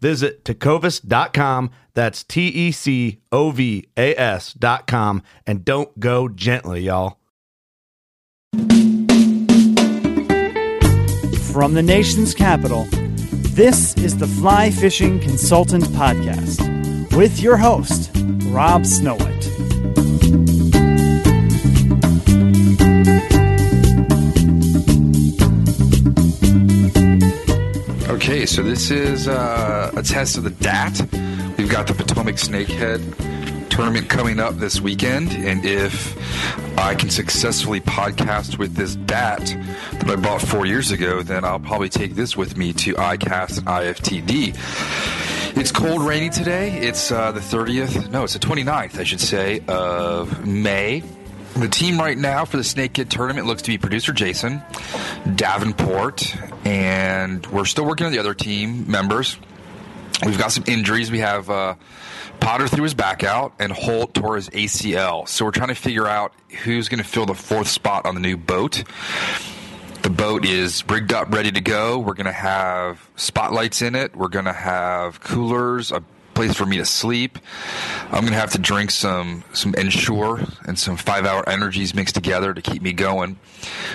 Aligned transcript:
Visit 0.00 0.44
tecovas.com. 0.44 1.70
That's 1.94 2.24
T 2.24 2.48
E 2.48 2.72
C 2.72 3.20
O 3.30 3.50
V 3.50 3.88
A 3.96 4.14
S.com. 4.16 5.22
And 5.46 5.64
don't 5.64 5.98
go 6.00 6.28
gently, 6.28 6.82
y'all. 6.82 7.18
From 11.52 11.74
the 11.74 11.82
nation's 11.82 12.32
capital, 12.32 12.86
this 13.54 13.96
is 13.96 14.16
the 14.16 14.26
Fly 14.26 14.70
Fishing 14.70 15.18
Consultant 15.18 15.84
Podcast 15.86 16.64
with 17.16 17.40
your 17.40 17.56
host, 17.56 18.10
Rob 18.44 18.82
Snowhite. 18.82 19.49
Okay, 28.22 28.44
so 28.44 28.62
this 28.62 28.90
is 28.90 29.28
uh, 29.28 29.90
a 29.96 30.02
test 30.02 30.36
of 30.36 30.44
the 30.44 30.50
DAT. 30.50 31.00
We've 31.56 31.70
got 31.70 31.86
the 31.86 31.94
Potomac 31.94 32.34
Snakehead 32.34 33.70
tournament 33.70 34.10
coming 34.10 34.38
up 34.38 34.56
this 34.56 34.78
weekend, 34.78 35.32
and 35.32 35.64
if 35.64 36.18
I 36.78 36.94
can 36.94 37.08
successfully 37.08 37.80
podcast 37.80 38.58
with 38.58 38.74
this 38.74 38.94
DAT 38.94 39.56
that 39.92 40.10
I 40.10 40.16
bought 40.16 40.42
four 40.42 40.66
years 40.66 40.90
ago, 40.90 41.22
then 41.22 41.46
I'll 41.46 41.58
probably 41.58 41.88
take 41.88 42.14
this 42.14 42.36
with 42.36 42.58
me 42.58 42.74
to 42.74 42.92
ICAST 42.92 43.56
and 43.56 43.66
IFTD. 43.66 45.56
It's 45.56 45.72
cold, 45.72 46.02
rainy 46.02 46.28
today. 46.28 46.76
It's 46.76 47.10
uh, 47.10 47.32
the 47.32 47.40
30th, 47.40 48.10
no, 48.10 48.24
it's 48.24 48.34
the 48.34 48.38
29th, 48.38 48.98
I 48.98 49.04
should 49.04 49.20
say, 49.20 49.64
of 49.66 50.46
May. 50.46 51.02
The 51.60 51.68
team 51.68 51.98
right 51.98 52.16
now 52.16 52.46
for 52.46 52.56
the 52.56 52.62
Snakehead 52.62 53.10
tournament 53.10 53.46
looks 53.46 53.60
to 53.62 53.70
be 53.70 53.76
producer 53.76 54.14
Jason, 54.14 54.62
Davenport, 55.34 56.34
and 56.64 57.46
we're 57.48 57.66
still 57.66 57.84
working 57.84 58.06
on 58.06 58.12
the 58.12 58.18
other 58.18 58.32
team 58.32 58.90
members. 58.90 59.36
We've 60.24 60.38
got 60.38 60.52
some 60.52 60.64
injuries. 60.66 61.10
We 61.10 61.18
have 61.18 61.50
uh, 61.50 61.74
Potter 62.40 62.66
threw 62.66 62.84
his 62.84 62.94
back 62.94 63.24
out, 63.24 63.52
and 63.58 63.72
Holt 63.72 64.14
tore 64.14 64.36
his 64.36 64.48
ACL. 64.48 65.28
So 65.28 65.44
we're 65.44 65.50
trying 65.50 65.68
to 65.68 65.74
figure 65.74 66.06
out 66.06 66.32
who's 66.64 66.88
going 66.88 67.02
to 67.02 67.04
fill 67.04 67.26
the 67.26 67.34
fourth 67.34 67.68
spot 67.68 68.06
on 68.06 68.14
the 68.14 68.22
new 68.22 68.38
boat. 68.38 68.82
The 70.00 70.10
boat 70.10 70.46
is 70.46 70.82
rigged 70.88 71.12
up, 71.12 71.30
ready 71.30 71.52
to 71.52 71.60
go. 71.60 71.98
We're 71.98 72.14
going 72.14 72.24
to 72.24 72.32
have 72.32 73.06
spotlights 73.16 73.82
in 73.82 73.94
it. 73.94 74.16
We're 74.16 74.28
going 74.28 74.46
to 74.46 74.54
have 74.54 75.20
coolers, 75.20 75.92
a 75.92 76.02
place 76.40 76.56
for 76.56 76.64
me 76.64 76.78
to 76.78 76.86
sleep. 76.86 77.38
I'm 78.10 78.24
gonna 78.24 78.36
have 78.36 78.52
to 78.52 78.58
drink 78.58 78.92
some 78.92 79.44
some 79.52 79.74
Ensure 79.74 80.40
and 80.66 80.78
some 80.78 80.96
five 80.96 81.26
hour 81.26 81.46
energies 81.46 81.94
mixed 81.94 82.14
together 82.14 82.54
to 82.54 82.62
keep 82.62 82.80
me 82.80 82.94
going. 82.94 83.38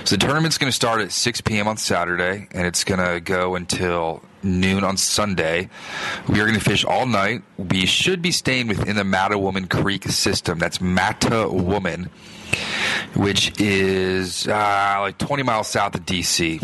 So 0.04 0.16
the 0.16 0.28
tournament's 0.28 0.60
gonna 0.60 0.72
start 0.72 1.02
at 1.02 1.12
6 1.12 1.42
p.m. 1.42 1.68
on 1.68 1.78
Saturday 1.78 2.48
and 2.52 2.68
it's 2.68 2.84
gonna 2.84 3.20
go 3.20 3.56
until 3.56 4.22
noon 4.44 4.84
on 4.84 4.96
Sunday. 4.96 5.72
We 6.30 6.40
are 6.40 6.46
going 6.46 6.54
to 6.54 6.64
fish 6.64 6.86
all 6.86 7.08
night. 7.08 7.42
We 7.58 7.88
should 7.88 8.22
be 8.22 8.30
staying 8.30 8.68
within 8.68 8.96
the 8.96 9.02
Mattawoman 9.02 9.68
Creek 9.68 10.04
system. 10.04 10.60
That's 10.60 10.78
Mattawoman, 10.78 12.10
which 13.16 13.60
is 13.60 14.48
uh, 14.48 14.98
like 15.00 15.18
20 15.18 15.42
miles 15.42 15.68
south 15.68 15.96
of 15.96 16.06
DC. 16.06 16.62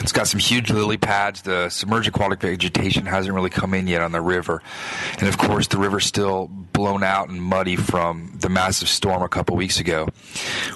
It's 0.00 0.12
got 0.12 0.26
some 0.26 0.40
huge 0.40 0.70
lily 0.70 0.96
pads. 0.96 1.42
The 1.42 1.68
submerged 1.70 2.08
aquatic 2.08 2.40
vegetation 2.40 3.06
hasn't 3.06 3.34
really 3.34 3.50
come 3.50 3.74
in 3.74 3.86
yet 3.86 4.02
on 4.02 4.12
the 4.12 4.20
river. 4.20 4.62
And 5.18 5.28
of 5.28 5.38
course, 5.38 5.68
the 5.68 5.78
river's 5.78 6.04
still 6.04 6.48
blown 6.48 7.02
out 7.02 7.28
and 7.28 7.40
muddy 7.40 7.76
from 7.76 8.32
the 8.40 8.48
massive 8.48 8.88
storm 8.88 9.22
a 9.22 9.28
couple 9.28 9.56
weeks 9.56 9.78
ago. 9.80 10.08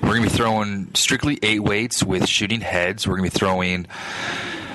We're 0.03 0.11
going 0.11 0.23
to 0.23 0.31
be 0.31 0.37
throwing 0.37 0.95
strictly 0.95 1.39
eight 1.43 1.61
weights 1.61 2.03
with 2.03 2.27
shooting 2.29 2.61
heads. 2.61 3.06
We're 3.06 3.17
going 3.17 3.29
to 3.29 3.34
be 3.34 3.39
throwing 3.39 3.87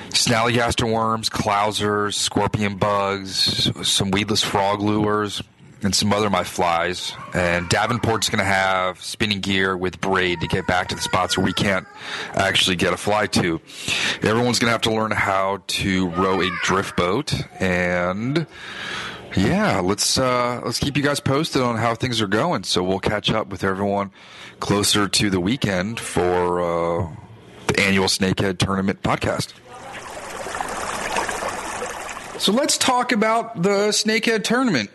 snallygaster 0.10 0.92
worms, 0.92 1.30
clousers, 1.30 2.14
scorpion 2.14 2.78
bugs, 2.78 3.72
some 3.88 4.12
weedless 4.12 4.44
frog 4.44 4.82
lures, 4.82 5.42
and 5.84 5.94
some 5.94 6.14
other 6.14 6.30
my 6.30 6.44
flies. 6.44 7.14
And 7.34 7.70
Davenport's 7.70 8.30
going 8.30 8.40
to 8.40 8.46
have 8.46 9.02
spinning 9.02 9.40
gear 9.40 9.76
with 9.76 10.00
braid 10.02 10.42
to 10.42 10.48
get 10.48 10.68
back 10.68 10.90
to 10.90 10.96
the 10.96 11.02
spots 11.02 11.38
where 11.38 11.46
we 11.46 11.54
can't 11.54 11.88
actually 12.34 12.76
get 12.76 12.94
a 12.94 12.98
fly 12.98 13.28
to. 13.28 13.62
Everyone's 14.22 14.60
going 14.60 14.68
to 14.68 14.72
have 14.72 14.82
to 14.82 14.92
learn 14.92 15.12
how 15.12 15.64
to 15.68 16.10
row 16.10 16.42
a 16.42 16.50
drift 16.64 16.96
boat 16.96 17.34
and. 17.60 18.48
Yeah, 19.36 19.80
let's 19.80 20.20
uh, 20.20 20.62
let's 20.64 20.78
keep 20.78 20.96
you 20.96 21.02
guys 21.02 21.20
posted 21.20 21.64
on 21.64 21.78
how 21.78 21.96
things 21.96 22.22
are 22.22 22.28
going. 22.28 22.64
So 22.66 22.84
we'll 22.84 23.00
catch 23.00 23.32
up 23.32 23.48
with 23.48 23.64
everyone 23.64 24.12
closer 24.60 25.08
to 25.08 25.30
the 25.32 25.40
weekend 25.40 26.00
for 26.00 26.62
uh, 26.62 27.10
the 27.66 27.80
annual 27.80 28.06
Snakehead 28.06 28.60
Tournament 28.60 29.02
podcast. 29.02 29.54
So 32.40 32.52
let's 32.52 32.78
talk 32.78 33.12
about 33.12 33.64
the 33.64 33.90
Snakehead 33.90 34.44
Tournament. 34.44 34.92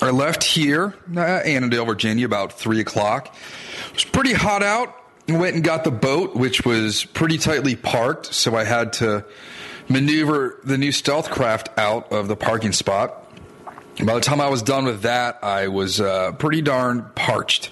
I 0.00 0.10
left 0.10 0.44
here, 0.44 0.94
uh, 1.16 1.20
Annandale, 1.20 1.84
Virginia, 1.84 2.24
about 2.24 2.52
3 2.52 2.80
o'clock. 2.80 3.34
It 3.88 3.94
was 3.94 4.04
pretty 4.04 4.32
hot 4.32 4.62
out. 4.62 4.94
Went 5.28 5.56
and 5.56 5.64
got 5.64 5.84
the 5.84 5.90
boat, 5.90 6.36
which 6.36 6.64
was 6.64 7.04
pretty 7.04 7.36
tightly 7.36 7.76
parked, 7.76 8.32
so 8.32 8.56
I 8.56 8.64
had 8.64 8.94
to 8.94 9.24
maneuver 9.88 10.60
the 10.64 10.78
new 10.78 10.92
stealth 10.92 11.30
craft 11.30 11.68
out 11.76 12.12
of 12.12 12.28
the 12.28 12.36
parking 12.36 12.72
spot. 12.72 13.26
By 14.02 14.14
the 14.14 14.20
time 14.20 14.40
I 14.40 14.48
was 14.48 14.62
done 14.62 14.84
with 14.84 15.02
that, 15.02 15.40
I 15.42 15.68
was 15.68 16.00
uh, 16.00 16.32
pretty 16.32 16.62
darn 16.62 17.10
parched. 17.14 17.70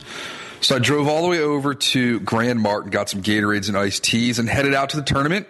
So 0.61 0.77
I 0.77 0.79
drove 0.81 1.07
all 1.07 1.23
the 1.23 1.29
way 1.29 1.41
over 1.41 1.75
to 1.75 2.21
Grand 2.21 2.61
Mart 2.61 2.85
and 2.85 2.93
got 2.93 3.09
some 3.09 3.23
Gatorades 3.23 3.69
and 3.69 3.77
iced 3.77 4.03
teas 4.03 4.39
and 4.39 4.49
headed 4.49 4.75
out 4.75 4.91
to 4.91 4.97
the 4.97 5.03
tournament. 5.03 5.47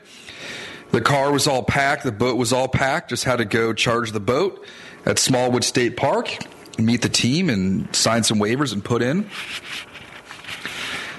The 0.90 1.00
car 1.00 1.32
was 1.32 1.46
all 1.46 1.62
packed, 1.62 2.04
the 2.04 2.12
boat 2.12 2.36
was 2.36 2.52
all 2.52 2.68
packed, 2.68 3.10
just 3.10 3.24
had 3.24 3.36
to 3.36 3.44
go 3.44 3.72
charge 3.72 4.12
the 4.12 4.20
boat 4.20 4.64
at 5.06 5.18
Smallwood 5.18 5.64
State 5.64 5.96
Park, 5.96 6.36
meet 6.78 7.02
the 7.02 7.08
team, 7.08 7.48
and 7.50 7.94
sign 7.94 8.22
some 8.22 8.38
waivers 8.38 8.72
and 8.72 8.84
put 8.84 9.02
in. 9.02 9.28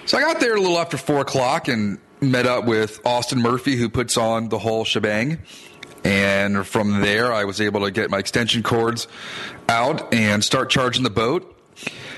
So 0.06 0.18
I 0.18 0.22
got 0.22 0.40
there 0.40 0.56
a 0.56 0.62
little 0.62 0.80
after 0.80 0.98
four 0.98 1.22
o'clock 1.22 1.68
and 1.68 2.00
met 2.22 2.46
up 2.46 2.66
with 2.66 3.00
Austin 3.06 3.42
Murphy, 3.42 3.76
who 3.76 3.90
puts 3.90 4.18
on 4.18 4.50
the 4.50 4.58
whole 4.58 4.86
shebang. 4.86 5.40
And 6.04 6.66
from 6.66 7.02
there, 7.02 7.34
I 7.34 7.44
was 7.44 7.60
able 7.60 7.82
to 7.82 7.92
get 7.92 8.10
my 8.10 8.20
extension 8.20 8.64
cords 8.64 9.08
out 9.68 10.14
and 10.14 10.44
start 10.44 10.70
charging 10.70 11.04
the 11.04 11.10
boat. 11.10 11.54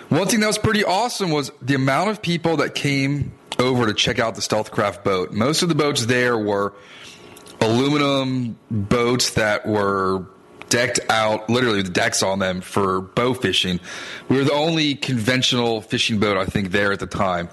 One 0.10 0.28
thing 0.28 0.40
that 0.42 0.48
was 0.48 0.58
pretty 0.58 0.84
awesome 0.84 1.32
was 1.32 1.52
the 1.62 1.76
amount 1.76 2.10
of 2.10 2.22
people 2.22 2.58
that 2.58 2.76
came 2.76 3.32
over 3.58 3.86
to 3.86 3.94
check 3.94 4.20
out 4.20 4.36
the 4.36 4.42
Stealthcraft 4.42 5.04
boat. 5.04 5.32
Most 5.32 5.64
of 5.64 5.70
the 5.70 5.76
boats 5.76 6.06
there 6.06 6.38
were 6.38 6.74
aluminum 7.62 8.58
boats 8.72 9.32
that 9.32 9.66
were 9.66 10.26
decked 10.70 11.00
out, 11.10 11.50
literally 11.50 11.82
the 11.82 11.90
decks 11.90 12.24
on 12.24 12.40
them 12.40 12.62
for 12.62 13.02
bow 13.02 13.34
fishing. 13.34 13.80
We 14.30 14.38
were 14.38 14.44
the 14.44 14.54
only 14.54 14.96
conventional 14.96 15.82
fishing 15.82 16.20
boat, 16.20 16.38
I 16.38 16.46
think, 16.46 16.72
there 16.72 16.92
at 16.92 17.00
the 17.00 17.08
time. 17.08 17.50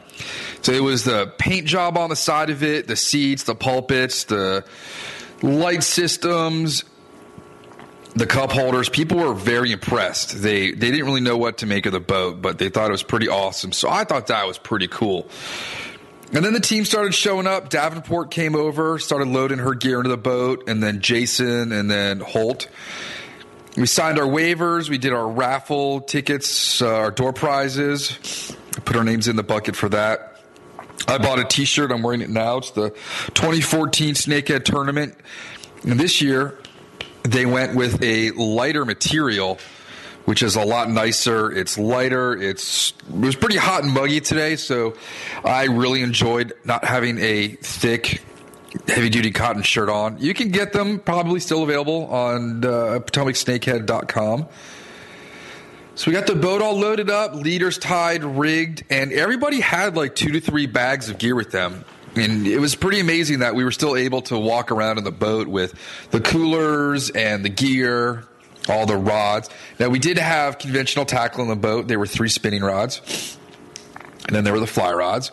So 0.62 0.72
it 0.72 0.82
was 0.82 1.04
the 1.04 1.32
paint 1.38 1.66
job 1.66 1.96
on 1.96 2.10
the 2.10 2.16
side 2.16 2.50
of 2.50 2.62
it, 2.62 2.86
the 2.86 2.96
seats, 2.96 3.44
the 3.44 3.54
pulpits, 3.54 4.24
the 4.24 4.64
light 5.42 5.82
systems, 5.82 6.84
the 8.14 8.26
cup 8.26 8.50
holders. 8.50 8.88
People 8.88 9.18
were 9.18 9.34
very 9.34 9.72
impressed. 9.72 10.42
They 10.42 10.70
they 10.70 10.90
didn't 10.90 11.06
really 11.06 11.20
know 11.20 11.36
what 11.36 11.58
to 11.58 11.66
make 11.66 11.86
of 11.86 11.92
the 11.92 12.00
boat, 12.00 12.40
but 12.40 12.58
they 12.58 12.70
thought 12.70 12.88
it 12.88 12.92
was 12.92 13.02
pretty 13.02 13.28
awesome. 13.28 13.72
So 13.72 13.88
I 13.88 14.04
thought 14.04 14.28
that 14.28 14.46
was 14.46 14.58
pretty 14.58 14.88
cool. 14.88 15.28
And 16.32 16.44
then 16.44 16.52
the 16.52 16.60
team 16.60 16.84
started 16.84 17.14
showing 17.14 17.46
up. 17.46 17.68
Davenport 17.68 18.30
came 18.30 18.56
over, 18.56 18.98
started 18.98 19.28
loading 19.28 19.58
her 19.58 19.74
gear 19.74 19.98
into 19.98 20.10
the 20.10 20.16
boat, 20.16 20.68
and 20.68 20.82
then 20.82 21.00
Jason 21.00 21.72
and 21.72 21.90
then 21.90 22.20
Holt. 22.20 22.68
We 23.76 23.86
signed 23.86 24.18
our 24.18 24.26
waivers. 24.26 24.88
We 24.88 24.98
did 24.98 25.12
our 25.12 25.28
raffle 25.28 26.00
tickets, 26.00 26.82
uh, 26.82 26.94
our 26.94 27.10
door 27.10 27.32
prizes. 27.32 28.56
Put 28.84 28.96
our 28.96 29.04
names 29.04 29.28
in 29.28 29.36
the 29.36 29.42
bucket 29.42 29.76
for 29.76 29.88
that. 29.90 30.40
I 31.06 31.18
bought 31.18 31.38
a 31.38 31.44
T-shirt. 31.44 31.92
I'm 31.92 32.02
wearing 32.02 32.22
it 32.22 32.30
now. 32.30 32.56
It's 32.58 32.70
the 32.70 32.90
2014 33.34 34.14
Snakehead 34.14 34.64
Tournament. 34.64 35.14
And 35.84 36.00
this 36.00 36.20
year, 36.20 36.58
they 37.22 37.46
went 37.46 37.76
with 37.76 38.02
a 38.02 38.30
lighter 38.32 38.84
material 38.84 39.58
which 40.26 40.42
is 40.42 40.56
a 40.56 40.64
lot 40.64 40.90
nicer. 40.90 41.50
It's 41.50 41.78
lighter. 41.78 42.36
It's 42.40 42.92
it 43.08 43.14
was 43.14 43.36
pretty 43.36 43.56
hot 43.56 43.84
and 43.84 43.92
muggy 43.92 44.20
today, 44.20 44.56
so 44.56 44.94
I 45.44 45.64
really 45.64 46.02
enjoyed 46.02 46.52
not 46.64 46.84
having 46.84 47.18
a 47.18 47.48
thick 47.48 48.22
heavy 48.88 49.08
duty 49.08 49.30
cotton 49.30 49.62
shirt 49.62 49.88
on. 49.88 50.18
You 50.18 50.34
can 50.34 50.50
get 50.50 50.72
them 50.72 50.98
probably 50.98 51.40
still 51.40 51.62
available 51.62 52.06
on 52.06 52.64
uh, 52.64 53.00
PotomacSnakehead.com. 53.00 54.48
So 55.94 56.10
we 56.10 56.12
got 56.12 56.26
the 56.26 56.34
boat 56.34 56.60
all 56.60 56.76
loaded 56.78 57.08
up, 57.08 57.34
leaders 57.34 57.78
tied, 57.78 58.22
rigged, 58.22 58.84
and 58.90 59.12
everybody 59.12 59.60
had 59.60 59.96
like 59.96 60.14
two 60.14 60.32
to 60.32 60.40
three 60.40 60.66
bags 60.66 61.08
of 61.08 61.16
gear 61.16 61.34
with 61.34 61.52
them. 61.52 61.86
And 62.16 62.46
it 62.46 62.58
was 62.58 62.74
pretty 62.74 63.00
amazing 63.00 63.38
that 63.38 63.54
we 63.54 63.64
were 63.64 63.70
still 63.70 63.96
able 63.96 64.22
to 64.22 64.38
walk 64.38 64.70
around 64.72 64.98
in 64.98 65.04
the 65.04 65.12
boat 65.12 65.48
with 65.48 65.74
the 66.10 66.20
coolers 66.20 67.10
and 67.10 67.44
the 67.44 67.48
gear 67.48 68.24
all 68.68 68.86
the 68.86 68.96
rods. 68.96 69.50
Now 69.78 69.88
we 69.88 69.98
did 69.98 70.18
have 70.18 70.58
conventional 70.58 71.04
tackle 71.04 71.42
in 71.42 71.48
the 71.48 71.56
boat. 71.56 71.88
There 71.88 71.98
were 71.98 72.06
three 72.06 72.28
spinning 72.28 72.62
rods, 72.62 73.38
and 74.26 74.34
then 74.34 74.44
there 74.44 74.52
were 74.52 74.60
the 74.60 74.66
fly 74.66 74.92
rods. 74.92 75.30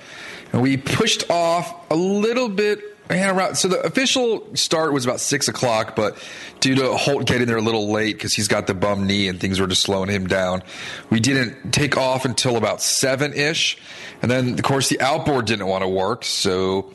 And 0.52 0.62
we 0.62 0.78
pushed 0.78 1.30
off 1.30 1.90
a 1.92 1.96
little 1.96 2.50
bit. 2.50 2.80
Around, 3.10 3.56
so 3.56 3.68
the 3.68 3.82
official 3.82 4.56
start 4.56 4.94
was 4.94 5.06
about 5.06 5.20
six 5.20 5.48
o'clock, 5.48 5.94
but 5.94 6.18
due 6.62 6.74
to 6.76 6.96
Holt 6.96 7.28
getting 7.28 7.48
there 7.48 7.58
a 7.58 7.62
little 7.62 7.92
late 7.92 8.16
because 8.16 8.34
he's 8.34 8.48
got 8.48 8.66
the 8.66 8.74
bum 8.74 9.06
knee 9.06 9.28
and 9.28 9.40
things 9.40 9.60
were 9.60 9.68
just 9.68 9.84
slowing 9.84 10.10
him 10.10 10.26
down, 10.26 10.64
we 11.10 11.20
didn't 11.20 11.74
take 11.74 11.98
off 11.98 12.24
until 12.24 12.56
about 12.56 12.82
seven 12.82 13.34
ish. 13.34 13.78
And 14.22 14.32
then, 14.32 14.54
of 14.54 14.64
course, 14.64 14.88
the 14.88 15.02
outboard 15.02 15.46
didn't 15.46 15.68
want 15.68 15.84
to 15.84 15.88
work, 15.88 16.24
so 16.24 16.92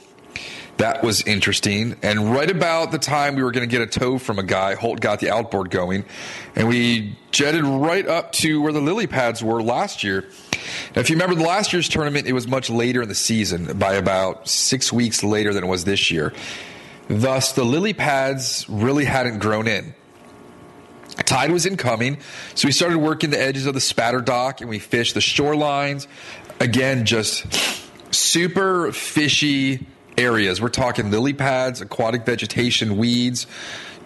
that 0.79 1.03
was 1.03 1.23
interesting. 1.23 1.97
And 2.03 2.33
right 2.33 2.51
about 2.51 2.93
the 2.93 2.99
time 2.99 3.35
we 3.35 3.43
were 3.43 3.51
going 3.51 3.69
to 3.69 3.71
get 3.71 3.83
a 3.83 3.87
tow 3.87 4.19
from 4.19 4.39
a 4.39 4.43
guy, 4.43 4.75
Holt 4.75 5.01
got 5.01 5.21
the 5.21 5.31
outboard 5.31 5.71
going, 5.71 6.05
and 6.57 6.69
we 6.69 7.17
jetted 7.31 7.65
right 7.65 8.07
up 8.07 8.33
to 8.33 8.63
where 8.63 8.73
the 8.73 8.81
lily 8.81 9.07
pads 9.07 9.43
were 9.43 9.63
last 9.63 10.03
year. 10.03 10.29
Now, 10.95 11.01
if 11.01 11.11
you 11.11 11.17
remember 11.17 11.35
the 11.35 11.47
last 11.47 11.73
year's 11.73 11.89
tournament, 11.89 12.27
it 12.27 12.33
was 12.33 12.47
much 12.47 12.71
later 12.71 13.03
in 13.03 13.09
the 13.09 13.15
season, 13.15 13.79
by 13.79 13.95
about 13.95 14.49
six 14.49 14.93
weeks 14.93 15.23
later 15.23 15.53
than 15.53 15.65
it 15.65 15.67
was 15.67 15.85
this 15.85 16.11
year. 16.11 16.33
Thus, 17.09 17.53
the 17.53 17.65
lily 17.65 17.93
pads 17.93 18.67
really 18.69 19.05
hadn't 19.05 19.39
grown 19.41 19.67
in. 19.67 19.95
Tide 21.25 21.51
was 21.51 21.67
incoming, 21.67 22.19
so 22.55 22.69
we 22.69 22.73
started 22.73 22.99
working 22.99 23.31
the 23.31 23.41
edges 23.41 23.67
of 23.67 23.75
the 23.75 23.81
spatter 23.81 24.21
dock 24.21 24.61
and 24.61 24.71
we 24.71 24.79
fished 24.79 25.15
the 25.15 25.21
shorelines. 25.21 26.07
Again, 26.61 27.05
just 27.05 27.47
super 28.15 28.93
fishy 28.93 29.87
areas. 30.19 30.61
We're 30.61 30.69
talking 30.69 31.11
lily 31.11 31.33
pads, 31.33 31.81
aquatic 31.81 32.27
vegetation, 32.27 32.97
weeds, 32.99 33.47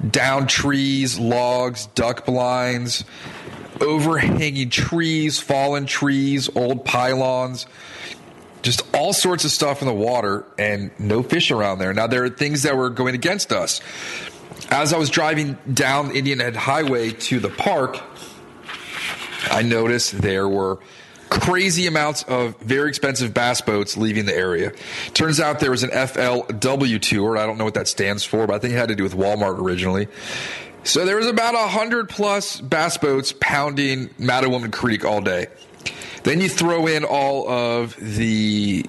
down 0.08 0.46
trees, 0.46 1.18
logs, 1.18 1.86
duck 1.86 2.26
blinds, 2.26 3.04
overhanging 3.80 4.70
trees, 4.70 5.40
fallen 5.40 5.86
trees, 5.86 6.48
old 6.54 6.84
pylons, 6.84 7.66
just 8.62 8.82
all 8.94 9.12
sorts 9.12 9.44
of 9.44 9.50
stuff 9.50 9.82
in 9.82 9.88
the 9.88 9.94
water 9.94 10.44
and 10.58 10.90
no 10.98 11.22
fish 11.22 11.50
around 11.50 11.78
there. 11.78 11.92
Now, 11.92 12.06
there 12.06 12.24
are 12.24 12.30
things 12.30 12.62
that 12.62 12.76
were 12.76 12.90
going 12.90 13.14
against 13.14 13.52
us. 13.52 13.80
As 14.70 14.92
I 14.92 14.98
was 14.98 15.10
driving 15.10 15.58
down 15.72 16.14
Indian 16.14 16.38
Head 16.38 16.54
Highway 16.54 17.10
to 17.10 17.40
the 17.40 17.48
park, 17.48 18.00
I 19.50 19.62
noticed 19.62 20.22
there 20.22 20.48
were 20.48 20.78
crazy 21.40 21.86
amounts 21.86 22.22
of 22.24 22.58
very 22.60 22.88
expensive 22.88 23.32
bass 23.32 23.60
boats 23.60 23.96
leaving 23.96 24.26
the 24.26 24.36
area. 24.36 24.72
Turns 25.14 25.40
out 25.40 25.60
there 25.60 25.70
was 25.70 25.82
an 25.82 25.90
FLW 25.90 27.00
tour. 27.00 27.38
I 27.38 27.46
don't 27.46 27.58
know 27.58 27.64
what 27.64 27.74
that 27.74 27.88
stands 27.88 28.24
for, 28.24 28.46
but 28.46 28.54
I 28.54 28.58
think 28.58 28.74
it 28.74 28.76
had 28.76 28.88
to 28.88 28.94
do 28.94 29.02
with 29.02 29.14
Walmart 29.14 29.58
originally. 29.58 30.08
So 30.84 31.04
there 31.06 31.16
was 31.16 31.26
about 31.26 31.54
a 31.54 31.68
hundred 31.68 32.08
plus 32.08 32.60
bass 32.60 32.96
boats 32.96 33.32
pounding 33.40 34.08
Mattawoman 34.10 34.72
Creek 34.72 35.04
all 35.04 35.20
day. 35.20 35.46
Then 36.24 36.40
you 36.40 36.48
throw 36.48 36.86
in 36.86 37.04
all 37.04 37.48
of 37.48 37.96
the 37.96 38.84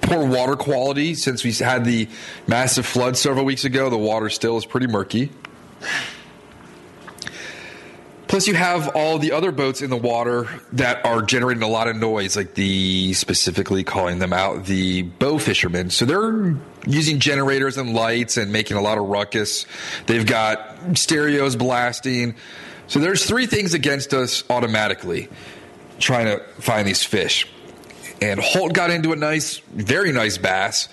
poor 0.00 0.26
water 0.26 0.56
quality 0.56 1.14
since 1.14 1.44
we 1.44 1.52
had 1.52 1.84
the 1.84 2.08
massive 2.46 2.86
flood 2.86 3.16
several 3.16 3.44
weeks 3.44 3.64
ago. 3.64 3.90
The 3.90 3.98
water 3.98 4.28
still 4.28 4.56
is 4.56 4.66
pretty 4.66 4.86
murky. 4.86 5.30
Plus, 8.28 8.48
you 8.48 8.54
have 8.54 8.88
all 8.96 9.18
the 9.18 9.30
other 9.30 9.52
boats 9.52 9.82
in 9.82 9.90
the 9.90 9.96
water 9.96 10.48
that 10.72 11.04
are 11.06 11.22
generating 11.22 11.62
a 11.62 11.68
lot 11.68 11.86
of 11.86 11.94
noise, 11.94 12.36
like 12.36 12.54
the 12.54 13.12
specifically 13.12 13.84
calling 13.84 14.18
them 14.18 14.32
out 14.32 14.64
the 14.64 15.02
bow 15.02 15.38
fishermen. 15.38 15.90
So 15.90 16.04
they're 16.04 16.56
using 16.86 17.20
generators 17.20 17.76
and 17.76 17.94
lights 17.94 18.36
and 18.36 18.52
making 18.52 18.76
a 18.76 18.80
lot 18.80 18.98
of 18.98 19.04
ruckus. 19.04 19.64
They've 20.06 20.26
got 20.26 20.98
stereos 20.98 21.54
blasting. 21.54 22.34
So 22.88 22.98
there's 22.98 23.24
three 23.24 23.46
things 23.46 23.74
against 23.74 24.12
us 24.12 24.42
automatically 24.50 25.28
trying 26.00 26.26
to 26.26 26.42
find 26.60 26.86
these 26.86 27.04
fish. 27.04 27.48
And 28.20 28.40
Holt 28.40 28.72
got 28.72 28.90
into 28.90 29.12
a 29.12 29.16
nice, 29.16 29.58
very 29.58 30.10
nice 30.10 30.36
bass 30.36 30.88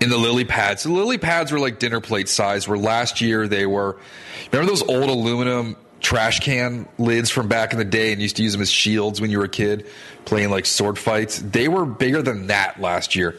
in 0.00 0.10
the 0.10 0.16
lily 0.16 0.44
pads. 0.44 0.84
The 0.84 0.92
lily 0.92 1.18
pads 1.18 1.50
were 1.50 1.58
like 1.58 1.78
dinner 1.80 2.00
plate 2.00 2.28
size, 2.28 2.68
where 2.68 2.78
last 2.78 3.20
year 3.20 3.48
they 3.48 3.66
were, 3.66 3.96
remember 4.52 4.70
those 4.70 4.82
old 4.82 5.08
aluminum 5.08 5.76
trash 6.00 6.40
can 6.40 6.88
lids 6.98 7.30
from 7.30 7.48
back 7.48 7.72
in 7.72 7.78
the 7.78 7.84
day 7.84 8.12
and 8.12 8.22
used 8.22 8.36
to 8.36 8.42
use 8.42 8.52
them 8.52 8.62
as 8.62 8.70
shields 8.70 9.20
when 9.20 9.30
you 9.30 9.38
were 9.38 9.44
a 9.44 9.48
kid 9.48 9.86
playing 10.24 10.50
like 10.50 10.66
sword 10.66 10.98
fights. 10.98 11.38
They 11.38 11.68
were 11.68 11.86
bigger 11.86 12.22
than 12.22 12.48
that 12.48 12.80
last 12.80 13.16
year. 13.16 13.36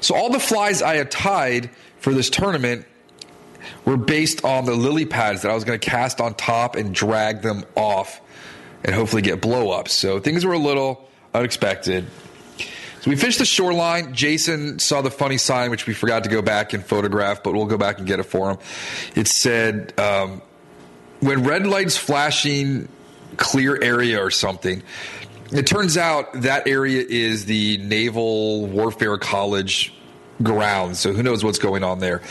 So 0.00 0.14
all 0.14 0.30
the 0.30 0.40
flies 0.40 0.82
I 0.82 0.96
had 0.96 1.10
tied 1.10 1.70
for 1.98 2.12
this 2.12 2.30
tournament 2.30 2.86
were 3.84 3.96
based 3.96 4.44
on 4.44 4.64
the 4.64 4.74
lily 4.74 5.06
pads 5.06 5.42
that 5.42 5.50
I 5.50 5.54
was 5.54 5.64
going 5.64 5.78
to 5.78 5.90
cast 5.90 6.20
on 6.20 6.34
top 6.34 6.76
and 6.76 6.94
drag 6.94 7.42
them 7.42 7.64
off 7.76 8.20
and 8.84 8.94
hopefully 8.94 9.22
get 9.22 9.40
blow 9.40 9.70
ups. 9.70 9.92
So 9.92 10.18
things 10.18 10.44
were 10.44 10.54
a 10.54 10.58
little 10.58 11.08
unexpected. 11.34 12.06
So 12.58 13.10
we 13.10 13.16
fished 13.16 13.38
the 13.38 13.44
shoreline. 13.44 14.14
Jason 14.14 14.78
saw 14.78 15.02
the 15.02 15.10
funny 15.10 15.36
sign, 15.36 15.70
which 15.70 15.86
we 15.86 15.94
forgot 15.94 16.24
to 16.24 16.30
go 16.30 16.40
back 16.40 16.72
and 16.72 16.84
photograph, 16.84 17.42
but 17.42 17.52
we'll 17.52 17.66
go 17.66 17.78
back 17.78 17.98
and 17.98 18.06
get 18.06 18.20
it 18.20 18.24
for 18.24 18.50
him. 18.52 18.58
It 19.16 19.26
said, 19.26 19.98
um, 19.98 20.40
when 21.22 21.44
red 21.44 21.66
lights 21.66 21.96
flashing 21.96 22.88
clear 23.36 23.80
area 23.82 24.22
or 24.22 24.30
something 24.30 24.82
it 25.52 25.66
turns 25.66 25.98
out 25.98 26.32
that 26.42 26.66
area 26.66 27.04
is 27.06 27.44
the 27.44 27.76
naval 27.78 28.66
warfare 28.66 29.18
college 29.18 29.92
grounds. 30.42 30.98
so 30.98 31.12
who 31.12 31.22
knows 31.22 31.44
what's 31.44 31.58
going 31.58 31.84
on 31.84 31.98
there. 31.98 32.22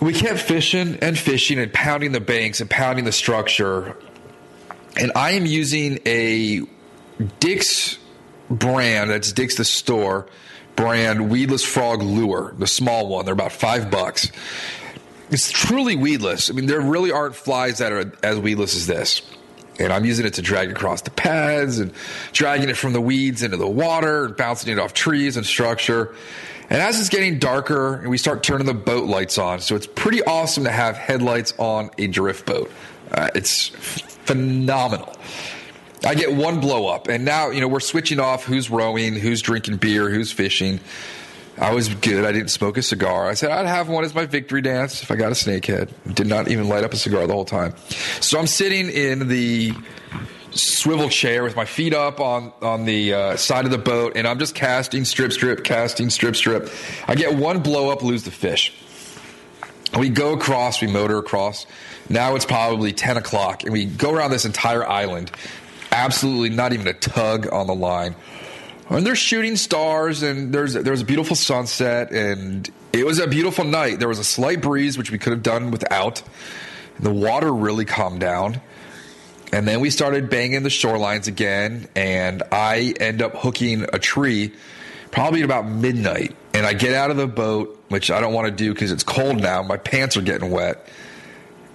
We 0.00 0.12
kept 0.12 0.38
fishing 0.38 0.98
and 1.00 1.18
fishing 1.18 1.58
and 1.58 1.72
pounding 1.72 2.12
the 2.12 2.20
banks 2.20 2.60
and 2.60 2.68
pounding 2.68 3.04
the 3.04 3.12
structure. 3.12 3.96
And 4.96 5.12
i 5.16 5.32
am 5.32 5.46
using 5.46 6.00
a 6.06 6.62
dick's 7.40 7.98
brand 8.50 9.10
that's 9.10 9.32
dick's 9.32 9.56
the 9.56 9.64
store 9.64 10.26
brand 10.76 11.30
weedless 11.30 11.64
frog 11.64 12.02
lure 12.02 12.54
the 12.58 12.66
small 12.66 13.08
one. 13.08 13.24
They're 13.24 13.34
about 13.34 13.52
five 13.52 13.90
bucks 13.90 14.30
it's 15.30 15.50
truly 15.50 15.96
weedless. 15.96 16.50
I 16.50 16.54
mean, 16.54 16.66
there 16.66 16.80
really 16.80 17.12
aren't 17.12 17.34
flies 17.34 17.78
that 17.78 17.92
are 17.92 18.12
as 18.22 18.38
weedless 18.38 18.74
as 18.76 18.86
this. 18.86 19.22
And 19.78 19.92
I'm 19.92 20.04
using 20.04 20.26
it 20.26 20.34
to 20.34 20.42
drag 20.42 20.70
across 20.70 21.02
the 21.02 21.10
pads 21.10 21.78
and 21.78 21.92
dragging 22.32 22.68
it 22.68 22.76
from 22.76 22.92
the 22.92 23.00
weeds 23.00 23.42
into 23.42 23.56
the 23.56 23.68
water 23.68 24.24
and 24.24 24.36
bouncing 24.36 24.72
it 24.72 24.78
off 24.78 24.92
trees 24.92 25.36
and 25.36 25.46
structure. 25.46 26.14
And 26.70 26.82
as 26.82 26.98
it's 27.00 27.08
getting 27.08 27.38
darker, 27.38 27.94
and 27.94 28.10
we 28.10 28.18
start 28.18 28.42
turning 28.42 28.66
the 28.66 28.74
boat 28.74 29.08
lights 29.08 29.38
on, 29.38 29.60
so 29.60 29.76
it's 29.76 29.86
pretty 29.86 30.22
awesome 30.22 30.64
to 30.64 30.70
have 30.70 30.96
headlights 30.96 31.54
on 31.58 31.90
a 31.96 32.08
drift 32.08 32.44
boat. 32.44 32.70
Uh, 33.10 33.30
it's 33.34 33.68
phenomenal. 33.68 35.16
I 36.04 36.14
get 36.14 36.32
one 36.32 36.60
blow 36.60 36.86
up, 36.86 37.08
and 37.08 37.24
now 37.24 37.50
you 37.50 37.60
know 37.60 37.68
we're 37.68 37.80
switching 37.80 38.20
off 38.20 38.44
who's 38.44 38.70
rowing, 38.70 39.14
who's 39.14 39.40
drinking 39.40 39.78
beer, 39.78 40.10
who's 40.10 40.30
fishing. 40.30 40.80
I 41.60 41.74
was 41.74 41.88
good. 41.88 42.24
I 42.24 42.32
didn't 42.32 42.50
smoke 42.50 42.76
a 42.76 42.82
cigar. 42.82 43.28
I 43.28 43.34
said 43.34 43.50
I'd 43.50 43.66
have 43.66 43.88
one 43.88 44.04
as 44.04 44.14
my 44.14 44.26
victory 44.26 44.62
dance 44.62 45.02
if 45.02 45.10
I 45.10 45.16
got 45.16 45.32
a 45.32 45.34
snakehead. 45.34 45.90
Did 46.14 46.26
not 46.26 46.48
even 46.48 46.68
light 46.68 46.84
up 46.84 46.92
a 46.92 46.96
cigar 46.96 47.26
the 47.26 47.32
whole 47.32 47.44
time. 47.44 47.74
So 48.20 48.38
I'm 48.38 48.46
sitting 48.46 48.88
in 48.88 49.28
the 49.28 49.72
swivel 50.52 51.08
chair 51.08 51.42
with 51.42 51.56
my 51.56 51.64
feet 51.64 51.94
up 51.94 52.20
on 52.20 52.52
on 52.62 52.84
the 52.84 53.12
uh, 53.12 53.36
side 53.36 53.64
of 53.64 53.70
the 53.70 53.78
boat, 53.78 54.12
and 54.16 54.26
I'm 54.26 54.38
just 54.38 54.54
casting 54.54 55.04
strip, 55.04 55.32
strip, 55.32 55.64
casting 55.64 56.10
strip, 56.10 56.36
strip. 56.36 56.70
I 57.06 57.14
get 57.14 57.34
one 57.34 57.60
blow 57.60 57.90
up, 57.90 58.02
lose 58.02 58.22
the 58.22 58.30
fish. 58.30 58.72
We 59.98 60.10
go 60.10 60.34
across, 60.34 60.80
we 60.80 60.86
motor 60.86 61.18
across. 61.18 61.66
Now 62.10 62.36
it's 62.36 62.44
probably 62.44 62.92
10 62.92 63.16
o'clock, 63.16 63.64
and 63.64 63.72
we 63.72 63.86
go 63.86 64.12
around 64.12 64.30
this 64.30 64.44
entire 64.44 64.86
island. 64.86 65.30
Absolutely 65.90 66.50
not 66.50 66.72
even 66.72 66.86
a 66.86 66.92
tug 66.92 67.50
on 67.50 67.66
the 67.66 67.74
line. 67.74 68.14
And 68.90 69.06
there's 69.06 69.18
shooting 69.18 69.56
stars, 69.56 70.22
and 70.22 70.52
there's 70.52 70.74
there's 70.74 71.02
a 71.02 71.04
beautiful 71.04 71.36
sunset, 71.36 72.10
and 72.10 72.68
it 72.92 73.04
was 73.04 73.18
a 73.18 73.26
beautiful 73.26 73.64
night. 73.64 73.98
There 73.98 74.08
was 74.08 74.18
a 74.18 74.24
slight 74.24 74.62
breeze, 74.62 74.96
which 74.96 75.10
we 75.10 75.18
could 75.18 75.32
have 75.32 75.42
done 75.42 75.70
without. 75.70 76.22
The 76.98 77.12
water 77.12 77.52
really 77.52 77.84
calmed 77.84 78.20
down. 78.20 78.60
And 79.52 79.66
then 79.66 79.80
we 79.80 79.90
started 79.90 80.28
banging 80.28 80.62
the 80.62 80.68
shorelines 80.68 81.26
again, 81.26 81.88
and 81.96 82.42
I 82.52 82.94
end 83.00 83.22
up 83.22 83.34
hooking 83.34 83.86
a 83.92 83.98
tree 83.98 84.52
probably 85.10 85.40
at 85.40 85.44
about 85.44 85.66
midnight. 85.66 86.36
And 86.52 86.66
I 86.66 86.74
get 86.74 86.94
out 86.94 87.10
of 87.10 87.16
the 87.16 87.26
boat, 87.26 87.82
which 87.88 88.10
I 88.10 88.20
don't 88.20 88.34
want 88.34 88.46
to 88.46 88.52
do 88.52 88.74
because 88.74 88.92
it's 88.92 89.04
cold 89.04 89.40
now. 89.40 89.62
My 89.62 89.76
pants 89.76 90.16
are 90.16 90.22
getting 90.22 90.50
wet. 90.50 90.86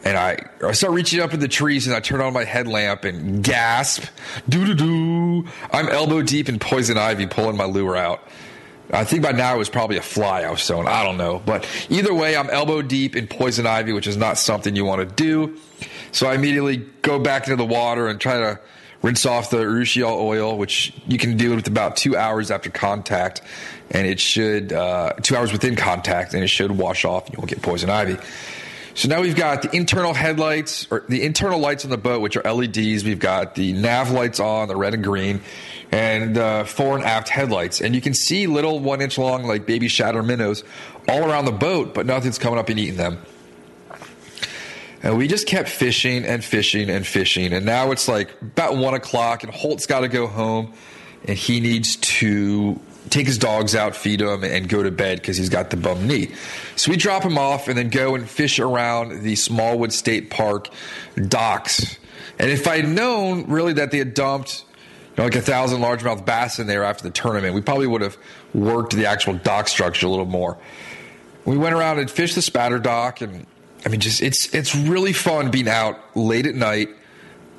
And 0.06 0.18
I, 0.18 0.38
I 0.62 0.74
start 0.74 0.94
reaching 0.94 1.22
up 1.22 1.34
in 1.34 1.40
the 1.40 1.48
trees 1.48 1.88
and 1.88 1.96
I 1.96 2.02
turn 2.02 2.20
on 2.20 2.34
my 2.34 2.44
headlamp 2.44 3.06
and 3.06 3.44
gasp, 3.44 4.04
doo 4.50 4.66
doo 4.66 4.74
doo. 4.74 5.50
I'm 5.72 5.88
elbow 5.88 6.22
deep 6.22 6.50
in 6.50 6.60
poison 6.60 6.98
ivy 6.98 7.26
pulling 7.26 7.56
my 7.56 7.66
lure 7.66 7.96
out. 7.96 8.28
I 8.92 9.06
think 9.06 9.24
by 9.24 9.32
now 9.32 9.56
it 9.56 9.58
was 9.58 9.70
probably 9.70 9.98
a 9.98 10.02
fly 10.02 10.42
I 10.42 10.52
was 10.52 10.62
sewing. 10.62 10.88
I 10.88 11.04
don't 11.04 11.18
know. 11.18 11.42
But 11.44 11.68
either 11.90 12.14
way, 12.14 12.36
I'm 12.36 12.50
elbow 12.50 12.82
deep 12.82 13.16
in 13.16 13.28
poison 13.28 13.66
ivy, 13.66 13.94
which 13.94 14.08
is 14.08 14.18
not 14.18 14.38
something 14.38 14.76
you 14.76 14.86
want 14.86 15.08
to 15.08 15.16
do. 15.16 15.58
So 16.12 16.28
I 16.28 16.36
immediately 16.36 16.78
go 17.02 17.18
back 17.18 17.48
into 17.48 17.56
the 17.56 17.66
water 17.66 18.08
and 18.08 18.20
try 18.20 18.38
to 18.40 18.60
rinse 19.02 19.26
off 19.26 19.50
the 19.50 19.58
urushiol 19.58 20.22
oil, 20.22 20.58
which 20.58 20.94
you 21.08 21.18
can 21.18 21.38
do 21.38 21.56
with 21.56 21.68
about 21.68 21.96
two 21.96 22.16
hours 22.16 22.52
after 22.52 22.70
contact, 22.70 23.42
and 23.90 24.06
it 24.06 24.20
should 24.20 24.72
uh, 24.74 25.14
two 25.22 25.36
hours 25.36 25.52
within 25.52 25.76
contact, 25.76 26.34
and 26.34 26.44
it 26.44 26.48
should 26.48 26.72
wash 26.72 27.04
off, 27.04 27.26
and 27.26 27.34
you 27.34 27.40
won't 27.40 27.50
get 27.50 27.62
poison 27.62 27.90
ivy. 27.90 28.18
So 28.96 29.08
now 29.08 29.22
we've 29.22 29.36
got 29.36 29.64
the 29.64 29.76
internal 29.76 30.14
headlights 30.14 30.88
or 30.92 31.04
the 31.10 31.24
internal 31.24 31.60
lights 31.60 31.84
on 31.84 31.90
the 31.90 31.98
boat, 31.98 32.22
which 32.22 32.38
are 32.38 32.54
LEDs. 32.54 33.04
We've 33.04 33.20
got 33.20 33.56
the 33.56 33.74
nav 33.74 34.12
lights 34.12 34.40
on, 34.40 34.68
the 34.68 34.76
red 34.76 34.94
and 34.94 35.04
green, 35.04 35.42
and 35.92 36.38
uh, 36.38 36.64
fore 36.64 36.96
and 36.96 37.04
aft 37.04 37.28
headlights. 37.30 37.82
And 37.82 37.96
you 37.96 38.02
can 38.02 38.14
see 38.14 38.46
little 38.46 38.80
one 38.80 39.02
inch 39.02 39.18
long, 39.18 39.46
like 39.46 39.66
baby 39.66 39.88
shatter 39.88 40.22
minnows, 40.22 40.64
all 41.08 41.24
around 41.24 41.46
the 41.46 41.52
boat, 41.52 41.96
but 41.96 42.06
nothing's 42.06 42.38
coming 42.38 42.60
up 42.60 42.70
and 42.70 42.80
eating 42.80 42.98
them. 42.98 43.20
And 45.02 45.18
we 45.18 45.28
just 45.28 45.48
kept 45.48 45.70
fishing 45.70 46.24
and 46.24 46.44
fishing 46.44 46.90
and 46.90 47.06
fishing. 47.06 47.52
And 47.52 47.66
now 47.66 47.92
it's 47.92 48.08
like 48.08 48.30
about 48.42 48.78
one 48.78 48.94
o'clock, 48.94 49.44
and 49.44 49.52
Holt's 49.52 49.88
got 49.88 50.02
to 50.02 50.08
go 50.08 50.28
home, 50.28 50.72
and 51.26 51.36
he 51.36 51.60
needs 51.60 51.96
to 51.96 52.80
take 53.10 53.28
his 53.28 53.38
dogs 53.38 53.76
out, 53.76 53.96
feed 53.96 54.20
them, 54.20 54.44
and 54.44 54.68
go 54.68 54.84
to 54.84 54.92
bed 54.92 55.20
because 55.20 55.38
he's 55.38 55.50
got 55.50 55.70
the 55.70 55.78
bum 55.78 56.08
knee. 56.08 56.32
So 56.76 56.92
we 56.92 56.98
drop 56.98 57.24
him 57.24 57.38
off 57.38 57.68
and 57.68 57.78
then 57.78 57.90
go 57.90 58.16
and 58.16 58.30
fish 58.30 58.60
around 58.60 59.24
the 59.24 59.36
Smallwood 59.36 59.94
State 59.94 60.30
Park 60.30 60.70
docks. 61.16 61.98
And 62.40 62.50
if 62.50 62.68
I'd 62.68 62.88
known 62.88 63.50
really 63.50 63.74
that 63.74 63.92
they 63.92 63.98
had 63.98 64.14
dumped 64.14 64.66
you 65.10 65.18
know, 65.18 65.24
like 65.26 65.36
a 65.36 65.42
thousand 65.42 65.82
largemouth 65.82 66.26
bass 66.26 66.60
in 66.60 66.68
there 66.68 66.84
after 66.84 67.04
the 67.04 67.12
tournament, 67.12 67.54
we 67.54 67.62
probably 67.62 67.88
would 67.88 68.02
have 68.02 68.18
worked 68.54 68.94
the 68.94 69.06
actual 69.06 69.36
dock 69.36 69.68
structure 69.68 70.08
a 70.08 70.10
little 70.10 70.26
more. 70.26 70.58
We 71.46 71.58
went 71.58 71.76
around 71.76 72.00
and 72.00 72.10
fished 72.10 72.36
the 72.36 72.42
spatter 72.42 72.80
dock, 72.80 73.22
and 73.22 73.46
I 73.86 73.90
mean, 73.90 74.00
just 74.00 74.22
it's 74.22 74.54
it's 74.56 74.74
really 74.74 75.14
fun 75.14 75.52
being 75.52 75.68
out 75.68 76.00
late 76.16 76.48
at 76.48 76.56
night 76.56 76.90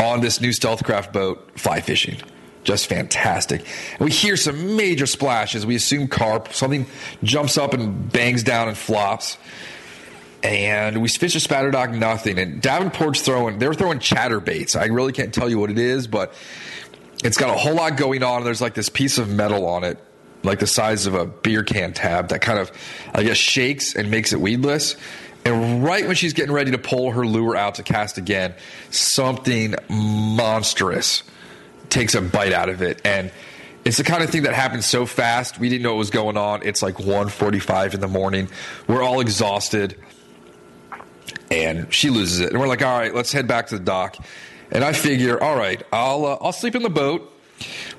on 0.00 0.20
this 0.20 0.40
new 0.40 0.50
Stealthcraft 0.50 1.12
boat 1.12 1.52
fly 1.54 1.80
fishing 1.80 2.16
just 2.64 2.86
fantastic. 2.86 3.64
And 3.92 4.00
we 4.00 4.10
hear 4.10 4.36
some 4.36 4.76
major 4.76 5.06
splashes. 5.06 5.64
We 5.64 5.76
assume 5.76 6.08
carp. 6.08 6.52
Something 6.52 6.86
jumps 7.22 7.56
up 7.56 7.74
and 7.74 8.10
bangs 8.10 8.42
down 8.42 8.68
and 8.68 8.76
flops. 8.76 9.38
And 10.42 11.00
we 11.00 11.08
fish 11.08 11.34
a 11.34 11.40
spatter 11.40 11.70
dock, 11.70 11.90
nothing. 11.90 12.38
And 12.38 12.60
Davenport's 12.60 13.22
throwing, 13.22 13.58
they're 13.58 13.72
throwing 13.72 13.98
chatterbaits. 13.98 14.78
I 14.78 14.86
really 14.86 15.12
can't 15.12 15.32
tell 15.32 15.48
you 15.48 15.58
what 15.58 15.70
it 15.70 15.78
is, 15.78 16.06
but 16.06 16.34
it's 17.22 17.38
got 17.38 17.48
a 17.48 17.58
whole 17.58 17.74
lot 17.74 17.96
going 17.96 18.22
on. 18.22 18.44
There's 18.44 18.60
like 18.60 18.74
this 18.74 18.90
piece 18.90 19.16
of 19.16 19.30
metal 19.30 19.66
on 19.66 19.84
it, 19.84 19.98
like 20.42 20.58
the 20.58 20.66
size 20.66 21.06
of 21.06 21.14
a 21.14 21.24
beer 21.24 21.62
can 21.62 21.94
tab, 21.94 22.28
that 22.28 22.42
kind 22.42 22.58
of, 22.58 22.70
I 23.14 23.22
guess, 23.22 23.38
shakes 23.38 23.94
and 23.94 24.10
makes 24.10 24.34
it 24.34 24.40
weedless. 24.40 24.96
And 25.46 25.82
right 25.84 26.06
when 26.06 26.16
she's 26.16 26.34
getting 26.34 26.52
ready 26.52 26.70
to 26.72 26.78
pull 26.78 27.12
her 27.12 27.26
lure 27.26 27.56
out 27.56 27.76
to 27.76 27.82
cast 27.82 28.18
again, 28.18 28.54
something 28.90 29.74
monstrous 29.88 31.22
takes 31.94 32.14
a 32.14 32.20
bite 32.20 32.52
out 32.52 32.68
of 32.68 32.82
it. 32.82 33.00
And 33.04 33.30
it's 33.84 33.98
the 33.98 34.04
kind 34.04 34.22
of 34.22 34.30
thing 34.30 34.42
that 34.42 34.54
happens 34.54 34.84
so 34.84 35.06
fast. 35.06 35.58
We 35.58 35.68
didn't 35.68 35.82
know 35.82 35.92
what 35.92 35.98
was 35.98 36.10
going 36.10 36.36
on. 36.36 36.62
It's 36.62 36.82
like 36.82 36.96
1.45 36.96 37.94
in 37.94 38.00
the 38.00 38.08
morning. 38.08 38.48
We're 38.88 39.02
all 39.02 39.20
exhausted. 39.20 39.96
And 41.50 41.92
she 41.94 42.10
loses 42.10 42.40
it. 42.40 42.50
And 42.50 42.60
we're 42.60 42.66
like 42.66 42.82
all 42.82 42.98
right 42.98 43.14
let's 43.14 43.32
head 43.32 43.46
back 43.46 43.68
to 43.68 43.78
the 43.78 43.84
dock. 43.84 44.16
And 44.70 44.82
i 44.82 44.92
figure 44.92 45.40
all 45.40 45.56
right 45.56 45.82
i'll 45.92 46.26
uh, 46.26 46.38
i'll 46.40 46.52
sleep 46.52 46.74
in 46.74 46.82
the 46.82 46.90
boat. 46.90 47.30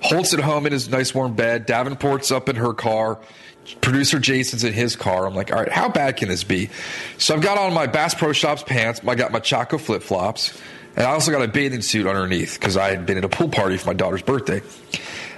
Holt's 0.01 0.33
at 0.33 0.41
home 0.41 0.65
in 0.65 0.73
his 0.73 0.89
nice 0.89 1.15
warm 1.15 1.35
bed. 1.35 1.65
Davenport's 1.65 2.31
up 2.31 2.49
in 2.49 2.57
her 2.57 2.73
car. 2.73 3.19
Producer 3.81 4.19
jason's 4.19 4.63
in 4.63 4.73
his 4.73 4.95
car. 4.95 5.25
I'm 5.25 5.35
like 5.35 5.53
all 5.53 5.59
right 5.59 5.71
how 5.71 5.87
bad 5.87 6.17
can 6.17 6.27
this 6.27 6.43
be? 6.43 6.69
So 7.17 7.35
i've 7.35 7.41
got 7.41 7.57
on 7.57 7.73
my 7.73 7.87
bass 7.87 8.13
pro 8.13 8.33
shops 8.33 8.63
pants. 8.63 8.99
I 9.07 9.15
got 9.15 9.31
my 9.31 9.39
chaco 9.39 9.77
flip-flops 9.77 10.59
and 10.95 11.05
I 11.05 11.11
also 11.11 11.31
got 11.31 11.41
a 11.41 11.47
bathing 11.47 11.81
suit 11.81 12.07
underneath 12.07 12.59
because 12.59 12.77
I 12.77 12.89
had 12.89 13.05
been 13.05 13.17
at 13.17 13.25
a 13.25 13.29
pool 13.29 13.49
party 13.49 13.77
for 13.77 13.87
my 13.87 13.93
daughter's 13.93 14.21
birthday. 14.21 14.61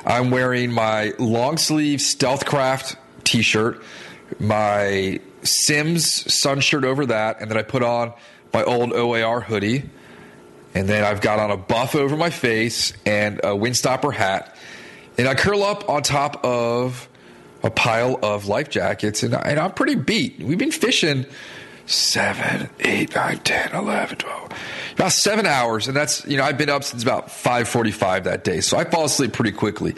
I'm 0.06 0.32
wearing 0.32 0.72
my 0.72 1.14
long 1.18 1.58
sleeve 1.58 2.00
Stealthcraft 2.00 2.96
t 3.24 3.42
shirt, 3.42 3.84
my 4.40 5.20
Simms 5.44 6.34
sun 6.34 6.60
shirt 6.60 6.84
over 6.84 7.06
that, 7.08 7.42
and 7.42 7.50
then 7.50 7.58
I 7.58 7.64
put 7.64 7.84
on 7.84 8.14
my 8.54 8.64
old 8.64 8.94
OAR 8.94 9.42
hoodie. 9.42 9.90
And 10.74 10.88
then 10.88 11.04
I've 11.04 11.22
got 11.22 11.40
on 11.40 11.50
a 11.50 11.58
buff 11.58 11.96
over 11.96 12.16
my 12.16 12.30
face 12.30 12.94
and 13.06 13.40
a 13.40 13.50
windstopper 13.50 14.14
hat. 14.14 14.56
And 15.18 15.28
I 15.28 15.34
curl 15.34 15.64
up 15.64 15.90
on 15.90 16.04
top 16.04 16.46
of 16.46 17.10
a 17.64 17.72
pile 17.72 18.20
of 18.22 18.46
life 18.46 18.70
jackets, 18.70 19.24
and, 19.24 19.34
I, 19.34 19.56
I'm 19.56 19.72
pretty 19.72 19.96
beat. 19.96 20.40
We've 20.40 20.58
been 20.58 20.72
fishing 20.72 21.26
seven, 21.88 22.70
eight, 22.80 23.16
nine, 23.16 23.40
10, 23.40 23.74
11, 23.74 24.18
12 24.18 24.54
about 24.98 25.12
seven 25.12 25.46
hours, 25.46 25.88
and 25.88 25.96
that's 25.96 26.26
you 26.26 26.38
know 26.38 26.44
I've 26.44 26.58
been 26.58 26.70
up 26.70 26.84
since 26.84 27.04
about 27.04 27.32
five 27.32 27.68
forty-five 27.68 28.24
that 28.24 28.44
day, 28.44 28.62
so 28.62 28.78
I 28.78 28.84
fall 28.84 29.06
asleep 29.06 29.32
pretty 29.32 29.52
quickly. 29.52 29.96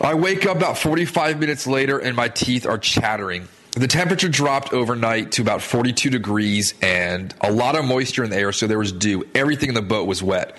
I 0.00 0.14
wake 0.14 0.46
up 0.46 0.56
about 0.56 0.78
forty-five 0.78 1.40
minutes 1.40 1.66
later, 1.66 1.98
and 1.98 2.14
my 2.14 2.28
teeth 2.28 2.66
are 2.66 2.78
chattering. 2.78 3.48
The 3.72 3.88
temperature 3.88 4.28
dropped 4.28 4.72
overnight 4.72 5.32
to 5.32 5.42
about 5.42 5.62
42 5.62 6.10
degrees 6.10 6.74
and 6.82 7.32
a 7.40 7.52
lot 7.52 7.76
of 7.76 7.84
moisture 7.84 8.24
in 8.24 8.30
the 8.30 8.36
air, 8.36 8.50
so 8.50 8.66
there 8.66 8.80
was 8.80 8.90
dew. 8.90 9.24
Everything 9.32 9.68
in 9.68 9.76
the 9.76 9.82
boat 9.82 10.08
was 10.08 10.24
wet. 10.24 10.56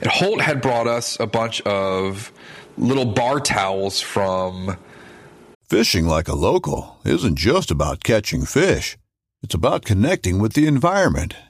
And 0.00 0.10
Holt 0.10 0.40
had 0.40 0.62
brought 0.62 0.86
us 0.86 1.20
a 1.20 1.26
bunch 1.26 1.60
of 1.62 2.32
little 2.78 3.04
bar 3.04 3.40
towels 3.40 4.00
from. 4.00 4.78
Fishing 5.68 6.06
like 6.06 6.28
a 6.28 6.34
local 6.34 6.98
isn't 7.04 7.36
just 7.36 7.70
about 7.70 8.02
catching 8.02 8.46
fish, 8.46 8.96
it's 9.42 9.54
about 9.54 9.84
connecting 9.84 10.38
with 10.38 10.54
the 10.54 10.66
environment 10.66 11.34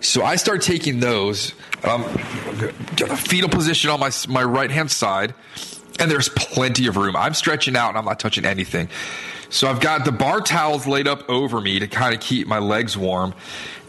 So 0.00 0.24
I 0.24 0.36
start 0.36 0.62
taking 0.62 1.00
those. 1.00 1.52
Um, 1.84 2.04
fetal 2.04 3.48
position 3.48 3.90
on 3.90 4.00
my 4.00 4.10
my 4.28 4.42
right 4.42 4.70
hand 4.70 4.90
side, 4.90 5.34
and 5.98 6.10
there's 6.10 6.28
plenty 6.28 6.86
of 6.86 6.96
room. 6.96 7.16
I'm 7.16 7.34
stretching 7.34 7.76
out 7.76 7.90
and 7.90 7.98
I'm 7.98 8.04
not 8.04 8.20
touching 8.20 8.44
anything. 8.44 8.88
So 9.48 9.68
I've 9.68 9.80
got 9.80 10.04
the 10.04 10.12
bar 10.12 10.40
towels 10.40 10.86
laid 10.86 11.06
up 11.06 11.28
over 11.30 11.60
me 11.60 11.78
to 11.78 11.86
kind 11.86 12.14
of 12.14 12.20
keep 12.20 12.46
my 12.46 12.58
legs 12.58 12.96
warm. 12.96 13.34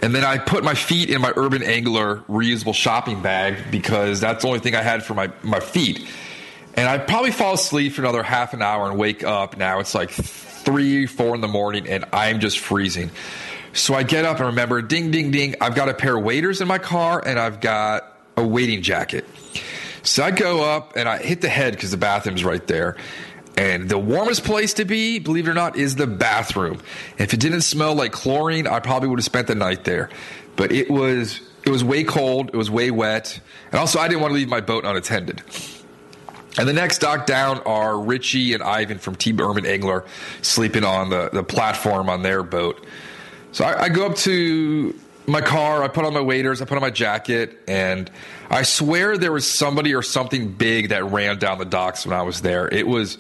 And 0.02 0.14
then 0.14 0.24
I 0.24 0.38
put 0.38 0.64
my 0.64 0.76
feet 0.76 1.10
in 1.10 1.22
my 1.22 1.34
Urban 1.36 1.64
Angler 1.64 2.18
reusable 2.30 2.76
shopping 2.76 3.22
bag 3.22 3.72
because 3.72 4.20
that's 4.20 4.44
the 4.44 4.48
only 4.48 4.60
thing 4.60 4.76
I 4.76 4.84
had 4.84 5.04
for 5.04 5.16
my, 5.16 5.32
my 5.42 5.60
feet. 5.60 6.08
And 6.76 6.88
I 6.88 7.00
probably 7.00 7.32
fall 7.32 7.56
asleep 7.56 7.94
for 7.94 8.02
another 8.02 8.22
half 8.22 8.54
an 8.54 8.62
hour 8.62 8.88
and 8.88 9.00
wake 9.00 9.24
up. 9.24 9.58
Now 9.58 9.80
it's 9.80 9.96
like 9.96 10.12
three, 10.12 11.08
four 11.08 11.34
in 11.34 11.42
the 11.42 11.48
morning, 11.48 11.88
and 11.88 12.06
I'm 12.14 12.40
just 12.40 12.60
freezing. 12.60 13.10
So 13.78 13.94
I 13.94 14.02
get 14.02 14.26
up 14.26 14.38
and 14.38 14.48
remember, 14.48 14.82
ding, 14.82 15.12
ding, 15.12 15.30
ding, 15.30 15.56
I've 15.62 15.76
got 15.76 15.88
a 15.88 15.94
pair 15.94 16.18
of 16.18 16.24
waders 16.24 16.62
in 16.62 16.68
my 16.68 16.80
car 16.80 17.22
and 17.24 17.38
I've 17.38 17.62
got 17.62 18.18
a 18.36 18.46
wading 18.46 18.82
jacket. 18.82 19.26
So 20.02 20.24
I 20.24 20.32
go 20.32 20.64
up 20.64 20.96
and 20.96 21.08
I 21.08 21.20
hit 21.20 21.42
the 21.42 21.50
head 21.50 21.74
because 21.74 21.92
the 21.92 21.98
bathroom's 21.98 22.44
right 22.44 22.66
there. 22.66 22.98
And 23.56 23.88
the 23.88 24.00
warmest 24.00 24.44
place 24.44 24.74
to 24.76 24.86
be, 24.86 25.20
believe 25.20 25.48
it 25.48 25.52
or 25.52 25.54
not, 25.54 25.76
is 25.76 25.96
the 25.96 26.08
bathroom. 26.08 26.82
If 27.20 27.34
it 27.34 27.40
didn't 27.40 27.62
smell 27.62 27.94
like 27.94 28.12
chlorine, 28.12 28.66
I 28.66 28.80
probably 28.80 29.10
would 29.10 29.20
have 29.20 29.26
spent 29.26 29.48
the 29.48 29.56
night 29.56 29.84
there. 29.84 30.10
But 30.56 30.72
it 30.72 30.90
was 30.90 31.42
it 31.64 31.70
was 31.70 31.84
way 31.84 32.04
cold, 32.04 32.50
it 32.50 32.56
was 32.56 32.72
way 32.72 32.92
wet, 32.92 33.40
and 33.72 33.80
also 33.80 34.00
I 34.00 34.08
didn't 34.08 34.22
want 34.22 34.32
to 34.32 34.36
leave 34.36 34.48
my 34.48 34.62
boat 34.62 34.86
unattended. 34.86 35.44
And 36.58 36.68
the 36.68 36.74
next 36.74 37.00
dock 37.00 37.26
down 37.26 37.60
are 37.62 38.00
Richie 38.00 38.54
and 38.54 38.64
Ivan 38.64 38.98
from 38.98 39.16
Team 39.16 39.40
Urban 39.40 39.66
Angler 39.66 40.06
sleeping 40.42 40.84
on 40.84 41.10
the, 41.10 41.30
the 41.32 41.44
platform 41.44 42.10
on 42.10 42.24
their 42.24 42.42
boat. 42.42 42.84
So 43.52 43.66
I, 43.66 43.84
I 43.84 43.90
go 43.90 44.06
up 44.06 44.16
to 44.18 45.00
my 45.26 45.42
car, 45.42 45.84
I 45.84 45.90
put 45.90 46.06
on 46.06 46.14
my 46.14 46.22
waders, 46.22 46.62
I 46.62 46.66
put 46.66 46.76
on 46.76 46.82
my 46.82 46.90
jacket, 46.90 47.58
and 47.68 48.10
I 48.50 48.64
swear 48.64 49.18
there 49.18 49.32
was 49.32 49.50
somebody 49.50 49.94
or 49.94 50.02
something 50.02 50.54
big 50.54 50.90
that 50.90 51.04
ran 51.04 51.38
down 51.38 51.58
the 51.58 51.66
docks 51.66 52.06
when 52.06 52.18
I 52.18 52.22
was 52.22 52.42
there. 52.42 52.68
It 52.74 52.88
was 52.88 53.18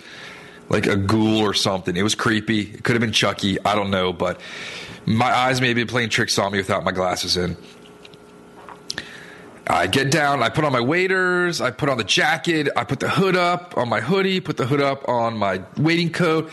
like 0.69 0.86
a 0.86 0.96
ghoul 0.96 1.39
or 1.39 1.53
something. 1.53 1.96
It 1.96 2.03
was 2.03 2.15
creepy. 2.15 2.62
It 2.62 2.84
could 2.84 2.96
have 2.96 3.01
been 3.01 3.12
Chucky. 3.12 3.57
I 3.63 3.75
don't 3.75 3.91
know, 3.91 4.13
but 4.13 4.39
my 5.05 5.34
eyes 5.34 5.60
may 5.62 5.74
be 5.74 5.86
playing 5.86 6.10
tricks 6.10 6.38
on 6.39 6.51
me 6.51 6.57
without 6.57 6.84
my 6.84 6.91
glasses 6.91 7.38
in. 7.38 7.57
I 9.69 9.88
get 9.88 10.12
down, 10.12 10.41
I 10.41 10.50
put 10.50 10.63
on 10.63 10.72
my 10.72 10.79
waders, 10.79 11.60
I 11.60 11.72
put 11.72 11.89
on 11.89 11.98
the 11.98 12.05
jacket, 12.05 12.69
I 12.77 12.86
put 12.86 13.01
the 13.01 13.10
hood 13.10 13.36
up 13.36 13.77
on 13.77 13.89
my 13.89 14.00
hoodie, 14.00 14.39
put 14.39 14.55
the 14.55 14.65
hood 14.65 14.81
up 14.81 15.10
on 15.10 15.38
my 15.38 15.62
wading 15.75 16.13
coat. 16.13 16.50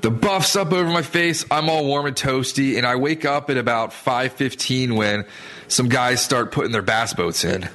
The 0.00 0.10
buff's 0.10 0.56
up 0.56 0.72
over 0.72 0.88
my 0.88 1.02
face. 1.02 1.44
I'm 1.50 1.68
all 1.68 1.84
warm 1.84 2.06
and 2.06 2.16
toasty, 2.16 2.78
and 2.78 2.86
I 2.86 2.96
wake 2.96 3.26
up 3.26 3.50
at 3.50 3.58
about 3.58 3.92
5:15 3.92 4.96
when 4.96 5.26
some 5.68 5.88
guys 5.88 6.22
start 6.22 6.52
putting 6.52 6.72
their 6.72 6.82
bass 6.82 7.12
boats 7.12 7.44
in. 7.44 7.68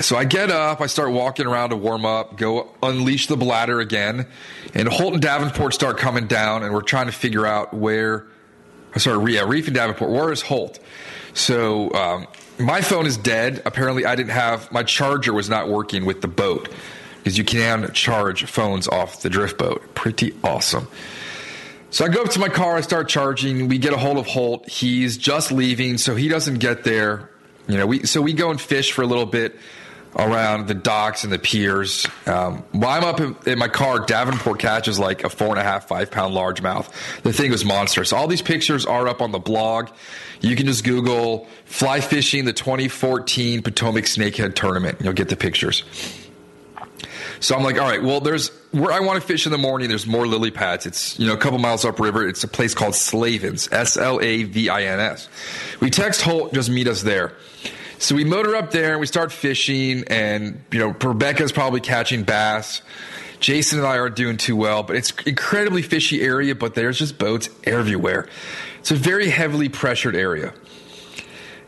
So 0.00 0.16
I 0.16 0.24
get 0.24 0.50
up, 0.50 0.80
I 0.80 0.86
start 0.86 1.10
walking 1.12 1.46
around 1.46 1.70
to 1.70 1.76
warm 1.76 2.06
up, 2.06 2.38
go 2.38 2.70
unleash 2.82 3.26
the 3.26 3.36
bladder 3.36 3.78
again, 3.78 4.26
and 4.74 4.88
Holt 4.88 5.12
and 5.12 5.22
Davenport 5.22 5.74
start 5.74 5.98
coming 5.98 6.26
down, 6.26 6.62
and 6.62 6.72
we're 6.72 6.80
trying 6.80 7.06
to 7.06 7.12
figure 7.12 7.46
out 7.46 7.74
where. 7.74 8.26
Sorry, 8.96 9.34
yeah, 9.34 9.44
Reef 9.46 9.66
and 9.66 9.76
Davenport. 9.76 10.10
Where 10.10 10.32
is 10.32 10.42
Holt? 10.42 10.78
So 11.34 11.92
um, 11.92 12.26
my 12.58 12.80
phone 12.80 13.06
is 13.06 13.16
dead. 13.18 13.62
Apparently, 13.66 14.06
I 14.06 14.16
didn't 14.16 14.30
have 14.30 14.72
my 14.72 14.82
charger 14.82 15.32
was 15.32 15.50
not 15.50 15.68
working 15.68 16.06
with 16.06 16.22
the 16.22 16.28
boat 16.28 16.70
because 17.18 17.36
you 17.36 17.44
can 17.44 17.92
charge 17.92 18.46
phones 18.46 18.88
off 18.88 19.20
the 19.20 19.28
drift 19.28 19.58
boat. 19.58 19.94
Pretty 19.94 20.34
awesome. 20.42 20.88
So 21.90 22.04
I 22.04 22.08
go 22.08 22.22
up 22.22 22.30
to 22.30 22.38
my 22.38 22.48
car, 22.48 22.76
I 22.76 22.82
start 22.82 23.08
charging. 23.08 23.66
We 23.66 23.78
get 23.78 23.92
a 23.92 23.98
hold 23.98 24.16
of 24.16 24.26
Holt. 24.26 24.68
He's 24.68 25.16
just 25.16 25.50
leaving, 25.50 25.98
so 25.98 26.14
he 26.14 26.28
doesn't 26.28 26.58
get 26.58 26.84
there. 26.84 27.30
You 27.66 27.78
know, 27.78 27.86
we 27.86 28.06
so 28.06 28.22
we 28.22 28.32
go 28.32 28.50
and 28.50 28.60
fish 28.60 28.92
for 28.92 29.02
a 29.02 29.06
little 29.06 29.26
bit 29.26 29.56
around 30.16 30.66
the 30.68 30.74
docks 30.74 31.24
and 31.24 31.32
the 31.32 31.38
piers. 31.38 32.06
Um, 32.26 32.64
while 32.72 32.98
I'm 32.98 33.04
up 33.04 33.20
in, 33.20 33.36
in, 33.46 33.58
my 33.58 33.68
car, 33.68 34.00
Davenport 34.00 34.58
catches 34.58 34.98
like 34.98 35.24
a 35.24 35.28
four 35.30 35.48
and 35.48 35.58
a 35.58 35.62
half, 35.62 35.88
five 35.88 36.10
pound 36.10 36.34
largemouth. 36.34 36.90
The 37.22 37.32
thing 37.32 37.50
was 37.50 37.64
monstrous. 37.64 38.12
All 38.12 38.26
these 38.26 38.42
pictures 38.42 38.86
are 38.86 39.08
up 39.08 39.20
on 39.20 39.32
the 39.32 39.38
blog. 39.38 39.88
You 40.40 40.56
can 40.56 40.66
just 40.66 40.84
Google 40.84 41.48
fly 41.64 42.00
fishing 42.00 42.44
the 42.44 42.52
2014 42.52 43.62
Potomac 43.62 44.04
Snakehead 44.04 44.54
Tournament. 44.54 44.98
You'll 45.02 45.12
get 45.12 45.28
the 45.28 45.36
pictures. 45.36 45.84
So 47.40 47.56
I'm 47.56 47.64
like, 47.64 47.80
all 47.80 47.88
right, 47.88 48.02
well, 48.02 48.20
there's 48.20 48.48
where 48.70 48.92
I 48.92 49.00
want 49.00 49.20
to 49.20 49.26
fish 49.26 49.46
in 49.46 49.52
the 49.52 49.58
morning. 49.58 49.88
There's 49.88 50.06
more 50.06 50.26
lily 50.26 50.50
pads. 50.50 50.84
It's 50.84 51.18
you 51.18 51.26
know 51.26 51.32
a 51.32 51.38
couple 51.38 51.58
miles 51.58 51.84
upriver. 51.86 52.28
It's 52.28 52.44
a 52.44 52.48
place 52.48 52.74
called 52.74 52.92
Slavins, 52.92 53.72
S 53.72 53.96
L 53.96 54.20
A 54.20 54.44
V 54.44 54.68
I 54.68 54.82
N 54.84 55.00
S. 55.00 55.28
We 55.80 55.88
text 55.88 56.20
Holt, 56.20 56.52
just 56.52 56.68
meet 56.68 56.86
us 56.86 57.02
there. 57.02 57.32
So 57.98 58.14
we 58.14 58.24
motor 58.24 58.54
up 58.56 58.70
there 58.70 58.92
and 58.92 59.00
we 59.00 59.06
start 59.06 59.32
fishing, 59.32 60.04
and 60.08 60.62
you 60.70 60.78
know 60.78 60.94
Rebecca's 61.02 61.50
probably 61.50 61.80
catching 61.80 62.24
bass. 62.24 62.82
Jason 63.40 63.78
and 63.78 63.88
I 63.88 63.98
aren't 63.98 64.16
doing 64.16 64.36
too 64.36 64.54
well, 64.54 64.82
but 64.82 64.96
it's 64.96 65.10
incredibly 65.24 65.80
fishy 65.80 66.20
area. 66.20 66.54
But 66.54 66.74
there's 66.74 66.98
just 66.98 67.18
boats 67.18 67.48
everywhere. 67.64 68.28
It's 68.80 68.90
a 68.90 68.96
very 68.96 69.30
heavily 69.30 69.70
pressured 69.70 70.14
area, 70.14 70.52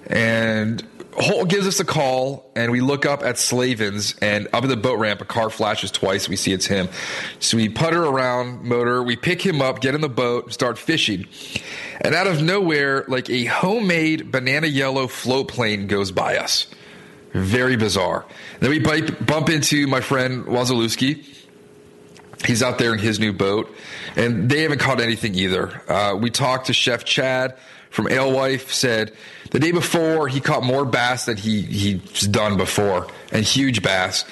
and 0.06 0.86
Holt 1.14 1.48
gives 1.48 1.66
us 1.66 1.78
a 1.78 1.84
call, 1.84 2.50
and 2.56 2.72
we 2.72 2.80
look 2.80 3.04
up 3.04 3.22
at 3.22 3.36
Slavins, 3.36 4.16
and 4.22 4.48
up 4.52 4.64
at 4.64 4.68
the 4.68 4.76
boat 4.76 4.98
ramp, 4.98 5.20
a 5.20 5.24
car 5.24 5.50
flashes 5.50 5.90
twice. 5.90 6.28
We 6.28 6.36
see 6.36 6.52
it's 6.52 6.66
him. 6.66 6.88
So 7.38 7.56
we 7.58 7.68
putter 7.68 8.02
around 8.02 8.62
motor, 8.64 9.02
we 9.02 9.16
pick 9.16 9.42
him 9.42 9.60
up, 9.60 9.80
get 9.80 9.94
in 9.94 10.00
the 10.00 10.08
boat, 10.08 10.52
start 10.52 10.78
fishing. 10.78 11.26
And 12.00 12.14
out 12.14 12.26
of 12.26 12.42
nowhere, 12.42 13.04
like 13.08 13.28
a 13.28 13.44
homemade 13.44 14.32
banana 14.32 14.66
yellow 14.66 15.06
float 15.06 15.48
plane 15.48 15.86
goes 15.86 16.10
by 16.12 16.38
us. 16.38 16.66
Very 17.32 17.76
bizarre. 17.76 18.24
Then 18.60 18.70
we 18.70 18.78
bump 18.78 19.48
into 19.48 19.86
my 19.86 20.00
friend 20.00 20.44
Wazalewski. 20.46 21.26
He's 22.46 22.62
out 22.62 22.78
there 22.78 22.92
in 22.92 22.98
his 22.98 23.20
new 23.20 23.32
boat, 23.32 23.72
and 24.16 24.50
they 24.50 24.62
haven't 24.62 24.80
caught 24.80 25.00
anything 25.00 25.34
either. 25.34 25.82
Uh, 25.90 26.16
we 26.16 26.30
talked 26.30 26.66
to 26.66 26.72
Chef 26.72 27.04
Chad 27.04 27.56
from 27.92 28.08
Alewife, 28.08 28.72
said 28.72 29.12
the 29.50 29.60
day 29.60 29.70
before, 29.70 30.28
he 30.28 30.40
caught 30.40 30.64
more 30.64 30.84
bass 30.86 31.26
than 31.26 31.36
he 31.36 31.60
he's 31.60 32.26
done 32.26 32.56
before, 32.56 33.06
and 33.30 33.44
huge 33.44 33.82
bass. 33.82 34.24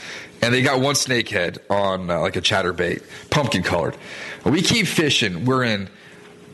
And 0.43 0.55
they 0.55 0.63
got 0.63 0.81
one 0.81 0.95
snakehead 0.95 1.59
on 1.69 2.11
uh, 2.11 2.21
like 2.21 2.37
a 2.37 2.41
chatterbait, 2.41 3.03
pumpkin 3.29 3.63
colored. 3.63 3.97
We 4.45 4.63
keep 4.63 4.87
fishing. 4.87 5.45
We're 5.45 5.65
in 5.65 5.91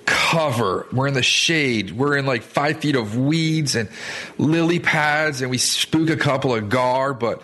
cover. 0.05 0.88
We're 0.92 1.07
in 1.07 1.14
the 1.14 1.23
shade. 1.23 1.92
We're 1.92 2.16
in 2.16 2.27
like 2.27 2.42
five 2.42 2.81
feet 2.81 2.97
of 2.97 3.16
weeds 3.16 3.77
and 3.77 3.88
lily 4.37 4.81
pads, 4.81 5.42
and 5.42 5.51
we 5.51 5.59
spook 5.59 6.11
a 6.11 6.16
couple 6.16 6.53
of 6.53 6.69
gar. 6.69 7.14
But 7.14 7.42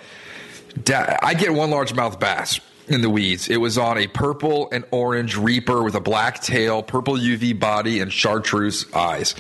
da- 0.83 1.19
I 1.23 1.35
get 1.35 1.55
one 1.55 1.71
largemouth 1.71 2.19
bass 2.19 2.59
in 2.89 3.01
the 3.01 3.11
weeds. 3.11 3.49
It 3.49 3.59
was 3.59 3.79
on 3.79 3.99
a 3.99 4.07
purple 4.07 4.69
and 4.73 4.85
orange 4.91 5.37
reaper 5.37 5.83
with 5.83 5.95
a 5.95 6.01
black 6.01 6.43
tail, 6.43 6.83
purple 6.83 7.15
UV 7.15 7.59
body, 7.59 8.01
and 8.01 8.13
chartreuse 8.13 8.93
eyes 8.95 9.35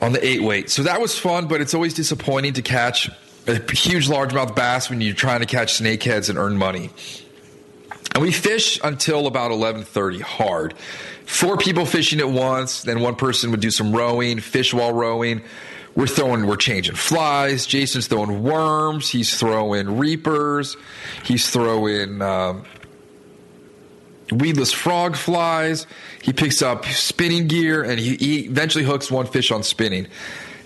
on 0.00 0.12
the 0.12 0.24
eight 0.24 0.42
weight. 0.42 0.70
So 0.70 0.84
that 0.84 1.00
was 1.00 1.18
fun, 1.18 1.48
but 1.48 1.60
it's 1.60 1.74
always 1.74 1.94
disappointing 1.94 2.54
to 2.54 2.62
catch 2.62 3.10
a 3.46 3.54
huge 3.72 4.08
largemouth 4.08 4.54
bass 4.54 4.90
when 4.90 5.00
you're 5.00 5.14
trying 5.14 5.40
to 5.40 5.46
catch 5.46 5.80
snakeheads 5.80 6.28
and 6.28 6.38
earn 6.38 6.58
money. 6.58 6.90
And 8.14 8.22
we 8.22 8.32
fish 8.32 8.80
until 8.82 9.26
about 9.26 9.50
11:30 9.50 10.20
hard. 10.20 10.74
Four 11.24 11.56
people 11.56 11.84
fishing 11.84 12.20
at 12.20 12.28
once, 12.28 12.82
then 12.82 13.00
one 13.00 13.16
person 13.16 13.50
would 13.50 13.60
do 13.60 13.70
some 13.70 13.92
rowing, 13.92 14.40
fish 14.40 14.72
while 14.72 14.92
rowing. 14.92 15.42
We're 15.98 16.06
throwing, 16.06 16.46
we're 16.46 16.54
changing 16.54 16.94
flies. 16.94 17.66
Jason's 17.66 18.06
throwing 18.06 18.44
worms. 18.44 19.10
He's 19.10 19.36
throwing 19.36 19.98
reapers. 19.98 20.76
He's 21.24 21.50
throwing 21.50 22.22
um, 22.22 22.64
weedless 24.30 24.72
frog 24.72 25.16
flies. 25.16 25.88
He 26.22 26.32
picks 26.32 26.62
up 26.62 26.84
spinning 26.84 27.48
gear 27.48 27.82
and 27.82 27.98
he, 27.98 28.14
he, 28.14 28.38
eventually 28.44 28.84
hooks 28.84 29.10
one 29.10 29.26
fish 29.26 29.50
on 29.50 29.64
spinning. 29.64 30.06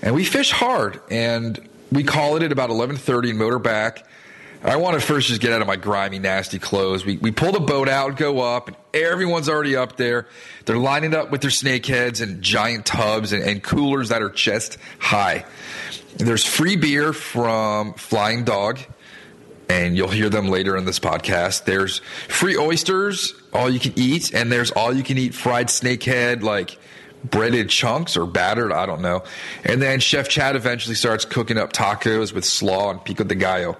And 0.02 0.14
we 0.14 0.26
fish 0.26 0.50
hard 0.50 1.00
and 1.10 1.66
we 1.90 2.04
call 2.04 2.36
it 2.36 2.42
at 2.42 2.52
about 2.52 2.68
11:30 2.68 3.30
and 3.30 3.38
motor 3.38 3.58
back. 3.58 4.06
I 4.64 4.76
want 4.76 4.98
to 4.98 5.04
first 5.04 5.28
just 5.28 5.40
get 5.40 5.52
out 5.52 5.60
of 5.60 5.66
my 5.66 5.76
grimy, 5.76 6.20
nasty 6.20 6.58
clothes. 6.58 7.04
We, 7.04 7.16
we 7.16 7.32
pull 7.32 7.50
the 7.50 7.60
boat 7.60 7.88
out, 7.88 8.16
go 8.16 8.40
up, 8.40 8.68
and 8.68 8.76
everyone's 8.94 9.48
already 9.48 9.74
up 9.74 9.96
there. 9.96 10.28
They're 10.66 10.78
lining 10.78 11.14
up 11.14 11.32
with 11.32 11.40
their 11.40 11.50
snakeheads 11.50 12.22
and 12.22 12.42
giant 12.42 12.86
tubs 12.86 13.32
and, 13.32 13.42
and 13.42 13.62
coolers 13.62 14.10
that 14.10 14.22
are 14.22 14.30
chest 14.30 14.78
high. 15.00 15.44
There's 16.16 16.44
free 16.44 16.76
beer 16.76 17.12
from 17.12 17.94
Flying 17.94 18.44
Dog 18.44 18.78
and 19.68 19.96
you'll 19.96 20.08
hear 20.08 20.28
them 20.28 20.48
later 20.48 20.76
in 20.76 20.84
this 20.84 20.98
podcast. 20.98 21.64
There's 21.64 21.98
free 22.28 22.56
oysters, 22.56 23.34
all 23.52 23.70
you 23.70 23.80
can 23.80 23.94
eat, 23.96 24.34
and 24.34 24.52
there's 24.52 24.70
all 24.70 24.92
you 24.92 25.02
can 25.02 25.16
eat 25.16 25.34
fried 25.34 25.68
snakehead, 25.68 26.42
like 26.42 26.78
breaded 27.24 27.70
chunks 27.70 28.16
or 28.16 28.26
battered, 28.26 28.72
I 28.72 28.86
don't 28.86 29.00
know. 29.00 29.22
And 29.64 29.80
then 29.80 30.00
Chef 30.00 30.28
Chad 30.28 30.56
eventually 30.56 30.94
starts 30.94 31.24
cooking 31.24 31.56
up 31.56 31.72
tacos 31.72 32.34
with 32.34 32.44
slaw 32.44 32.90
and 32.90 33.02
pico 33.02 33.24
de 33.24 33.34
gallo. 33.34 33.76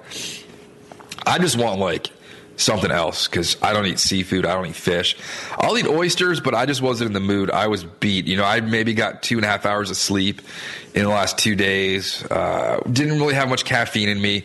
I 1.27 1.39
just 1.39 1.57
want 1.57 1.81
like 1.81 2.11
something 2.57 2.91
else 2.91 3.29
because 3.29 3.57
I 3.63 3.73
don't 3.73 3.87
eat 3.87 3.99
seafood. 3.99 4.47
I 4.47 4.55
don't 4.55 4.67
eat 4.67 4.77
fish. 4.77 5.17
I'll 5.59 5.77
eat 5.79 5.87
oysters, 5.87 6.41
but 6.41 6.55
I 6.55 6.67
just 6.67 6.83
wasn't 6.83 7.09
in 7.09 7.13
the 7.13 7.21
mood. 7.21 7.51
I 7.51 7.67
was 7.67 7.85
beat. 7.85 8.27
You 8.27 8.37
know, 8.37 8.45
I 8.45 8.61
maybe 8.61 8.95
got 8.95 9.23
two 9.23 9.37
and 9.37 9.45
a 9.45 9.49
half 9.49 9.67
hours 9.67 9.91
of 9.91 9.97
sleep 9.97 10.43
in 10.95 11.03
the 11.03 11.09
last 11.09 11.39
two 11.39 11.55
days. 11.55 12.25
Uh, 12.25 12.81
didn't 12.91 13.19
really 13.19 13.35
have 13.35 13.49
much 13.49 13.65
caffeine 13.65 14.09
in 14.09 14.21
me. 14.21 14.45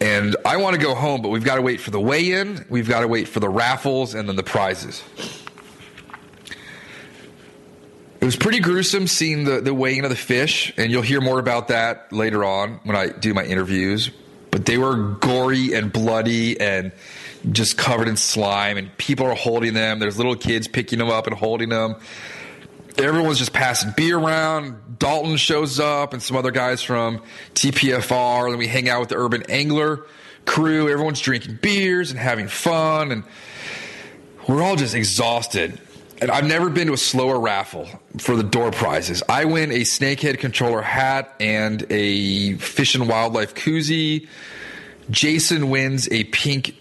And 0.00 0.36
I 0.44 0.58
want 0.58 0.74
to 0.76 0.80
go 0.80 0.94
home, 0.94 1.22
but 1.22 1.30
we've 1.30 1.44
got 1.44 1.56
to 1.56 1.62
wait 1.62 1.80
for 1.80 1.90
the 1.90 2.00
weigh 2.00 2.32
in, 2.32 2.66
we've 2.68 2.88
got 2.88 3.00
to 3.00 3.08
wait 3.08 3.28
for 3.28 3.40
the 3.40 3.48
raffles, 3.48 4.14
and 4.14 4.28
then 4.28 4.36
the 4.36 4.42
prizes. 4.42 5.02
It 8.20 8.24
was 8.24 8.36
pretty 8.36 8.60
gruesome 8.60 9.06
seeing 9.06 9.44
the, 9.44 9.60
the 9.60 9.72
weighing 9.72 10.04
of 10.04 10.10
the 10.10 10.16
fish, 10.16 10.72
and 10.76 10.90
you'll 10.90 11.02
hear 11.02 11.22
more 11.22 11.38
about 11.38 11.68
that 11.68 12.12
later 12.12 12.44
on 12.44 12.80
when 12.84 12.94
I 12.94 13.08
do 13.08 13.32
my 13.32 13.44
interviews. 13.44 14.10
But 14.56 14.64
they 14.64 14.78
were 14.78 14.96
gory 14.96 15.74
and 15.74 15.92
bloody 15.92 16.58
and 16.58 16.90
just 17.52 17.76
covered 17.76 18.08
in 18.08 18.16
slime, 18.16 18.78
and 18.78 18.96
people 18.96 19.26
are 19.26 19.34
holding 19.34 19.74
them. 19.74 19.98
There's 19.98 20.16
little 20.16 20.34
kids 20.34 20.66
picking 20.66 20.98
them 20.98 21.10
up 21.10 21.26
and 21.26 21.36
holding 21.36 21.68
them. 21.68 21.96
Everyone's 22.96 23.38
just 23.38 23.52
passing 23.52 23.92
beer 23.94 24.18
around. 24.18 24.98
Dalton 24.98 25.36
shows 25.36 25.78
up, 25.78 26.14
and 26.14 26.22
some 26.22 26.38
other 26.38 26.52
guys 26.52 26.80
from 26.80 27.20
TPFR. 27.52 28.48
And 28.48 28.56
we 28.56 28.66
hang 28.66 28.88
out 28.88 29.00
with 29.00 29.10
the 29.10 29.18
Urban 29.18 29.42
Angler 29.50 30.06
crew. 30.46 30.88
Everyone's 30.90 31.20
drinking 31.20 31.58
beers 31.60 32.10
and 32.10 32.18
having 32.18 32.48
fun, 32.48 33.12
and 33.12 33.24
we're 34.48 34.62
all 34.62 34.76
just 34.76 34.94
exhausted 34.94 35.78
and 36.20 36.30
I've 36.30 36.46
never 36.46 36.70
been 36.70 36.86
to 36.86 36.92
a 36.94 36.98
slower 36.98 37.38
raffle 37.38 37.88
for 38.18 38.36
the 38.36 38.42
door 38.42 38.70
prizes. 38.70 39.22
I 39.28 39.44
win 39.44 39.70
a 39.70 39.80
snakehead 39.80 40.38
controller 40.38 40.82
hat 40.82 41.34
and 41.40 41.84
a 41.90 42.54
fish 42.54 42.94
and 42.94 43.08
wildlife 43.08 43.54
koozie. 43.54 44.28
Jason 45.10 45.68
wins 45.70 46.08
a 46.10 46.24
pink 46.24 46.76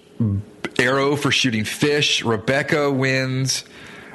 arrow 0.79 1.15
for 1.15 1.31
shooting 1.31 1.65
fish. 1.65 2.23
Rebecca 2.23 2.91
wins, 2.91 3.65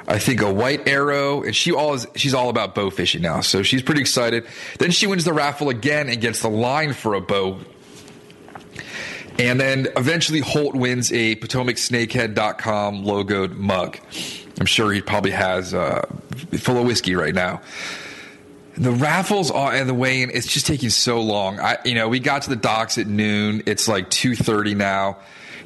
I 0.07 0.19
think, 0.19 0.41
a 0.41 0.51
white 0.51 0.87
arrow, 0.87 1.43
and 1.43 1.55
she 1.55 1.71
all 1.71 1.93
is, 1.93 2.07
she's 2.15 2.33
all 2.33 2.49
about 2.49 2.75
bow 2.75 2.89
fishing 2.89 3.21
now, 3.21 3.41
so 3.41 3.63
she's 3.63 3.81
pretty 3.81 4.01
excited. 4.01 4.45
Then 4.79 4.91
she 4.91 5.07
wins 5.07 5.23
the 5.23 5.33
raffle 5.33 5.69
again 5.69 6.09
and 6.09 6.19
gets 6.19 6.41
the 6.41 6.49
line 6.49 6.93
for 6.93 7.13
a 7.13 7.21
bow. 7.21 7.59
And 9.39 9.59
then 9.59 9.87
eventually 9.95 10.39
Holt 10.39 10.75
wins 10.75 11.11
a 11.11 11.35
PotomacSnakehead.com 11.37 13.03
logoed 13.05 13.55
mug. 13.55 13.97
I'm 14.61 14.67
sure 14.67 14.91
he 14.91 15.01
probably 15.01 15.31
has 15.31 15.73
uh, 15.73 16.05
full 16.59 16.77
of 16.77 16.85
whiskey 16.85 17.15
right 17.15 17.33
now. 17.33 17.61
The 18.77 18.91
raffles 18.91 19.49
are, 19.49 19.73
and 19.73 19.89
the 19.89 19.95
weigh-in, 19.95 20.29
it's 20.29 20.45
just 20.45 20.67
taking 20.67 20.91
so 20.91 21.19
long. 21.19 21.59
I, 21.59 21.79
you 21.83 21.95
know, 21.95 22.07
we 22.07 22.19
got 22.19 22.43
to 22.43 22.51
the 22.51 22.55
docks 22.55 22.99
at 22.99 23.07
noon. 23.07 23.63
It's 23.65 23.87
like 23.87 24.11
2:30 24.11 24.77
now. 24.77 25.17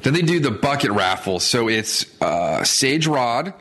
Then 0.02 0.14
they 0.14 0.22
do 0.22 0.40
the 0.40 0.50
bucket 0.50 0.92
raffle. 0.92 1.40
So 1.40 1.68
it's 1.68 2.06
uh, 2.22 2.64
sage 2.64 3.06
rod. 3.06 3.52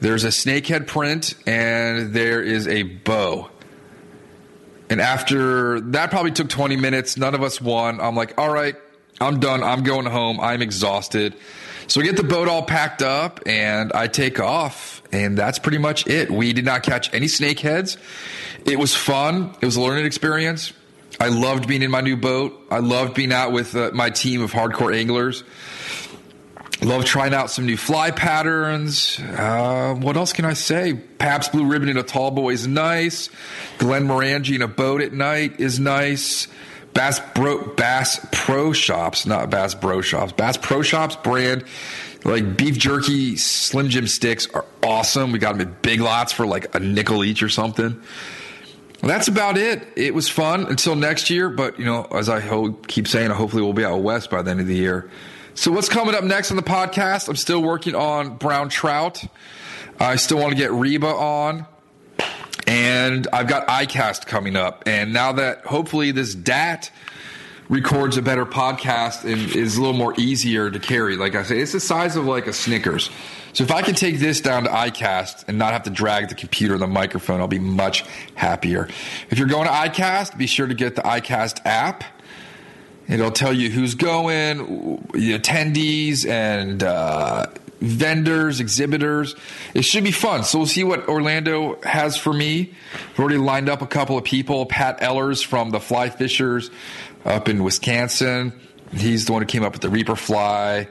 There's 0.00 0.24
a 0.24 0.30
snakehead 0.30 0.88
print, 0.88 1.34
and 1.46 2.12
there 2.12 2.42
is 2.42 2.66
a 2.66 2.82
bow. 2.82 3.50
And 4.90 5.00
after 5.00 5.78
that, 5.92 6.10
probably 6.10 6.32
took 6.32 6.48
20 6.48 6.74
minutes. 6.74 7.16
None 7.16 7.36
of 7.36 7.44
us 7.44 7.60
won. 7.60 8.00
I'm 8.00 8.16
like, 8.16 8.36
all 8.38 8.52
right, 8.52 8.74
I'm 9.20 9.38
done. 9.38 9.62
I'm 9.62 9.84
going 9.84 10.06
home. 10.06 10.40
I'm 10.40 10.62
exhausted. 10.62 11.36
So 11.86 12.00
we 12.00 12.06
get 12.06 12.16
the 12.16 12.22
boat 12.22 12.48
all 12.48 12.62
packed 12.62 13.02
up 13.02 13.40
and 13.46 13.92
I 13.92 14.06
take 14.06 14.40
off, 14.40 15.02
and 15.12 15.36
that's 15.36 15.58
pretty 15.58 15.78
much 15.78 16.06
it. 16.06 16.30
We 16.30 16.52
did 16.52 16.64
not 16.64 16.82
catch 16.82 17.12
any 17.12 17.26
snakeheads. 17.26 17.98
It 18.64 18.78
was 18.78 18.94
fun, 18.94 19.54
it 19.60 19.66
was 19.66 19.76
a 19.76 19.80
learning 19.80 20.06
experience. 20.06 20.72
I 21.20 21.28
loved 21.28 21.68
being 21.68 21.82
in 21.82 21.90
my 21.90 22.00
new 22.00 22.16
boat. 22.16 22.60
I 22.70 22.78
loved 22.78 23.14
being 23.14 23.32
out 23.32 23.52
with 23.52 23.76
uh, 23.76 23.90
my 23.94 24.10
team 24.10 24.42
of 24.42 24.52
hardcore 24.52 24.94
anglers. 24.94 25.44
Love 26.82 27.04
trying 27.04 27.32
out 27.32 27.50
some 27.50 27.66
new 27.66 27.76
fly 27.76 28.10
patterns. 28.10 29.20
Uh, 29.20 29.94
what 29.94 30.16
else 30.16 30.32
can 30.32 30.44
I 30.44 30.54
say? 30.54 30.92
Pabst 30.94 31.52
Blue 31.52 31.64
Ribbon 31.66 31.88
in 31.88 31.96
a 31.96 32.02
tall 32.02 32.30
boy 32.30 32.50
is 32.50 32.66
nice. 32.66 33.30
Glenmorangie 33.78 34.56
in 34.56 34.62
a 34.62 34.68
boat 34.68 35.00
at 35.00 35.12
night 35.12 35.60
is 35.60 35.78
nice. 35.78 36.48
Bass 36.94 37.20
Bro 37.34 37.74
Bass 37.74 38.24
Pro 38.32 38.72
Shops, 38.72 39.26
not 39.26 39.50
Bass 39.50 39.74
Bro 39.74 40.02
Shops. 40.02 40.32
Bass 40.32 40.56
Pro 40.56 40.82
Shops 40.82 41.16
brand 41.16 41.64
like 42.24 42.56
beef 42.56 42.78
jerky 42.78 43.36
Slim 43.36 43.90
Jim 43.90 44.06
sticks 44.06 44.48
are 44.54 44.64
awesome. 44.82 45.32
We 45.32 45.38
got 45.38 45.58
them 45.58 45.68
at 45.68 45.82
Big 45.82 46.00
Lots 46.00 46.32
for 46.32 46.46
like 46.46 46.74
a 46.74 46.80
nickel 46.80 47.24
each 47.24 47.42
or 47.42 47.48
something. 47.48 48.00
Well, 49.02 49.08
that's 49.08 49.28
about 49.28 49.58
it. 49.58 49.86
It 49.96 50.14
was 50.14 50.28
fun 50.28 50.64
until 50.66 50.96
next 50.96 51.28
year, 51.28 51.50
but 51.50 51.78
you 51.78 51.84
know, 51.84 52.04
as 52.04 52.28
I 52.28 52.40
hope, 52.40 52.86
keep 52.86 53.06
saying, 53.06 53.30
hopefully 53.30 53.62
we'll 53.62 53.74
be 53.74 53.84
out 53.84 53.98
west 53.98 54.30
by 54.30 54.40
the 54.40 54.50
end 54.50 54.60
of 54.60 54.66
the 54.66 54.76
year. 54.76 55.10
So 55.54 55.70
what's 55.70 55.88
coming 55.88 56.14
up 56.14 56.24
next 56.24 56.50
on 56.50 56.56
the 56.56 56.62
podcast? 56.62 57.28
I'm 57.28 57.36
still 57.36 57.62
working 57.62 57.94
on 57.94 58.36
brown 58.36 58.70
trout. 58.70 59.22
I 60.00 60.16
still 60.16 60.38
want 60.38 60.50
to 60.50 60.56
get 60.56 60.72
Reba 60.72 61.06
on 61.06 61.66
and 62.66 63.26
I've 63.32 63.48
got 63.48 63.66
iCast 63.68 64.26
coming 64.26 64.56
up. 64.56 64.84
And 64.86 65.12
now 65.12 65.32
that 65.32 65.64
hopefully 65.64 66.10
this 66.10 66.34
DAT 66.34 66.90
records 67.68 68.16
a 68.16 68.22
better 68.22 68.44
podcast 68.44 69.24
and 69.24 69.54
is 69.54 69.76
a 69.76 69.80
little 69.80 69.96
more 69.96 70.14
easier 70.18 70.70
to 70.70 70.78
carry, 70.78 71.16
like 71.16 71.34
I 71.34 71.42
say, 71.42 71.60
it's 71.60 71.72
the 71.72 71.80
size 71.80 72.16
of 72.16 72.26
like 72.26 72.46
a 72.46 72.52
Snickers. 72.52 73.10
So 73.52 73.62
if 73.62 73.70
I 73.70 73.82
can 73.82 73.94
take 73.94 74.18
this 74.18 74.40
down 74.40 74.64
to 74.64 74.70
iCast 74.70 75.44
and 75.46 75.58
not 75.58 75.72
have 75.72 75.84
to 75.84 75.90
drag 75.90 76.28
the 76.28 76.34
computer 76.34 76.74
and 76.74 76.82
the 76.82 76.88
microphone, 76.88 77.40
I'll 77.40 77.46
be 77.46 77.60
much 77.60 78.04
happier. 78.34 78.88
If 79.30 79.38
you're 79.38 79.48
going 79.48 79.66
to 79.66 79.72
iCast, 79.72 80.36
be 80.36 80.46
sure 80.46 80.66
to 80.66 80.74
get 80.74 80.96
the 80.96 81.02
iCast 81.02 81.64
app. 81.64 82.04
It'll 83.06 83.30
tell 83.30 83.52
you 83.52 83.70
who's 83.70 83.94
going, 83.94 85.06
the 85.12 85.38
attendees, 85.38 86.26
and 86.26 86.82
uh, 86.82 87.46
vendors, 87.84 88.60
exhibitors. 88.60 89.34
It 89.74 89.84
should 89.84 90.04
be 90.04 90.12
fun. 90.12 90.44
So 90.44 90.58
we'll 90.58 90.66
see 90.66 90.84
what 90.84 91.08
Orlando 91.08 91.78
has 91.82 92.16
for 92.16 92.32
me. 92.32 92.74
We've 93.10 93.20
already 93.20 93.38
lined 93.38 93.68
up 93.68 93.82
a 93.82 93.86
couple 93.86 94.18
of 94.18 94.24
people. 94.24 94.66
Pat 94.66 95.00
Ehlers 95.00 95.44
from 95.44 95.70
the 95.70 95.80
Fly 95.80 96.10
Fishers 96.10 96.70
up 97.24 97.48
in 97.48 97.62
Wisconsin. 97.62 98.52
He's 98.92 99.26
the 99.26 99.32
one 99.32 99.42
who 99.42 99.46
came 99.46 99.62
up 99.62 99.72
with 99.72 99.82
the 99.82 99.88
Reaper 99.90 100.16
Fly. 100.16 100.88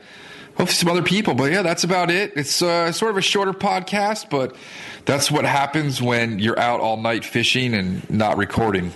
Hopefully 0.55 0.75
some 0.75 0.89
other 0.89 1.01
people, 1.01 1.33
but 1.33 1.51
yeah, 1.51 1.63
that's 1.63 1.83
about 1.83 2.11
it. 2.11 2.33
It's 2.35 2.61
uh, 2.61 2.91
sort 2.91 3.09
of 3.09 3.17
a 3.17 3.21
shorter 3.21 3.53
podcast, 3.53 4.29
but 4.29 4.55
that's 5.03 5.31
what 5.31 5.45
happens 5.45 5.99
when 5.99 6.37
you're 6.37 6.59
out 6.59 6.79
all 6.79 6.97
night 6.97 7.25
fishing 7.25 7.73
and 7.73 8.07
not 8.07 8.37
recording. 8.37 8.91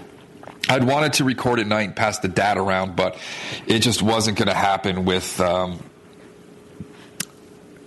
I'd 0.69 0.83
wanted 0.83 1.13
to 1.13 1.23
record 1.23 1.59
at 1.59 1.65
night 1.65 1.83
and 1.87 1.95
pass 1.95 2.19
the 2.19 2.27
data 2.27 2.61
around, 2.61 2.95
but 2.95 3.17
it 3.65 3.79
just 3.79 4.03
wasn't 4.03 4.37
going 4.37 4.49
to 4.49 4.53
happen 4.53 5.05
with 5.05 5.39
um, 5.39 5.81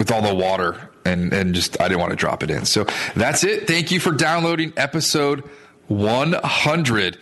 with 0.00 0.10
all 0.10 0.22
the 0.22 0.34
water 0.34 0.90
and 1.04 1.32
and 1.32 1.54
just 1.54 1.80
I 1.80 1.86
didn't 1.86 2.00
want 2.00 2.10
to 2.10 2.16
drop 2.16 2.42
it 2.42 2.50
in. 2.50 2.64
So 2.64 2.86
that's 3.14 3.44
it. 3.44 3.68
Thank 3.68 3.92
you 3.92 4.00
for 4.00 4.10
downloading 4.10 4.72
episode 4.76 5.48
100. 5.86 7.18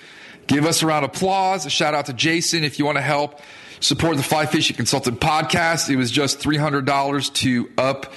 Give 0.47 0.65
us 0.65 0.83
a 0.83 0.87
round 0.87 1.05
of 1.05 1.11
applause. 1.11 1.67
A 1.67 1.71
shout 1.71 1.93
out 1.93 2.07
to 2.07 2.15
Jason 2.15 2.65
if 2.65 2.79
you 2.79 2.87
want 2.87 2.97
to 2.97 3.03
help 3.03 3.41
support 3.81 4.17
the 4.17 4.23
Fly 4.23 4.47
Fishing 4.47 4.77
Consultant 4.77 5.21
podcast. 5.21 5.91
It 5.91 5.97
was 5.97 6.11
just 6.11 6.39
$300 6.41 7.35
to 7.35 7.71
up 7.77 8.13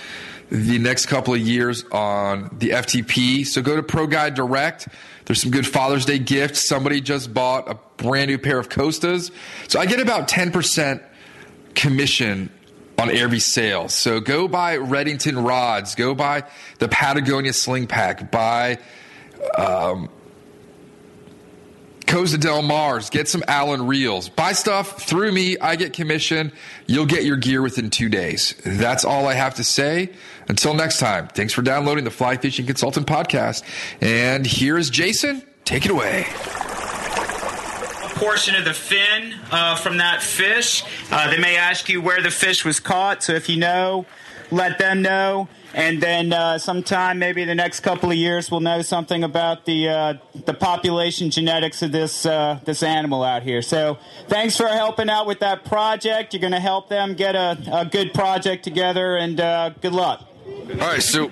the 0.49 0.79
next 0.79 1.07
couple 1.07 1.33
of 1.33 1.39
years 1.39 1.83
on 1.91 2.55
the 2.57 2.69
FTP. 2.69 3.45
So 3.45 3.61
go 3.61 3.75
to 3.75 3.83
Pro 3.83 4.07
Guide 4.07 4.35
Direct. 4.35 4.87
There's 5.25 5.41
some 5.41 5.51
good 5.51 5.67
Father's 5.67 6.05
Day 6.05 6.19
gifts. 6.19 6.67
Somebody 6.67 7.01
just 7.01 7.33
bought 7.33 7.69
a 7.69 7.77
brand 7.97 8.29
new 8.29 8.37
pair 8.37 8.59
of 8.59 8.69
Costas. 8.69 9.31
So 9.67 9.79
I 9.79 9.85
get 9.85 9.99
about 9.99 10.27
10% 10.27 11.01
commission 11.73 12.49
on 13.01 13.09
every 13.09 13.39
sale. 13.39 13.89
So 13.89 14.19
go 14.19 14.47
buy 14.47 14.77
Redington 14.77 15.45
rods, 15.45 15.95
go 15.95 16.13
buy 16.13 16.43
the 16.79 16.87
Patagonia 16.87 17.53
sling 17.53 17.87
pack, 17.87 18.31
buy 18.31 18.77
um, 19.57 20.09
Costa 22.07 22.37
Del 22.37 22.61
Mars, 22.61 23.09
get 23.09 23.27
some 23.27 23.43
Allen 23.47 23.87
reels, 23.87 24.29
buy 24.29 24.51
stuff 24.51 25.01
through 25.01 25.31
me. 25.31 25.57
I 25.57 25.75
get 25.75 25.93
commission. 25.93 26.51
You'll 26.85 27.05
get 27.05 27.23
your 27.23 27.37
gear 27.37 27.61
within 27.61 27.89
two 27.89 28.09
days. 28.09 28.53
That's 28.65 29.05
all 29.05 29.27
I 29.27 29.33
have 29.33 29.55
to 29.55 29.63
say. 29.63 30.11
Until 30.47 30.73
next 30.73 30.99
time, 30.99 31.27
thanks 31.29 31.53
for 31.53 31.61
downloading 31.61 32.03
the 32.03 32.11
Fly 32.11 32.37
Fishing 32.37 32.65
Consultant 32.65 33.07
podcast. 33.07 33.63
And 34.01 34.45
here 34.45 34.77
is 34.77 34.89
Jason. 34.89 35.43
Take 35.63 35.85
it 35.85 35.91
away 35.91 36.25
portion 38.21 38.53
of 38.53 38.65
the 38.65 38.73
fin 38.73 39.33
uh, 39.49 39.75
from 39.75 39.97
that 39.97 40.21
fish. 40.21 40.83
Uh, 41.09 41.27
they 41.31 41.39
may 41.39 41.57
ask 41.57 41.89
you 41.89 41.99
where 41.99 42.21
the 42.21 42.29
fish 42.29 42.63
was 42.63 42.79
caught, 42.79 43.23
so 43.23 43.33
if 43.33 43.49
you 43.49 43.57
know, 43.57 44.05
let 44.51 44.77
them 44.77 45.01
know. 45.01 45.49
And 45.73 45.99
then 46.03 46.31
uh, 46.31 46.59
sometime, 46.59 47.17
maybe 47.17 47.45
the 47.45 47.55
next 47.55 47.79
couple 47.79 48.11
of 48.11 48.17
years, 48.17 48.51
we'll 48.51 48.59
know 48.59 48.83
something 48.83 49.23
about 49.23 49.65
the 49.65 49.89
uh, 49.89 50.13
the 50.45 50.53
population 50.53 51.31
genetics 51.31 51.81
of 51.81 51.91
this 51.91 52.23
uh, 52.23 52.59
this 52.63 52.83
animal 52.83 53.23
out 53.23 53.41
here. 53.41 53.63
So, 53.63 53.97
thanks 54.27 54.55
for 54.55 54.67
helping 54.67 55.09
out 55.09 55.25
with 55.25 55.39
that 55.39 55.65
project. 55.65 56.33
You're 56.33 56.41
going 56.41 56.53
to 56.53 56.59
help 56.59 56.89
them 56.89 57.15
get 57.15 57.35
a, 57.35 57.57
a, 57.71 57.85
good 57.85 58.13
project 58.13 58.63
together, 58.63 59.15
and 59.15 59.39
uh, 59.39 59.69
good 59.81 59.93
luck. 59.93 60.27
All 60.45 60.75
right, 60.75 61.01
so 61.01 61.31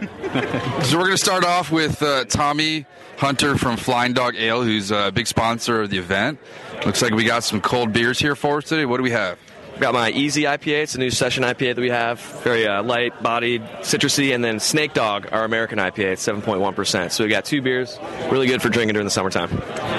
so 0.84 0.98
we're 0.98 1.06
going 1.06 1.12
to 1.12 1.18
start 1.18 1.44
off 1.44 1.72
with 1.72 2.02
Tommy 2.30 2.88
Hunter 3.20 3.58
from 3.58 3.76
Flying 3.76 4.14
Dog 4.14 4.36
Ale, 4.38 4.64
who's 4.64 4.92
a 4.92 5.12
big 5.12 5.28
sponsor 5.28 5.82
of 5.82 5.90
the 5.90 5.98
event. 5.98 6.40
Looks 6.86 7.02
like 7.02 7.14
we 7.14 7.26
got 7.26 7.44
some 7.44 7.60
cold 7.60 7.92
beers 7.92 8.18
here 8.18 8.34
for 8.34 8.60
us 8.60 8.64
today. 8.64 8.86
What 8.86 8.96
do 8.96 9.04
we 9.04 9.12
have? 9.12 9.38
got 9.80 9.94
my 9.94 10.12
Easy 10.12 10.44
IPA. 10.44 10.84
It's 10.84 10.96
a 10.96 11.00
new 11.00 11.10
session 11.10 11.44
IPA 11.44 11.76
that 11.76 11.82
we 11.82 11.90
have. 11.90 12.20
Very 12.44 12.68
uh, 12.68 12.84
light 12.84 13.22
bodied, 13.24 13.62
citrusy. 13.82 14.36
And 14.36 14.44
then 14.44 14.60
Snake 14.60 14.94
Dog, 14.94 15.30
our 15.32 15.46
American 15.46 15.80
IPA. 15.80 16.14
It's 16.14 16.28
7.1%. 16.28 17.12
So 17.12 17.24
we 17.24 17.30
got 17.30 17.46
two 17.46 17.62
beers. 17.62 17.98
Really 18.30 18.48
good 18.48 18.62
for 18.62 18.70
drinking 18.70 18.94
during 18.94 19.06
the 19.06 19.12
summertime. 19.12 19.50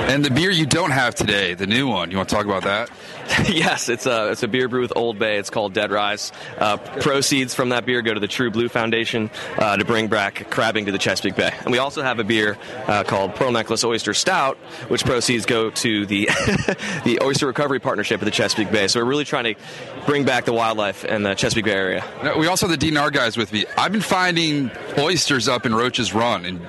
And 0.08 0.24
the 0.24 0.30
beer 0.30 0.50
you 0.50 0.66
don't 0.66 0.90
have 0.90 1.14
today, 1.14 1.54
the 1.54 1.66
new 1.66 1.88
one, 1.88 2.10
you 2.10 2.16
want 2.16 2.28
to 2.28 2.34
talk 2.34 2.44
about 2.44 2.64
that? 2.64 2.90
yes, 3.48 3.88
it's 3.88 4.06
a, 4.06 4.30
it's 4.30 4.42
a 4.42 4.48
beer 4.48 4.68
brew 4.68 4.80
with 4.80 4.92
Old 4.96 5.18
Bay. 5.18 5.38
It's 5.38 5.50
called 5.50 5.72
Dead 5.72 5.90
Rise. 5.90 6.32
Uh, 6.58 6.76
proceeds 6.76 7.54
from 7.54 7.68
that 7.68 7.86
beer 7.86 8.02
go 8.02 8.12
to 8.12 8.20
the 8.20 8.28
True 8.28 8.50
Blue 8.50 8.68
Foundation 8.68 9.30
uh, 9.56 9.76
to 9.76 9.84
bring 9.84 10.08
back 10.08 10.50
crabbing 10.50 10.86
to 10.86 10.92
the 10.92 10.98
Chesapeake 10.98 11.36
Bay. 11.36 11.52
And 11.60 11.70
we 11.70 11.78
also 11.78 12.02
have 12.02 12.18
a 12.18 12.24
beer 12.24 12.58
uh, 12.86 13.04
called 13.04 13.34
Pearl 13.34 13.52
Necklace 13.52 13.84
Oyster 13.84 14.14
Stout, 14.14 14.56
which 14.88 15.04
proceeds 15.04 15.46
go 15.46 15.70
to 15.70 16.06
the 16.06 16.26
the 17.04 17.20
Oyster 17.22 17.46
Recovery 17.46 17.78
Partnership 17.78 18.20
of 18.20 18.24
the 18.24 18.30
Chesapeake 18.30 18.72
Bay. 18.72 18.88
So 18.88 19.00
we're 19.00 19.06
really 19.06 19.24
trying 19.24 19.54
to 19.54 19.60
bring 20.06 20.24
back 20.24 20.44
the 20.44 20.52
wildlife 20.52 21.04
in 21.04 21.22
the 21.22 21.34
Chesapeake 21.34 21.66
Bay 21.66 21.72
area. 21.72 22.34
We 22.36 22.48
also 22.48 22.66
have 22.66 22.78
the 22.78 22.90
DNR 22.90 23.12
guys 23.12 23.36
with 23.36 23.52
me. 23.52 23.64
I've 23.78 23.92
been 23.92 24.00
finding 24.00 24.70
oysters 24.98 25.48
up 25.48 25.66
in 25.66 25.74
Roach's 25.74 26.12
Run, 26.12 26.44
in 26.44 26.60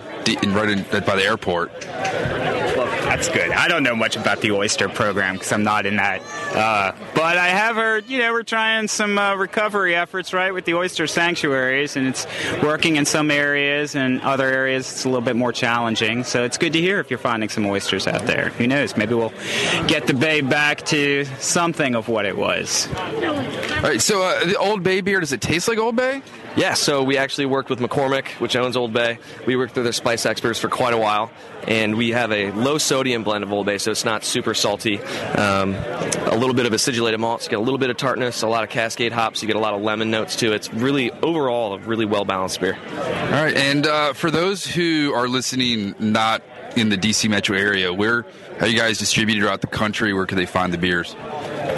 right 0.53 0.69
in, 0.69 0.83
by 0.83 1.15
the 1.15 1.23
airport. 1.23 1.71
That's 3.11 3.27
good. 3.27 3.51
I 3.51 3.67
don't 3.67 3.83
know 3.83 3.93
much 3.93 4.15
about 4.15 4.39
the 4.39 4.51
oyster 4.51 4.87
program 4.87 5.33
because 5.35 5.51
I'm 5.51 5.63
not 5.63 5.85
in 5.85 5.97
that. 5.97 6.21
Uh, 6.55 6.93
but 7.13 7.37
I 7.37 7.49
have 7.49 7.75
heard, 7.75 8.07
you 8.07 8.19
know, 8.19 8.31
we're 8.31 8.43
trying 8.43 8.87
some 8.87 9.17
uh, 9.17 9.35
recovery 9.35 9.93
efforts, 9.95 10.31
right, 10.31 10.53
with 10.53 10.63
the 10.63 10.75
oyster 10.75 11.07
sanctuaries, 11.07 11.97
and 11.97 12.07
it's 12.07 12.25
working 12.63 12.95
in 12.95 13.05
some 13.05 13.29
areas, 13.29 13.95
and 13.95 14.21
other 14.21 14.45
areas 14.47 14.89
it's 14.89 15.03
a 15.03 15.09
little 15.09 15.25
bit 15.25 15.35
more 15.35 15.51
challenging. 15.51 16.23
So 16.23 16.45
it's 16.45 16.57
good 16.57 16.71
to 16.71 16.79
hear 16.79 17.01
if 17.01 17.09
you're 17.09 17.19
finding 17.19 17.49
some 17.49 17.65
oysters 17.65 18.07
out 18.07 18.25
there. 18.27 18.47
Who 18.51 18.65
knows? 18.65 18.95
Maybe 18.95 19.13
we'll 19.13 19.33
get 19.87 20.07
the 20.07 20.13
bay 20.13 20.39
back 20.39 20.85
to 20.85 21.25
something 21.39 21.95
of 21.95 22.07
what 22.07 22.25
it 22.25 22.37
was. 22.37 22.87
All 22.95 23.81
right. 23.81 24.01
So 24.01 24.23
uh, 24.23 24.45
the 24.45 24.55
Old 24.55 24.83
Bay 24.83 25.01
beer, 25.01 25.19
does 25.19 25.33
it 25.33 25.41
taste 25.41 25.67
like 25.67 25.79
Old 25.79 25.97
Bay? 25.97 26.21
Yeah, 26.55 26.73
so 26.73 27.03
we 27.03 27.17
actually 27.17 27.45
worked 27.45 27.69
with 27.69 27.79
McCormick, 27.79 28.27
which 28.41 28.57
owns 28.57 28.75
Old 28.75 28.91
Bay. 28.91 29.19
We 29.45 29.55
worked 29.55 29.75
with 29.75 29.85
their 29.85 29.93
spice 29.93 30.25
experts 30.25 30.59
for 30.59 30.67
quite 30.67 30.93
a 30.93 30.97
while, 30.97 31.31
and 31.65 31.95
we 31.95 32.09
have 32.09 32.31
a 32.33 32.51
low 32.51 32.77
sodium 32.77 33.23
blend 33.23 33.43
of 33.43 33.53
Old 33.53 33.65
Bay, 33.65 33.77
so 33.77 33.89
it's 33.91 34.03
not 34.03 34.25
super 34.25 34.53
salty. 34.53 34.99
Um, 34.99 35.75
a 35.75 36.35
little 36.35 36.53
bit 36.53 36.65
of 36.65 36.73
acidulated 36.73 37.21
malts, 37.21 37.45
you 37.45 37.51
get 37.51 37.59
a 37.59 37.61
little 37.63 37.77
bit 37.77 37.89
of 37.89 37.95
tartness, 37.95 38.41
a 38.41 38.47
lot 38.47 38.65
of 38.65 38.69
Cascade 38.69 39.13
hops, 39.13 39.41
you 39.41 39.47
get 39.47 39.55
a 39.55 39.59
lot 39.59 39.73
of 39.73 39.81
lemon 39.81 40.11
notes 40.11 40.35
too. 40.35 40.51
It's 40.51 40.73
really 40.73 41.09
overall 41.11 41.75
a 41.75 41.79
really 41.79 42.05
well 42.05 42.25
balanced 42.25 42.59
beer. 42.59 42.75
All 42.75 43.43
right, 43.43 43.55
and 43.55 43.87
uh, 43.87 44.11
for 44.11 44.29
those 44.29 44.65
who 44.65 45.13
are 45.13 45.29
listening, 45.29 45.95
not 45.99 46.43
in 46.75 46.89
the 46.89 46.97
DC 46.97 47.29
metro 47.29 47.57
area, 47.57 47.93
where 47.93 48.25
are 48.59 48.67
you 48.67 48.77
guys 48.77 48.97
distributed 48.97 49.41
throughout 49.41 49.61
the 49.61 49.67
country? 49.67 50.13
Where 50.13 50.25
could 50.25 50.37
they 50.37 50.45
find 50.45 50.73
the 50.73 50.77
beers? 50.77 51.15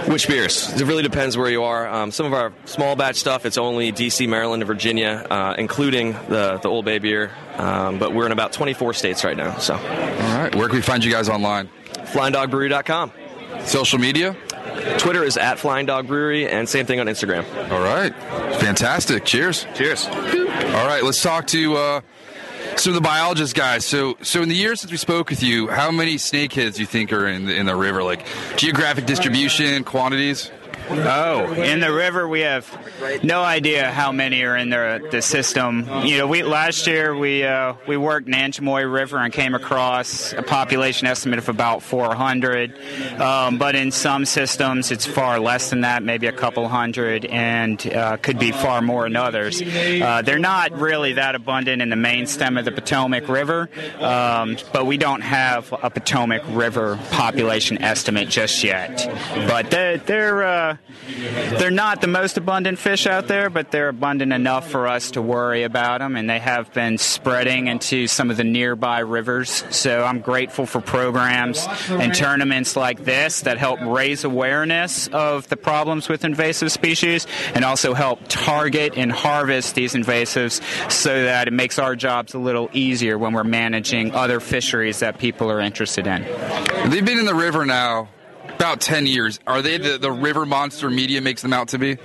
Which 0.08 0.28
beers? 0.28 0.80
It 0.80 0.86
really 0.86 1.04
depends 1.04 1.38
where 1.38 1.50
you 1.50 1.64
are. 1.64 1.88
Um, 1.88 2.12
some 2.12 2.26
of 2.26 2.34
our 2.34 2.54
small 2.66 2.96
batch 2.96 3.16
stuff, 3.16 3.46
it's 3.46 3.58
only 3.58 3.92
DC, 3.92 4.28
Maryland, 4.28 4.62
and 4.62 4.68
Virginia, 4.68 5.26
uh, 5.30 5.56
including 5.58 6.14
the, 6.30 6.60
the 6.62 6.68
Old 6.70 6.86
Bay 6.86 7.00
beer. 7.00 7.32
Um, 7.58 8.00
but 8.00 8.14
we're 8.14 8.26
in 8.26 8.32
about 8.32 8.52
24 8.54 8.94
states 8.94 9.24
right 9.24 9.38
now. 9.38 9.58
So, 9.58 9.76
all 9.76 9.80
right. 9.82 10.54
Where 10.56 10.68
can 10.68 10.76
we 10.76 10.82
find 10.82 11.04
you 11.04 11.12
guys 11.12 11.30
online? 11.30 11.70
FlyingDogBrewery.com. 11.94 13.12
Social 13.66 14.00
media? 14.00 14.36
Twitter 14.98 15.24
is 15.24 15.38
at 15.38 15.60
Flying 15.60 15.86
Dog 15.86 16.08
Brewery, 16.08 16.50
and 16.50 16.68
same 16.68 16.86
thing 16.86 17.00
on 17.00 17.08
Instagram. 17.08 17.46
All 17.72 17.82
right. 17.82 18.14
Fantastic. 18.60 19.24
Cheers. 19.26 19.66
Cheers. 19.76 20.08
All 20.08 20.88
right. 20.88 21.02
Let's 21.04 21.22
talk 21.22 21.48
to. 21.48 21.76
Uh, 21.76 22.02
so 22.78 22.92
the 22.92 23.02
biologist 23.02 23.56
guys. 23.56 23.86
So 23.86 24.18
so 24.22 24.42
in 24.42 24.50
the 24.50 24.56
years 24.56 24.82
since 24.82 24.92
we 24.92 24.98
spoke 24.98 25.30
with 25.30 25.44
you, 25.44 25.68
how 25.68 25.92
many 25.92 26.16
snakeheads 26.16 26.76
do 26.76 26.82
you 26.82 26.86
think 26.86 27.14
are 27.14 27.28
in 27.28 27.46
the, 27.46 27.56
in 27.56 27.66
the 27.66 27.76
river? 27.76 28.04
Like 28.04 28.26
geographic 28.56 29.06
distribution, 29.06 29.84
quantities. 29.84 30.52
Oh, 30.90 31.54
in 31.54 31.80
the 31.80 31.94
river 31.94 32.28
we 32.28 32.42
have 32.42 32.68
no 33.24 33.44
idea 33.44 33.92
how 33.92 34.12
many 34.12 34.44
are 34.44 34.56
in 34.56 34.70
the 34.70 35.08
the 35.12 35.22
system. 35.22 35.88
You 36.04 36.20
know, 36.20 36.28
we 36.28 36.44
last 36.44 36.88
year 36.88 37.16
we 37.16 37.44
uh, 37.44 37.76
we 37.88 37.98
worked 37.98 38.28
Nanjemoy 38.28 38.92
River 38.92 39.18
and 39.18 39.34
came 39.34 39.56
across 39.56 40.34
a 40.34 40.42
population 40.44 41.08
estimate 41.08 41.40
of 41.40 41.50
about 41.50 41.84
400. 41.84 42.74
Um, 43.20 43.58
but 43.58 43.76
in 43.76 43.92
some 43.92 44.26
systems 44.26 44.92
it's 44.92 45.06
far 45.06 45.40
less 45.40 45.70
than 45.70 45.82
that, 45.82 46.04
maybe 46.04 46.28
a 46.28 46.32
couple 46.32 46.68
hundred, 46.68 47.26
and 47.26 47.86
uh, 47.94 48.18
could 48.18 48.40
be 48.40 48.52
far 48.52 48.82
more 48.82 49.06
in 49.06 49.16
others. 49.16 49.62
Uh, 49.62 50.22
they're 50.24 50.40
not 50.40 50.72
really 50.74 51.14
that 51.14 51.36
abundant 51.36 51.82
in 51.82 51.90
the 51.90 51.96
main 51.96 52.28
stem 52.28 52.58
of 52.58 52.66
the 52.66 52.72
Potomac 52.72 53.28
River, 53.28 53.70
um, 54.00 54.58
but 54.72 54.86
we 54.86 54.98
don't 54.98 55.22
have 55.22 55.72
a 55.84 55.90
Potomac 55.90 56.42
River 56.50 57.00
population 57.12 57.82
estimate 57.82 58.30
just 58.30 58.64
yet. 58.64 59.08
But 59.48 59.72
they're, 59.72 59.98
they're 59.98 60.44
they're 61.58 61.72
not 61.72 62.02
the 62.02 62.08
most 62.08 62.38
abundant 62.38 62.80
fish 62.80 63.08
out 63.08 63.28
there, 63.28 63.50
but 63.50 63.72
they're 63.72 63.90
abundant 63.90 64.34
enough 64.34 64.70
for 64.70 64.88
us 64.88 65.12
to 65.12 65.22
worry 65.22 65.64
about 65.64 66.00
them, 66.00 66.16
and 66.16 66.30
they 66.30 66.40
have 66.40 66.74
been 66.74 66.98
spreading 66.98 67.68
into 67.68 68.08
some 68.08 68.30
of 68.30 68.38
the 68.38 68.44
nearby 68.44 69.00
rivers. 69.00 69.64
So 69.70 70.04
I'm 70.04 70.20
grateful 70.20 70.66
for 70.66 70.82
programs 70.82 71.68
and 71.90 72.14
tournaments 72.14 72.76
like 72.76 73.04
this 73.04 73.42
that 73.42 73.58
help 73.58 73.80
raise 73.82 74.24
awareness 74.24 75.08
of 75.08 75.48
the 75.50 75.58
problems 75.58 76.10
with 76.10 76.24
invasive 76.26 76.72
species 76.72 77.28
and 77.54 77.66
also 77.66 77.94
help 77.94 78.20
target 78.28 78.94
and 78.98 79.12
harvest 79.12 79.76
these 79.76 79.94
invasives 79.94 80.62
so 80.92 81.24
that 81.24 81.48
it 81.48 81.54
makes 81.54 81.80
our 81.80 81.96
jobs 81.96 82.34
a 82.34 82.40
little 82.40 82.70
easier 82.74 83.18
when 83.18 83.34
we're 83.34 83.44
managing 83.44 84.12
other 84.14 84.40
fisheries 84.40 85.00
that 85.00 85.20
people 85.20 85.52
are 85.52 85.60
interested 85.60 86.08
in. 86.08 86.24
They've 86.90 87.06
been 87.06 87.20
in 87.20 87.26
the 87.26 87.36
river 87.36 87.66
now 87.66 88.10
about 88.50 88.82
10 88.82 89.06
years. 89.08 89.40
Are 89.46 89.62
they 89.62 89.78
the, 89.78 89.98
the 89.98 90.12
river 90.12 90.46
monster 90.46 90.90
media 90.90 91.22
makes 91.22 91.42
them 91.42 91.54
out 91.54 91.70
to 91.70 91.78
be? 91.78 91.98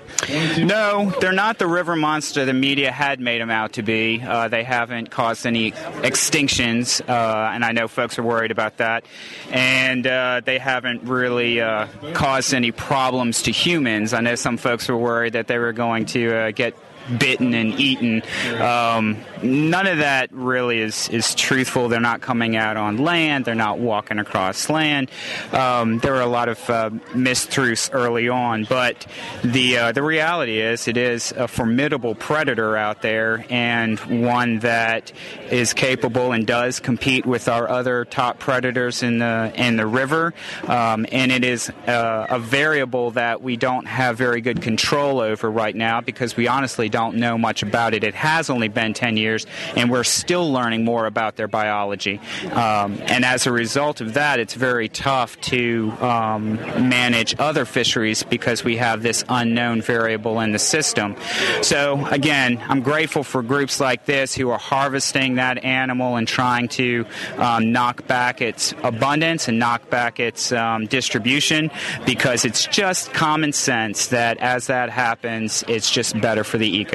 No, 0.58 1.12
they're 1.20 1.32
not 1.32 1.58
the 1.58 1.66
river 1.66 1.96
monster 1.96 2.44
the 2.44 2.52
media 2.52 2.90
had 2.90 3.20
made 3.20 3.40
them 3.40 3.50
out 3.50 3.74
to 3.74 3.82
be. 3.82 4.20
Uh, 4.20 4.48
they 4.48 4.64
haven't 4.64 5.10
caused 5.10 5.46
any 5.46 5.72
extinctions, 5.72 7.00
uh, 7.08 7.50
and 7.52 7.64
I 7.64 7.72
know 7.72 7.88
folks 7.88 8.18
are 8.18 8.22
worried 8.22 8.50
about 8.50 8.78
that. 8.78 9.04
And 9.50 10.06
uh, 10.06 10.40
they 10.44 10.58
haven't 10.58 11.04
really 11.04 11.60
uh, 11.60 11.86
caused 12.14 12.54
any 12.54 12.72
problems 12.72 13.42
to 13.42 13.52
humans. 13.52 14.12
I 14.12 14.20
know 14.20 14.34
some 14.34 14.56
folks 14.56 14.88
were 14.88 14.96
worried 14.96 15.34
that 15.34 15.46
they 15.46 15.58
were 15.58 15.72
going 15.72 16.06
to 16.06 16.34
uh, 16.34 16.50
get 16.50 16.76
bitten 17.16 17.54
and 17.54 17.78
eaten. 17.78 18.22
Um, 18.60 19.18
none 19.42 19.86
of 19.86 19.98
that 19.98 20.32
really 20.32 20.80
is, 20.80 21.08
is 21.08 21.34
truthful. 21.34 21.88
They're 21.88 22.00
not 22.00 22.20
coming 22.20 22.56
out 22.56 22.76
on 22.76 22.98
land. 22.98 23.44
They're 23.44 23.54
not 23.54 23.78
walking 23.78 24.18
across 24.18 24.68
land. 24.68 25.10
Um, 25.52 25.98
there 25.98 26.12
were 26.12 26.20
a 26.20 26.26
lot 26.26 26.48
of 26.48 26.58
uh, 26.70 26.90
mistruths 27.12 27.90
early 27.92 28.28
on, 28.28 28.64
but 28.64 29.06
the 29.42 29.78
uh, 29.78 29.92
the 29.92 30.02
reality 30.02 30.60
is 30.60 30.88
it 30.88 30.96
is 30.96 31.32
a 31.32 31.48
formidable 31.48 32.14
predator 32.14 32.76
out 32.76 33.02
there 33.02 33.44
and 33.50 33.98
one 34.00 34.58
that 34.60 35.12
is 35.50 35.72
capable 35.72 36.32
and 36.32 36.46
does 36.46 36.80
compete 36.80 37.26
with 37.26 37.48
our 37.48 37.68
other 37.68 38.04
top 38.04 38.38
predators 38.38 39.02
in 39.02 39.18
the 39.18 39.52
in 39.54 39.76
the 39.76 39.86
river. 39.86 40.34
Um, 40.66 41.06
and 41.12 41.32
it 41.32 41.44
is 41.44 41.70
uh, 41.86 42.26
a 42.28 42.38
variable 42.38 43.12
that 43.12 43.42
we 43.42 43.56
don't 43.56 43.86
have 43.86 44.16
very 44.16 44.40
good 44.40 44.62
control 44.62 45.20
over 45.20 45.50
right 45.50 45.74
now 45.74 46.00
because 46.00 46.36
we 46.36 46.48
honestly 46.48 46.88
don't 46.98 47.16
know 47.16 47.38
much 47.38 47.62
about 47.62 47.94
it. 47.94 48.02
It 48.02 48.14
has 48.14 48.50
only 48.50 48.68
been 48.68 48.92
10 48.92 49.16
years, 49.16 49.46
and 49.76 49.90
we're 49.90 50.04
still 50.04 50.52
learning 50.52 50.84
more 50.84 51.06
about 51.06 51.36
their 51.36 51.46
biology. 51.46 52.20
Um, 52.52 53.00
and 53.06 53.24
as 53.24 53.46
a 53.46 53.52
result 53.52 54.00
of 54.00 54.14
that, 54.14 54.40
it's 54.40 54.54
very 54.54 54.88
tough 54.88 55.40
to 55.52 55.92
um, 56.00 56.56
manage 56.88 57.36
other 57.38 57.64
fisheries 57.64 58.24
because 58.24 58.64
we 58.64 58.76
have 58.78 59.02
this 59.02 59.24
unknown 59.28 59.80
variable 59.80 60.40
in 60.40 60.50
the 60.50 60.58
system. 60.58 61.14
So, 61.62 62.04
again, 62.06 62.60
I'm 62.68 62.82
grateful 62.82 63.22
for 63.22 63.42
groups 63.42 63.78
like 63.78 64.04
this 64.06 64.34
who 64.34 64.50
are 64.50 64.58
harvesting 64.58 65.36
that 65.36 65.64
animal 65.64 66.16
and 66.16 66.26
trying 66.26 66.66
to 66.68 67.06
um, 67.36 67.70
knock 67.70 68.06
back 68.08 68.40
its 68.40 68.74
abundance 68.82 69.46
and 69.46 69.58
knock 69.58 69.88
back 69.88 70.18
its 70.18 70.50
um, 70.50 70.86
distribution 70.86 71.70
because 72.04 72.44
it's 72.44 72.66
just 72.66 73.12
common 73.12 73.52
sense 73.52 74.08
that 74.08 74.38
as 74.38 74.66
that 74.66 74.90
happens, 74.90 75.62
it's 75.68 75.90
just 75.90 76.20
better 76.20 76.42
for 76.42 76.58
the 76.58 76.84
ecosystem. 76.84 76.87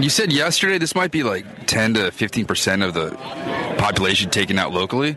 You 0.00 0.10
said 0.10 0.32
yesterday 0.32 0.78
this 0.78 0.94
might 0.94 1.10
be 1.10 1.22
like 1.22 1.66
10 1.66 1.94
to 1.94 2.10
15 2.10 2.46
percent 2.46 2.82
of 2.82 2.94
the 2.94 3.10
population 3.78 4.30
taken 4.30 4.58
out 4.58 4.72
locally. 4.72 5.16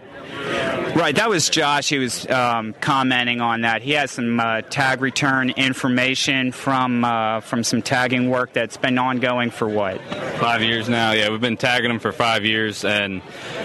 Right, 0.97 1.15
that 1.15 1.29
was 1.29 1.47
Josh. 1.47 1.89
He 1.89 1.99
was 1.99 2.27
um, 2.27 2.73
commenting 2.81 3.39
on 3.39 3.61
that. 3.61 3.83
He 3.83 3.91
has 3.91 4.09
some 4.09 4.39
uh, 4.39 4.61
tag 4.61 4.99
return 4.99 5.51
information 5.51 6.51
from 6.51 7.05
uh, 7.05 7.41
from 7.41 7.63
some 7.63 7.83
tagging 7.83 8.31
work 8.31 8.51
that's 8.51 8.77
been 8.77 8.97
ongoing 8.97 9.51
for 9.51 9.69
what 9.69 10.01
five 10.37 10.63
years 10.63 10.89
now. 10.89 11.11
Yeah, 11.11 11.29
we've 11.29 11.39
been 11.39 11.55
tagging 11.55 11.89
them 11.89 11.99
for 11.99 12.11
five 12.11 12.45
years, 12.45 12.83
and 12.83 13.21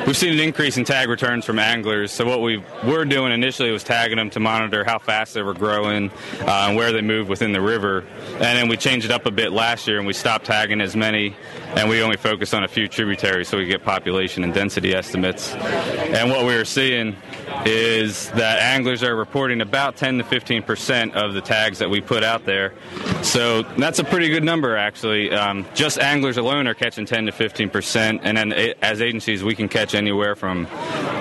we've 0.07 0.17
seen 0.17 0.35
an 0.35 0.41
increase 0.41 0.77
in 0.77 0.85
tag 0.85 1.09
returns 1.09 1.47
from 1.47 1.59
anglers. 1.59 2.13
So 2.13 2.27
what 2.27 2.43
we 2.43 2.63
were 2.85 3.07
doing 3.07 3.33
initially 3.33 3.71
was 3.71 3.83
tagging 3.83 4.19
them 4.19 4.29
to 4.31 4.41
monitor 4.41 4.85
how 4.85 4.99
fast 4.99 5.33
they 5.33 5.43
were 5.43 5.55
growing 5.55 6.11
uh, 6.41 6.67
and 6.69 6.77
where 6.77 6.93
they 6.93 7.01
moved 7.01 7.31
within 7.31 7.53
the 7.53 7.63
river. 7.63 8.05
And 8.33 8.59
then 8.59 8.69
we 8.69 8.77
changed 8.77 9.07
it 9.07 9.11
up 9.11 9.25
a 9.25 9.31
bit 9.31 9.53
last 9.53 9.89
year, 9.89 9.97
and 9.97 10.07
we 10.07 10.13
stopped 10.13 10.45
tagging 10.45 10.83
as 10.83 10.95
many, 10.95 11.35
and 11.77 11.89
we 11.89 12.03
only 12.03 12.19
focused 12.19 12.53
on 12.53 12.63
a 12.63 12.69
few 12.69 12.89
tributaries 12.89 13.49
so 13.49 13.57
we 13.57 13.65
get 13.65 13.85
population 13.85 14.45
and 14.45 14.53
density 14.53 14.95
estimates. 14.95 15.55
And 15.55 16.31
what 16.31 16.45
we 16.45 16.55
were 16.55 16.67
seeing 16.67 17.17
is 17.65 18.31
that 18.31 18.61
anglers 18.61 19.03
are 19.03 19.15
reporting 19.15 19.61
about 19.61 19.97
10 19.97 20.19
to 20.19 20.25
15 20.25 20.63
percent 20.63 21.15
of 21.15 21.35
the 21.35 21.41
tags 21.41 21.79
that 21.79 21.91
we 21.91 22.01
put 22.01 22.25
out 22.25 22.45
there. 22.45 22.75
So 23.23 23.63
that's 23.63 23.99
a 23.99 24.05
pretty 24.05 24.29
good 24.29 24.45
number, 24.45 24.77
actually. 24.77 25.33
Um, 25.33 25.67
just 25.75 25.99
anglers 25.99 26.37
alone 26.37 26.67
are 26.67 26.75
catching 26.75 27.07
10 27.07 27.27
to 27.27 27.33
15 27.33 27.71
percent, 27.71 28.21
and 28.25 28.37
then 28.37 28.53
as 28.83 29.01
agencies, 29.01 29.43
we 29.45 29.55
can 29.55 29.69
catch 29.69 29.95
anywhere 29.95 30.35
from 30.35 30.67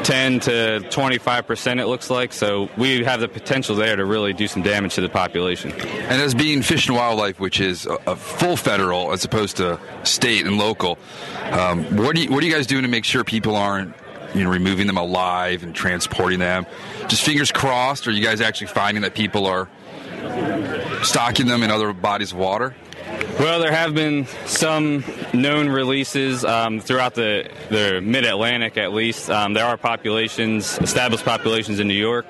10 0.03 0.39
to 0.41 0.79
25 0.89 1.47
percent. 1.47 1.79
It 1.79 1.87
looks 1.87 2.09
like. 2.09 2.33
So 2.33 2.69
we 2.77 3.03
have 3.03 3.19
the 3.19 3.27
potential 3.27 3.75
there 3.75 3.95
to 3.95 4.05
really 4.05 4.33
do 4.33 4.47
some 4.47 4.63
damage 4.63 4.95
to 4.95 5.01
the 5.01 5.09
population. 5.09 5.71
And 5.71 6.21
as 6.21 6.33
being 6.33 6.61
Fish 6.61 6.87
and 6.87 6.97
Wildlife, 6.97 7.39
which 7.39 7.59
is 7.59 7.85
a, 7.85 7.97
a 8.07 8.15
full 8.15 8.57
federal 8.57 9.11
as 9.11 9.23
opposed 9.23 9.57
to 9.57 9.79
state 10.03 10.45
and 10.45 10.57
local, 10.57 10.97
um, 11.51 11.83
what 11.97 12.15
do 12.15 12.23
you, 12.23 12.31
what 12.31 12.43
are 12.43 12.47
you 12.47 12.53
guys 12.53 12.67
doing 12.67 12.83
to 12.83 12.87
make 12.87 13.05
sure 13.05 13.23
people 13.23 13.55
aren't 13.55 13.93
you 14.33 14.43
know, 14.43 14.49
removing 14.49 14.87
them 14.87 14.97
alive 14.97 15.63
and 15.63 15.75
transporting 15.75 16.39
them. 16.39 16.65
Just 17.07 17.23
fingers 17.23 17.51
crossed. 17.51 18.07
Are 18.07 18.11
you 18.11 18.23
guys 18.23 18.41
actually 18.41 18.67
finding 18.67 19.03
that 19.03 19.13
people 19.13 19.45
are 19.45 19.69
stocking 21.03 21.47
them 21.47 21.63
in 21.63 21.71
other 21.71 21.93
bodies 21.93 22.31
of 22.31 22.37
water? 22.37 22.75
Well, 23.39 23.59
there 23.59 23.71
have 23.71 23.95
been 23.95 24.27
some 24.45 25.03
known 25.33 25.69
releases 25.69 26.45
um, 26.45 26.79
throughout 26.79 27.15
the, 27.15 27.49
the 27.69 27.99
mid 28.01 28.25
Atlantic, 28.25 28.77
at 28.77 28.93
least. 28.93 29.29
Um, 29.29 29.53
there 29.53 29.65
are 29.65 29.77
populations, 29.77 30.77
established 30.79 31.25
populations 31.25 31.79
in 31.79 31.87
New 31.87 31.93
York, 31.93 32.25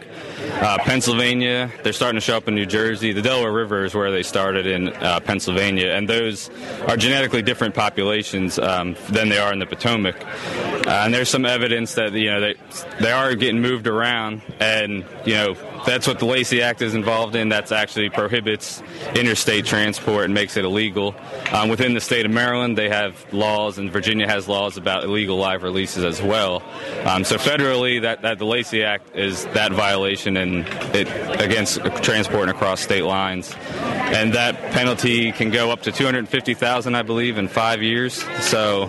uh, 0.62 0.77
Pennsylvania. 0.80 1.71
They're 1.84 1.93
starting 1.93 2.17
to 2.17 2.21
show 2.21 2.38
up 2.38 2.47
in 2.47 2.56
New 2.56 2.65
Jersey. 2.65 3.13
The 3.13 3.21
Delaware 3.21 3.51
River 3.51 3.86
is 3.86 3.93
where 3.93 4.12
they 4.12 4.23
started 4.23 4.65
in 4.65 4.89
uh, 4.89 5.19
Pennsylvania, 5.19 5.93
and 5.93 6.08
those 6.08 6.49
are 6.88 6.97
genetically 6.97 7.41
different 7.41 7.75
populations 7.75 8.60
um, 8.60 8.95
than 9.10 9.30
they 9.30 9.38
are 9.38 9.51
in 9.54 9.60
the 9.60 9.65
Potomac. 9.65 10.15
Uh, 10.23 10.89
and 10.89 11.13
there's 11.13 11.30
some 11.30 11.45
evidence 11.45 11.95
that 11.95 12.13
you 12.13 12.30
know 12.30 12.39
they 12.41 12.56
they 12.99 13.12
are 13.12 13.36
getting 13.36 13.62
moved 13.62 13.88
around, 13.88 14.41
and 14.60 15.06
you 15.25 15.34
know 15.34 15.56
that's 15.86 16.08
what 16.08 16.19
the 16.19 16.25
Lacey 16.25 16.62
Act 16.62 16.82
is 16.82 16.93
involved 16.93 17.36
in. 17.36 17.49
That's 17.49 17.71
actually 17.71 18.10
prohibits 18.10 18.82
interstate 19.15 19.65
transport 19.65 20.25
and 20.25 20.34
makes 20.34 20.58
it 20.58 20.65
illegal. 20.65 21.15
Um, 21.51 21.69
within 21.69 21.93
the 21.93 22.01
state 22.01 22.25
of 22.25 22.32
Maryland, 22.32 22.77
they 22.77 22.89
have 22.89 23.32
laws, 23.34 23.77
and 23.77 23.91
Virginia 23.91 24.27
has 24.27 24.47
laws 24.47 24.77
about 24.77 25.04
illegal 25.04 25.38
live 25.38 25.63
releases 25.63 26.04
as 26.04 26.21
well. 26.21 26.63
Um, 27.06 27.23
so 27.23 27.38
federally, 27.38 28.01
that, 28.01 28.21
that 28.21 28.38
the 28.38 28.45
Lacey 28.45 28.84
Act 28.84 29.15
is 29.15 29.45
that 29.47 29.71
violation 29.71 30.31
and 30.38 30.67
it 30.96 31.08
against 31.41 31.82
transporting 32.04 32.54
across 32.54 32.82
state 32.82 33.04
lines, 33.04 33.56
and 33.80 34.34
that 34.34 34.56
penalty 34.72 35.32
can 35.32 35.52
go 35.52 35.72
up 35.72 35.82
to 35.84 35.91
250,000, 35.91 36.96
I 36.96 37.02
believe, 37.02 37.38
in 37.38 37.48
five 37.48 37.82
years. 37.82 38.24
So 38.44 38.88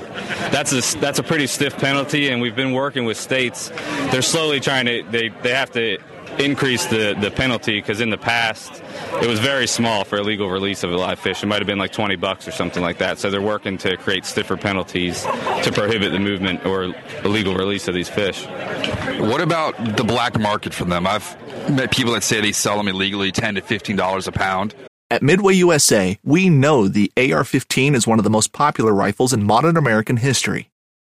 that's 0.51 0.73
a 0.73 0.99
that's 0.99 1.19
a 1.19 1.23
pretty 1.23 1.47
stiff 1.47 1.77
penalty, 1.77 2.29
and 2.29 2.41
we've 2.41 2.57
been 2.57 2.73
working 2.73 3.05
with 3.05 3.17
states. 3.17 3.71
They're 4.11 4.23
slowly 4.23 4.61
trying 4.61 4.87
to 4.87 5.03
they 5.11 5.29
they 5.43 5.55
have 5.55 5.71
to 5.73 5.99
increase 6.39 6.87
the, 6.87 7.17
the 7.21 7.31
penalty 7.31 7.81
because 7.81 8.01
in 8.01 8.11
the 8.11 8.19
past 8.19 8.83
it 9.21 9.29
was 9.29 9.39
very 9.39 9.67
small 9.67 10.05
for 10.05 10.19
illegal 10.19 10.51
release 10.51 10.83
of 10.83 10.93
a 10.93 10.97
live 10.97 11.19
fish. 11.19 11.43
It 11.43 11.47
might 11.47 11.59
have 11.59 11.67
been 11.67 11.79
like 11.79 11.93
20 11.93 12.17
bucks 12.17 12.49
or 12.49 12.51
something 12.51 12.83
like 12.83 12.99
that. 12.99 13.19
So 13.19 13.31
they're 13.31 13.43
working 13.43 13.79
to 13.79 13.97
create 13.97 14.25
stiffer 14.25 14.57
penalties 14.57 15.23
to 15.23 15.71
prohibit 15.73 16.13
the 16.13 16.19
movement 16.19 16.65
or 16.67 16.95
illegal 17.25 17.55
release 17.55 17.89
of 17.89 17.95
these 17.95 18.09
fish. 18.09 18.47
What 19.19 19.41
about 19.41 19.97
the 19.97 20.05
black 20.05 20.39
market 20.39 20.75
for 20.75 20.85
them? 20.85 21.07
I've 21.07 21.37
met 21.71 21.91
people 21.91 22.13
that 22.15 22.23
say 22.23 22.41
they 22.41 22.53
sell 22.53 22.77
them 22.77 22.89
illegally 22.89 23.33
10 23.33 23.57
to 23.57 23.61
$15 23.61 24.27
a 24.27 24.33
pound. 24.33 24.75
At 25.11 25.23
Midway 25.23 25.55
USA, 25.55 26.19
we 26.25 26.49
know 26.49 26.89
the 26.89 27.13
AR 27.19 27.45
15 27.45 27.95
is 27.95 28.07
one 28.07 28.19
of 28.19 28.25
the 28.25 28.31
most 28.31 28.53
popular 28.53 28.95
rifles 28.95 29.35
in 29.35 29.45
modern 29.45 29.77
American 29.77 30.17
history. 30.17 30.71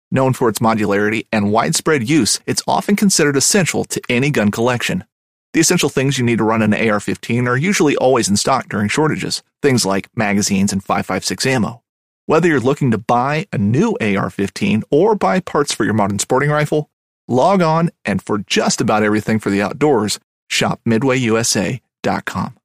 Known 0.10 0.34
for 0.34 0.50
its 0.50 0.60
modularity 0.60 1.28
and 1.32 1.52
widespread 1.52 2.10
use, 2.10 2.40
it's 2.46 2.64
often 2.68 2.96
considered 2.96 3.38
essential 3.38 3.86
to 3.86 4.02
any 4.10 4.30
gun 4.30 4.52
collection. 4.52 5.06
The 5.54 5.60
essential 5.60 5.90
things 5.90 6.18
you 6.18 6.24
need 6.24 6.38
to 6.38 6.46
run 6.46 6.62
an 6.62 6.74
AR 6.74 7.00
15 7.00 7.48
are 7.48 7.58
usually 7.58 7.98
always 7.98 8.30
in 8.30 8.38
stock 8.38 8.70
during 8.70 8.88
shortages, 8.88 9.44
things 9.62 9.86
like 9.86 10.10
magazines 10.16 10.72
and 10.72 10.84
5.56 10.84 11.46
ammo. 11.46 11.82
Whether 12.26 12.48
you're 12.48 12.62
looking 12.62 12.92
to 12.92 12.98
buy 12.98 13.48
a 13.52 13.58
new 13.58 13.98
AR 14.00 14.30
15 14.30 14.84
or 14.90 15.16
buy 15.16 15.42
parts 15.42 15.74
for 15.74 15.84
your 15.84 15.94
modern 15.94 16.20
sporting 16.20 16.50
rifle, 16.50 16.90
log 17.28 17.62
on 17.62 17.90
and 18.06 18.22
for 18.22 18.38
just 18.38 18.80
about 18.80 19.04
everything 19.04 19.40
for 19.40 19.50
the 19.50 19.62
outdoors, 19.62 20.20
shop 20.48 20.80
midwayusa.com. 20.88 22.61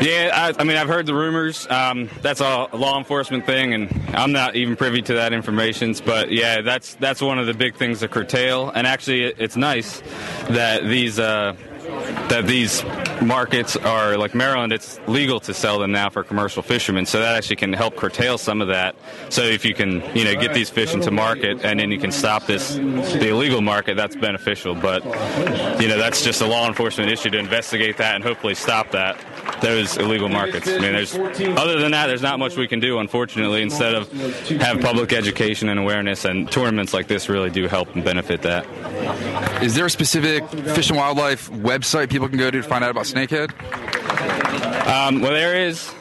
Yeah, 0.00 0.30
I, 0.32 0.60
I, 0.60 0.64
mean, 0.64 0.76
I've 0.76 0.88
heard 0.88 1.06
the 1.06 1.14
rumors. 1.14 1.66
Um, 1.70 2.10
that's 2.22 2.40
a 2.40 2.68
law 2.72 2.98
enforcement 2.98 3.46
thing, 3.46 3.74
and 3.74 3.90
I'm 4.14 4.32
not 4.32 4.56
even 4.56 4.76
privy 4.76 5.02
to 5.02 5.14
that 5.14 5.32
information. 5.32 5.94
But 6.04 6.30
yeah, 6.30 6.62
that's 6.62 6.94
that's 6.96 7.20
one 7.20 7.38
of 7.38 7.46
the 7.46 7.54
big 7.54 7.76
things 7.76 8.00
to 8.00 8.08
curtail. 8.08 8.70
And 8.70 8.86
actually, 8.86 9.24
it's 9.24 9.56
nice 9.56 10.00
that 10.48 10.84
these 10.84 11.18
uh, 11.18 11.56
that 12.28 12.46
these 12.46 12.84
markets 13.22 13.76
are 13.76 14.16
like 14.16 14.34
Maryland. 14.34 14.72
It's 14.72 15.00
legal 15.06 15.40
to 15.40 15.54
sell 15.54 15.78
them 15.78 15.92
now 15.92 16.10
for 16.10 16.22
commercial 16.22 16.62
fishermen, 16.62 17.06
so 17.06 17.20
that 17.20 17.36
actually 17.36 17.56
can 17.56 17.72
help 17.72 17.96
curtail 17.96 18.38
some 18.38 18.60
of 18.60 18.68
that. 18.68 18.96
So 19.28 19.42
if 19.42 19.64
you 19.64 19.74
can, 19.74 20.02
you 20.16 20.24
know, 20.24 20.34
get 20.34 20.54
these 20.54 20.70
fish 20.70 20.94
into 20.94 21.10
market, 21.10 21.64
and 21.64 21.80
then 21.80 21.90
you 21.90 21.98
can 21.98 22.12
stop 22.12 22.46
this 22.46 22.74
the 22.74 23.28
illegal 23.28 23.60
market, 23.60 23.96
that's 23.96 24.16
beneficial. 24.16 24.74
But 24.74 25.04
you 25.80 25.88
know, 25.88 25.98
that's 25.98 26.22
just 26.22 26.40
a 26.40 26.46
law 26.46 26.66
enforcement 26.66 27.10
issue 27.10 27.30
to 27.30 27.38
investigate 27.38 27.96
that 27.98 28.14
and 28.14 28.24
hopefully 28.24 28.54
stop 28.54 28.90
that 28.90 29.18
those 29.60 29.96
illegal 29.96 30.28
markets. 30.28 30.68
I 30.68 30.78
mean, 30.78 30.92
there's 30.92 31.14
other 31.14 31.78
than 31.78 31.92
that, 31.92 32.06
there's 32.08 32.22
not 32.22 32.38
much 32.38 32.56
we 32.56 32.68
can 32.68 32.80
do, 32.80 32.98
unfortunately. 32.98 33.62
Instead 33.62 33.94
of 33.94 34.10
have 34.60 34.80
public 34.80 35.12
education 35.12 35.68
and 35.68 35.78
awareness, 35.78 36.24
and 36.24 36.50
tournaments 36.50 36.92
like 36.92 37.06
this 37.06 37.28
really 37.28 37.50
do 37.50 37.66
help 37.68 37.94
and 37.94 38.04
benefit 38.04 38.42
that. 38.42 38.66
Is 39.62 39.74
there 39.74 39.86
a 39.86 39.90
specific 39.90 40.48
fish 40.48 40.88
and 40.90 40.98
wildlife 40.98 41.50
website 41.50 42.10
people 42.10 42.28
can 42.28 42.38
go 42.38 42.50
to 42.50 42.56
to 42.62 42.68
find 42.68 42.84
out 42.84 42.90
about 42.90 43.04
snakehead? 43.04 43.50
Um, 44.86 45.20
well, 45.20 45.32
there 45.32 45.56
is. 45.56 45.92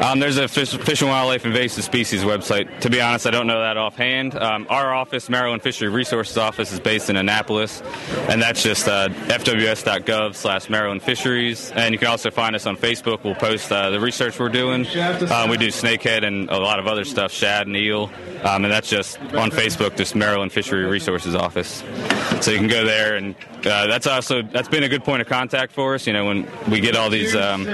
Um, 0.00 0.20
there's 0.20 0.36
a 0.36 0.46
Fish, 0.46 0.70
Fish, 0.76 1.02
and 1.02 1.10
Wildlife 1.10 1.44
Invasive 1.44 1.82
Species 1.82 2.22
website. 2.22 2.80
To 2.80 2.90
be 2.90 3.00
honest, 3.00 3.26
I 3.26 3.32
don't 3.32 3.48
know 3.48 3.60
that 3.60 3.76
offhand. 3.76 4.36
Um, 4.36 4.64
our 4.70 4.94
office, 4.94 5.28
Maryland 5.28 5.60
Fishery 5.60 5.88
Resources 5.88 6.38
Office, 6.38 6.72
is 6.72 6.78
based 6.78 7.10
in 7.10 7.16
Annapolis, 7.16 7.82
and 8.28 8.40
that's 8.40 8.62
just 8.62 8.86
uh, 8.86 9.08
fws.gov 9.08 10.36
slash 10.36 10.70
Maryland 10.70 11.02
Fisheries. 11.02 11.72
And 11.72 11.92
you 11.92 11.98
can 11.98 12.06
also 12.06 12.30
find 12.30 12.54
us 12.54 12.64
on 12.64 12.76
Facebook. 12.76 13.24
We'll 13.24 13.34
post 13.34 13.72
uh, 13.72 13.90
the 13.90 13.98
research 13.98 14.38
we're 14.38 14.50
doing. 14.50 14.86
Um, 15.32 15.50
we 15.50 15.56
do 15.56 15.68
snakehead 15.68 16.24
and 16.24 16.48
a 16.48 16.58
lot 16.58 16.78
of 16.78 16.86
other 16.86 17.04
stuff, 17.04 17.32
shad 17.32 17.66
and 17.66 17.76
eel, 17.76 18.08
um, 18.44 18.64
and 18.64 18.72
that's 18.72 18.88
just 18.88 19.18
on 19.34 19.50
Facebook, 19.50 19.96
just 19.96 20.14
Maryland 20.14 20.52
Fishery 20.52 20.84
Resources 20.84 21.34
Office. 21.34 21.82
So 22.40 22.52
you 22.52 22.58
can 22.58 22.68
go 22.68 22.84
there, 22.84 23.16
and 23.16 23.34
uh, 23.66 23.88
that's 23.88 24.06
also 24.06 24.42
that's 24.42 24.68
been 24.68 24.84
a 24.84 24.88
good 24.88 25.02
point 25.02 25.22
of 25.22 25.28
contact 25.28 25.72
for 25.72 25.94
us. 25.94 26.06
You 26.06 26.12
know, 26.12 26.26
when 26.26 26.48
we 26.70 26.78
get 26.78 26.94
all 26.94 27.10
these 27.10 27.34
um, 27.34 27.64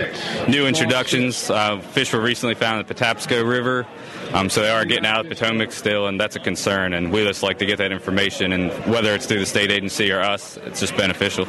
new 0.48 0.66
introductions, 0.66 1.50
uh, 1.50 1.78
fish 1.80 2.13
were 2.14 2.20
recently 2.20 2.54
found 2.54 2.80
in 2.80 2.86
the 2.86 2.94
Patapsco 2.94 3.46
River. 3.46 3.86
Um, 4.32 4.48
so 4.48 4.62
they 4.62 4.70
are 4.70 4.84
getting 4.84 5.06
out 5.06 5.20
of 5.20 5.28
Potomac 5.28 5.72
still, 5.72 6.06
and 6.06 6.20
that's 6.20 6.36
a 6.36 6.40
concern. 6.40 6.94
And 6.94 7.12
we 7.12 7.24
just 7.24 7.42
like 7.42 7.58
to 7.58 7.66
get 7.66 7.78
that 7.78 7.92
information, 7.92 8.52
and 8.52 8.70
whether 8.90 9.14
it's 9.14 9.26
through 9.26 9.40
the 9.40 9.46
state 9.46 9.70
agency 9.70 10.10
or 10.10 10.20
us, 10.20 10.56
it's 10.58 10.80
just 10.80 10.96
beneficial. 10.96 11.46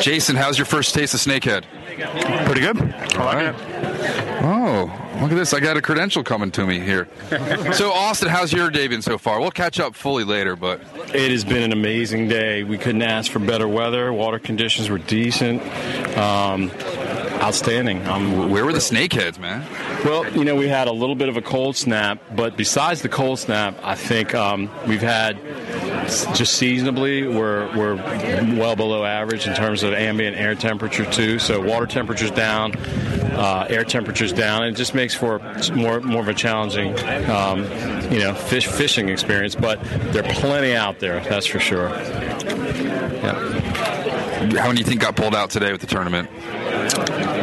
Jason, 0.00 0.36
how's 0.36 0.58
your 0.58 0.66
first 0.66 0.94
taste 0.94 1.14
of 1.14 1.20
snakehead? 1.20 1.64
Pretty 2.46 2.60
good. 2.60 2.78
All 3.16 3.26
right. 3.26 3.54
Oh, 4.46 5.18
look 5.22 5.30
at 5.30 5.36
this. 5.36 5.54
I 5.54 5.60
got 5.60 5.76
a 5.76 5.82
credential 5.82 6.22
coming 6.22 6.50
to 6.52 6.66
me 6.66 6.80
here. 6.80 7.08
so, 7.72 7.92
Austin, 7.92 8.28
how's 8.28 8.52
your 8.52 8.70
day 8.70 8.88
been 8.88 9.02
so 9.02 9.16
far? 9.16 9.40
We'll 9.40 9.50
catch 9.50 9.80
up 9.80 9.94
fully 9.94 10.24
later, 10.24 10.56
but. 10.56 10.80
It 11.14 11.30
has 11.30 11.44
been 11.44 11.62
an 11.62 11.72
amazing 11.72 12.28
day. 12.28 12.64
We 12.64 12.76
couldn't 12.76 13.02
ask 13.02 13.30
for 13.30 13.38
better 13.38 13.68
weather. 13.68 14.12
Water 14.12 14.38
conditions 14.38 14.90
were 14.90 14.98
decent. 14.98 15.62
Um, 16.18 16.70
outstanding. 17.44 18.06
Um, 18.06 18.50
Where 18.50 18.64
were 18.64 18.72
the 18.72 18.78
snakeheads, 18.78 19.38
man? 19.38 19.66
Well, 20.04 20.26
you 20.32 20.44
know, 20.44 20.56
we 20.56 20.66
had 20.66 20.88
a 20.88 20.92
little 20.92 21.14
bit 21.14 21.28
of 21.28 21.36
a 21.36 21.42
cold 21.42 21.76
snap, 21.76 22.18
but 22.34 22.56
besides 22.56 23.02
the 23.02 23.10
cold 23.10 23.38
snap, 23.38 23.76
I 23.82 23.94
think 23.94 24.34
um, 24.34 24.70
we've 24.86 25.02
had 25.02 25.38
just 26.34 26.54
seasonably 26.54 27.26
we're 27.26 27.66
we're 27.76 27.96
well 28.56 28.76
below 28.76 29.04
average 29.04 29.46
in 29.46 29.54
terms 29.54 29.82
of 29.82 29.92
ambient 29.92 30.36
air 30.36 30.54
temperature 30.54 31.04
too. 31.04 31.38
So 31.38 31.60
water 31.60 31.86
temperature's 31.86 32.30
down, 32.30 32.76
uh, 32.76 33.66
air 33.68 33.84
temperature's 33.84 34.32
down, 34.32 34.62
and 34.62 34.74
it 34.74 34.78
just 34.78 34.94
makes 34.94 35.14
for 35.14 35.40
more 35.74 36.00
more 36.00 36.22
of 36.22 36.28
a 36.28 36.34
challenging, 36.34 36.98
um, 37.28 37.64
you 38.10 38.20
know, 38.20 38.34
fish 38.34 38.66
fishing 38.66 39.10
experience. 39.10 39.54
But 39.54 39.82
there 40.12 40.24
are 40.24 40.32
plenty 40.32 40.74
out 40.74 40.98
there, 41.00 41.20
that's 41.20 41.46
for 41.46 41.60
sure. 41.60 41.90
Yeah. 41.90 43.60
How 44.44 44.66
many 44.68 44.74
do 44.74 44.78
you 44.80 44.84
think 44.84 45.00
got 45.00 45.16
pulled 45.16 45.34
out 45.34 45.50
today 45.50 45.72
with 45.72 45.80
the 45.80 45.86
tournament? 45.86 46.28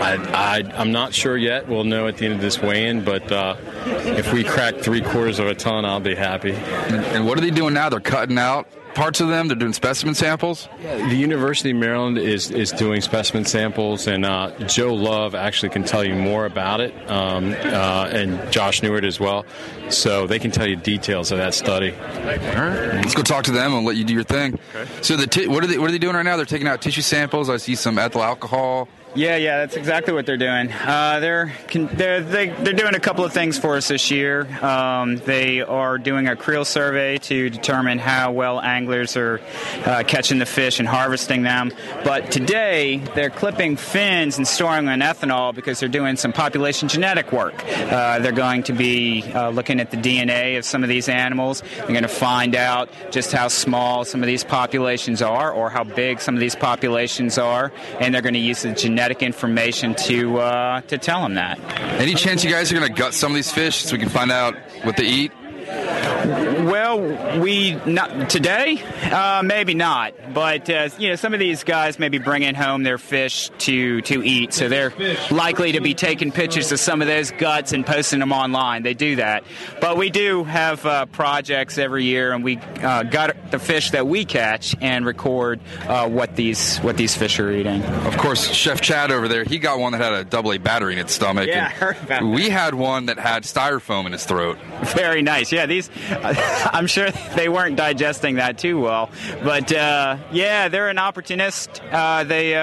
I, 0.01 0.15
I, 0.33 0.81
am 0.81 0.91
not 0.91 1.13
sure 1.13 1.37
yet. 1.37 1.67
We'll 1.67 1.83
know 1.83 2.07
at 2.07 2.17
the 2.17 2.25
end 2.25 2.35
of 2.35 2.41
this 2.41 2.61
weigh-in, 2.61 3.03
but 3.03 3.31
uh, 3.31 3.55
if 3.85 4.33
we 4.33 4.43
crack 4.43 4.77
three 4.77 5.01
quarters 5.01 5.39
of 5.39 5.47
a 5.47 5.55
ton, 5.55 5.85
I'll 5.85 5.99
be 5.99 6.15
happy. 6.15 6.53
And, 6.53 7.05
and, 7.05 7.27
what 7.27 7.37
are 7.37 7.41
they 7.41 7.51
doing 7.51 7.73
now? 7.73 7.89
They're 7.89 7.99
cutting 7.99 8.37
out 8.37 8.67
parts 8.93 9.21
of 9.21 9.27
them? 9.27 9.47
They're 9.47 9.57
doing 9.57 9.73
specimen 9.73 10.15
samples. 10.15 10.67
The 10.81 11.15
University 11.15 11.71
of 11.71 11.77
Maryland 11.77 12.17
is, 12.17 12.51
is 12.51 12.71
doing 12.71 13.01
specimen 13.01 13.45
samples, 13.45 14.07
and 14.07 14.25
uh, 14.25 14.51
Joe 14.67 14.93
Love 14.93 15.35
actually 15.35 15.69
can 15.69 15.83
tell 15.83 16.03
you 16.03 16.15
more 16.15 16.45
about 16.45 16.81
it, 16.81 16.93
um, 17.09 17.53
uh, 17.53 18.09
and 18.11 18.51
Josh 18.51 18.81
Newhard 18.81 19.05
as 19.05 19.19
well. 19.19 19.45
So 19.89 20.27
they 20.27 20.39
can 20.39 20.51
tell 20.51 20.67
you 20.67 20.75
details 20.75 21.31
of 21.31 21.37
that 21.37 21.53
study. 21.53 21.91
All 21.91 22.25
right, 22.25 22.95
let's 22.95 23.15
go 23.15 23.23
talk 23.23 23.45
to 23.45 23.51
them 23.51 23.73
and 23.73 23.85
let 23.85 23.95
you 23.95 24.03
do 24.03 24.13
your 24.13 24.23
thing. 24.23 24.59
Okay. 24.75 24.89
So 25.01 25.17
the 25.17 25.27
t- 25.27 25.47
what 25.47 25.63
are 25.63 25.67
they 25.67 25.77
what 25.77 25.89
are 25.89 25.91
they 25.91 25.97
doing 25.97 26.15
right 26.15 26.23
now? 26.23 26.37
They're 26.37 26.45
taking 26.45 26.67
out 26.67 26.81
tissue 26.81 27.01
samples. 27.01 27.49
I 27.49 27.57
see 27.57 27.75
some 27.75 27.97
ethyl 27.97 28.23
alcohol. 28.23 28.87
Yeah, 29.13 29.35
yeah, 29.35 29.57
that's 29.57 29.75
exactly 29.75 30.13
what 30.13 30.25
they're 30.25 30.37
doing. 30.37 30.71
Uh, 30.71 31.19
they're, 31.19 31.51
they're 31.73 32.21
they, 32.21 32.47
they're 32.47 32.71
doing 32.71 32.95
a 32.95 32.99
couple 32.99 33.25
of 33.25 33.33
things 33.33 33.59
for 33.59 33.75
us 33.75 33.89
this 33.89 34.09
year. 34.09 34.47
Um, 34.63 35.17
they 35.17 35.59
are 35.59 35.97
doing 35.97 36.29
a 36.29 36.37
creel 36.37 36.63
survey 36.63 37.17
to 37.17 37.49
determine 37.49 37.99
how 37.99 38.31
well 38.31 38.61
anglers 38.61 39.17
are 39.17 39.41
uh, 39.85 40.03
catching 40.07 40.39
the 40.39 40.45
fish 40.45 40.79
and 40.79 40.87
harvesting 40.87 41.41
them. 41.41 41.73
But 42.05 42.31
today 42.31 42.99
they're 43.13 43.29
clipping 43.29 43.75
fins 43.75 44.37
and 44.37 44.47
storing 44.47 44.85
them 44.85 45.01
in 45.01 45.05
ethanol 45.05 45.53
because 45.53 45.81
they're 45.81 45.89
doing 45.89 46.15
some 46.15 46.31
population 46.31 46.87
genetic 46.87 47.33
work. 47.33 47.67
Uh, 47.67 48.19
they're 48.19 48.31
going 48.31 48.63
to 48.63 48.73
be 48.73 49.29
uh, 49.33 49.49
looking 49.49 49.81
at 49.81 49.91
the 49.91 49.97
DNA 49.97 50.57
of 50.57 50.63
some 50.63 50.83
of 50.83 50.89
these 50.89 51.09
animals. 51.09 51.63
They're 51.75 51.87
going 51.87 52.03
to 52.03 52.07
find 52.07 52.55
out 52.55 52.87
just 53.11 53.33
how 53.33 53.49
small 53.49 54.05
some 54.05 54.23
of 54.23 54.27
these 54.27 54.45
populations 54.45 55.21
are 55.21 55.51
or 55.51 55.69
how 55.69 55.83
big 55.83 56.21
some 56.21 56.33
of 56.33 56.39
these 56.39 56.55
populations 56.55 57.37
are, 57.37 57.73
and 57.99 58.15
they're 58.15 58.21
going 58.21 58.35
to 58.35 58.39
use 58.39 58.61
the 58.61 58.71
genetic 58.71 59.00
genetic 59.01 59.23
information 59.23 59.95
to 59.95 60.37
uh, 60.37 60.81
to 60.81 60.95
tell 60.95 61.23
them 61.23 61.33
that. 61.33 61.59
Any 61.99 62.13
chance 62.13 62.43
you 62.43 62.51
guys 62.51 62.71
are 62.71 62.75
going 62.75 62.87
to 62.87 62.93
gut 62.93 63.15
some 63.15 63.31
of 63.31 63.35
these 63.35 63.51
fish 63.51 63.77
so 63.77 63.93
we 63.93 63.99
can 63.99 64.09
find 64.09 64.31
out 64.31 64.55
what 64.83 64.95
they 64.95 65.05
eat? 65.05 65.31
Well, 65.71 67.39
we 67.41 67.75
not 67.85 68.29
today, 68.29 68.81
uh, 69.11 69.41
maybe 69.43 69.73
not, 69.73 70.13
but 70.33 70.69
uh, 70.69 70.89
you 70.97 71.09
know, 71.09 71.15
some 71.15 71.33
of 71.33 71.39
these 71.39 71.63
guys 71.63 71.97
may 71.97 72.09
be 72.09 72.19
bringing 72.19 72.53
home 72.53 72.83
their 72.83 72.97
fish 72.97 73.49
to 73.59 74.01
to 74.01 74.23
eat, 74.23 74.53
so 74.53 74.69
they're 74.69 74.93
likely 75.31 75.73
to 75.73 75.81
be 75.81 75.93
taking 75.93 76.31
pictures 76.31 76.71
of 76.71 76.79
some 76.79 77.01
of 77.01 77.07
those 77.07 77.31
guts 77.31 77.73
and 77.73 77.85
posting 77.85 78.19
them 78.19 78.31
online. 78.31 78.83
They 78.83 78.93
do 78.93 79.15
that, 79.15 79.43
but 79.79 79.97
we 79.97 80.09
do 80.09 80.43
have 80.43 80.85
uh, 80.85 81.05
projects 81.07 81.77
every 81.77 82.03
year, 82.05 82.33
and 82.33 82.43
we 82.43 82.57
uh, 82.81 83.03
gut 83.03 83.35
the 83.51 83.59
fish 83.59 83.91
that 83.91 84.05
we 84.07 84.25
catch 84.25 84.75
and 84.81 85.05
record 85.05 85.59
uh, 85.87 86.07
what 86.07 86.35
these 86.35 86.77
what 86.79 86.97
these 86.97 87.15
fish 87.15 87.39
are 87.39 87.51
eating. 87.51 87.83
Of 87.83 88.17
course, 88.17 88.47
Chef 88.51 88.81
Chad 88.81 89.11
over 89.11 89.27
there, 89.27 89.43
he 89.43 89.57
got 89.57 89.79
one 89.79 89.93
that 89.93 90.01
had 90.01 90.13
a 90.13 90.23
double 90.23 90.53
A 90.53 90.59
battery 90.59 90.93
in 90.93 90.99
its 90.99 91.13
stomach. 91.13 91.47
Yeah, 91.47 91.65
I 91.65 91.69
heard 91.69 91.97
about 92.03 92.23
we 92.23 92.49
had 92.49 92.75
one 92.75 93.07
that 93.07 93.17
had 93.17 93.43
styrofoam 93.43 94.05
in 94.05 94.13
its 94.13 94.25
throat. 94.25 94.57
Very 94.95 95.21
nice. 95.21 95.51
Yeah, 95.51 95.60
these. 95.69 95.89
I'm 96.11 96.87
sure 96.87 97.11
they 97.35 97.49
weren't 97.49 97.75
digesting 97.75 98.35
that 98.35 98.57
too 98.57 98.79
well, 98.79 99.09
but 99.43 99.71
uh, 99.71 100.17
yeah, 100.31 100.67
they're 100.67 100.89
an 100.89 100.99
opportunist. 100.99 101.81
Uh, 101.91 102.23
they. 102.23 102.55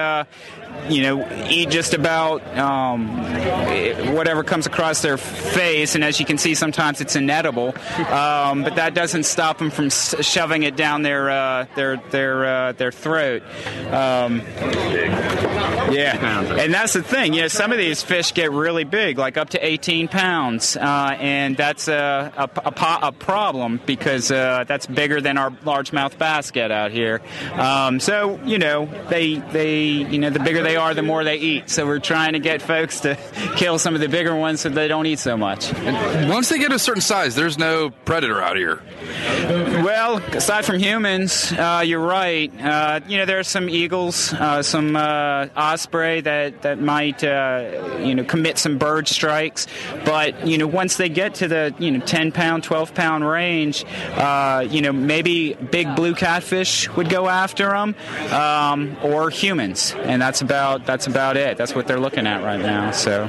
You 0.89 1.03
know, 1.03 1.47
eat 1.49 1.69
just 1.69 1.93
about 1.93 2.45
um, 2.57 3.17
whatever 4.15 4.43
comes 4.43 4.65
across 4.65 5.01
their 5.01 5.17
face, 5.17 5.95
and 5.95 6.03
as 6.03 6.19
you 6.19 6.25
can 6.25 6.37
see, 6.37 6.55
sometimes 6.55 6.99
it's 6.99 7.15
inedible. 7.15 7.75
Um, 7.97 8.63
but 8.63 8.75
that 8.75 8.93
doesn't 8.95 9.23
stop 9.23 9.59
them 9.59 9.69
from 9.69 9.89
shoving 9.89 10.63
it 10.63 10.75
down 10.75 11.03
their 11.03 11.29
uh, 11.29 11.65
their 11.75 11.97
their 12.09 12.45
uh, 12.45 12.71
their 12.73 12.91
throat. 12.91 13.43
Um, 13.91 14.41
yeah, 15.91 16.59
and 16.59 16.73
that's 16.73 16.93
the 16.93 17.03
thing. 17.03 17.33
You 17.33 17.41
know, 17.41 17.47
some 17.47 17.71
of 17.71 17.77
these 17.77 18.01
fish 18.01 18.33
get 18.33 18.51
really 18.51 18.83
big, 18.83 19.17
like 19.17 19.37
up 19.37 19.49
to 19.51 19.65
18 19.65 20.07
pounds, 20.07 20.77
uh, 20.77 21.15
and 21.19 21.55
that's 21.57 21.87
a, 21.87 22.31
a, 22.37 22.49
a, 22.67 22.99
a 23.07 23.11
problem 23.11 23.79
because 23.85 24.31
uh, 24.31 24.63
that's 24.67 24.85
bigger 24.87 25.21
than 25.21 25.37
our 25.37 25.51
largemouth 25.51 26.17
bass 26.17 26.51
get 26.51 26.71
out 26.71 26.91
here. 26.91 27.21
Um, 27.53 27.99
so 27.99 28.39
you 28.45 28.59
know, 28.59 28.85
they 29.09 29.35
they 29.35 29.83
you 29.85 30.19
know 30.19 30.29
the 30.29 30.39
bigger 30.39 30.58
they 30.63 30.75
are, 30.75 30.93
the 30.93 31.03
more 31.03 31.23
they 31.23 31.37
eat. 31.37 31.69
So 31.69 31.85
we're 31.85 31.99
trying 31.99 32.33
to 32.33 32.39
get 32.39 32.61
folks 32.61 33.01
to 33.01 33.15
kill 33.55 33.79
some 33.79 33.95
of 33.95 34.01
the 34.01 34.09
bigger 34.09 34.35
ones 34.35 34.61
so 34.61 34.69
they 34.69 34.87
don't 34.87 35.05
eat 35.05 35.19
so 35.19 35.37
much. 35.37 35.73
And 35.73 36.29
once 36.29 36.49
they 36.49 36.59
get 36.59 36.71
a 36.71 36.79
certain 36.79 37.01
size, 37.01 37.35
there's 37.35 37.57
no 37.57 37.89
predator 38.05 38.41
out 38.41 38.57
here. 38.57 38.81
Well, 39.83 40.17
aside 40.17 40.65
from 40.65 40.79
humans, 40.79 41.51
uh, 41.51 41.83
you're 41.85 41.99
right. 41.99 42.51
Uh, 42.61 42.99
you 43.07 43.17
know, 43.17 43.25
there 43.25 43.39
are 43.39 43.43
some 43.43 43.69
eagles, 43.69 44.33
uh, 44.33 44.61
some 44.61 44.95
uh, 44.95 45.47
osprey 45.55 46.21
that 46.21 46.61
that 46.61 46.79
might 46.79 47.23
uh, 47.23 47.97
you 47.99 48.15
know 48.15 48.23
commit 48.23 48.57
some 48.57 48.77
bird 48.77 49.07
strikes, 49.07 49.67
but 50.05 50.47
you 50.47 50.57
know 50.57 50.67
once 50.67 50.97
they 50.97 51.09
get 51.09 51.35
to 51.35 51.47
the 51.47 51.73
you 51.79 51.91
know 51.91 51.99
10 51.99 52.31
pound, 52.31 52.63
12 52.63 52.93
pound 52.93 53.27
range, 53.27 53.85
uh, 54.15 54.65
you 54.69 54.81
know 54.81 54.91
maybe 54.91 55.53
big 55.53 55.95
blue 55.95 56.13
catfish 56.13 56.89
would 56.95 57.09
go 57.09 57.27
after 57.27 57.69
them, 57.69 57.95
um, 58.31 58.97
or 59.03 59.29
humans, 59.29 59.93
and 60.03 60.21
that's 60.21 60.41
about 60.49 60.85
that's 60.87 61.05
about 61.05 61.37
it. 61.37 61.57
That's 61.57 61.75
what 61.75 61.85
they're 61.85 61.99
looking 61.99 62.25
at 62.25 62.43
right 62.43 62.59
now. 62.59 62.89
So 62.89 63.25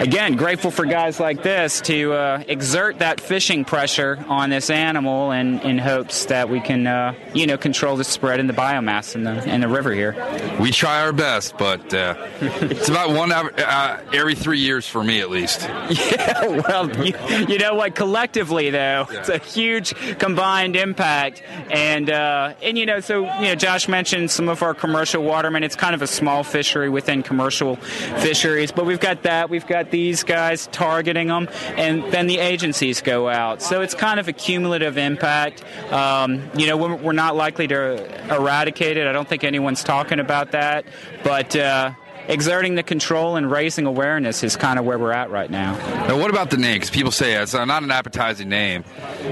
again, 0.00 0.34
grateful 0.34 0.72
for 0.72 0.84
guys 0.84 1.20
like 1.20 1.44
this 1.44 1.80
to 1.82 2.12
exert 2.48 2.98
that 2.98 3.20
fishing 3.20 3.64
pressure 3.64 4.18
on 4.26 4.50
this 4.50 4.68
animal, 4.68 5.30
and 5.30 5.62
in 5.62 5.78
hopes 5.78 6.24
that 6.26 6.48
we 6.48 6.60
can 6.60 7.14
you 7.34 7.46
know 7.46 7.56
control 7.56 7.96
the 7.96 8.04
spread 8.04 8.40
in 8.40 8.48
the 8.48 8.52
biomass 8.52 9.14
in 9.14 9.22
the 9.22 9.48
in 9.48 9.60
the 9.60 9.68
river 9.68 9.92
here. 9.92 10.16
We 10.58 10.72
try 10.72 11.02
our 11.02 11.12
best, 11.12 11.56
but 11.56 11.94
uh, 11.94 12.14
it's 12.40 12.88
about 12.88 13.10
one 13.10 13.30
uh, 13.30 14.02
every 14.12 14.34
three 14.34 14.58
years 14.58 14.88
for 14.88 15.04
me, 15.04 15.20
at 15.20 15.30
least. 15.30 15.68
Yeah, 16.10 16.62
well, 16.66 16.90
you, 17.04 17.14
you 17.46 17.58
know 17.58 17.74
what? 17.74 17.94
Collectively, 17.94 18.70
though, 18.70 19.06
yeah. 19.10 19.18
it's 19.18 19.28
a 19.28 19.38
huge 19.38 19.94
combined 20.18 20.76
impact, 20.76 21.42
and 21.70 22.08
uh, 22.08 22.54
and 22.62 22.78
you 22.78 22.86
know, 22.86 23.00
so 23.00 23.22
you 23.40 23.48
know, 23.48 23.54
Josh 23.54 23.86
mentioned 23.86 24.30
some 24.30 24.48
of 24.48 24.62
our 24.62 24.74
commercial 24.74 25.22
watermen. 25.22 25.62
It's 25.62 25.76
kind 25.76 25.94
of 25.94 26.02
a 26.02 26.06
small 26.06 26.39
fishery 26.44 26.88
within 26.88 27.22
commercial 27.22 27.76
fisheries, 27.76 28.72
but 28.72 28.86
we've 28.86 29.00
got 29.00 29.22
that. 29.22 29.50
We've 29.50 29.66
got 29.66 29.90
these 29.90 30.24
guys 30.24 30.68
targeting 30.68 31.28
them, 31.28 31.48
and 31.76 32.04
then 32.12 32.26
the 32.26 32.38
agencies 32.38 33.00
go 33.00 33.28
out. 33.28 33.62
So 33.62 33.80
it's 33.80 33.94
kind 33.94 34.20
of 34.20 34.28
a 34.28 34.32
cumulative 34.32 34.98
impact. 34.98 35.64
Um, 35.92 36.42
you 36.54 36.66
know, 36.66 36.76
we're, 36.76 36.96
we're 36.96 37.12
not 37.12 37.36
likely 37.36 37.66
to 37.68 38.34
eradicate 38.34 38.96
it. 38.96 39.06
I 39.06 39.12
don't 39.12 39.28
think 39.28 39.44
anyone's 39.44 39.84
talking 39.84 40.20
about 40.20 40.52
that, 40.52 40.84
but 41.22 41.54
uh, 41.56 41.92
exerting 42.30 42.76
the 42.76 42.82
control 42.82 43.36
and 43.36 43.50
raising 43.50 43.86
awareness 43.86 44.42
is 44.42 44.56
kind 44.56 44.78
of 44.78 44.84
where 44.84 44.98
we're 44.98 45.12
at 45.12 45.30
right 45.30 45.50
now. 45.50 45.76
Now, 46.06 46.18
what 46.18 46.30
about 46.30 46.50
the 46.50 46.56
name? 46.56 46.76
Because 46.76 46.90
people 46.90 47.12
say 47.12 47.34
it's 47.34 47.54
not 47.54 47.82
an 47.82 47.90
appetizing 47.90 48.48
name. 48.48 48.84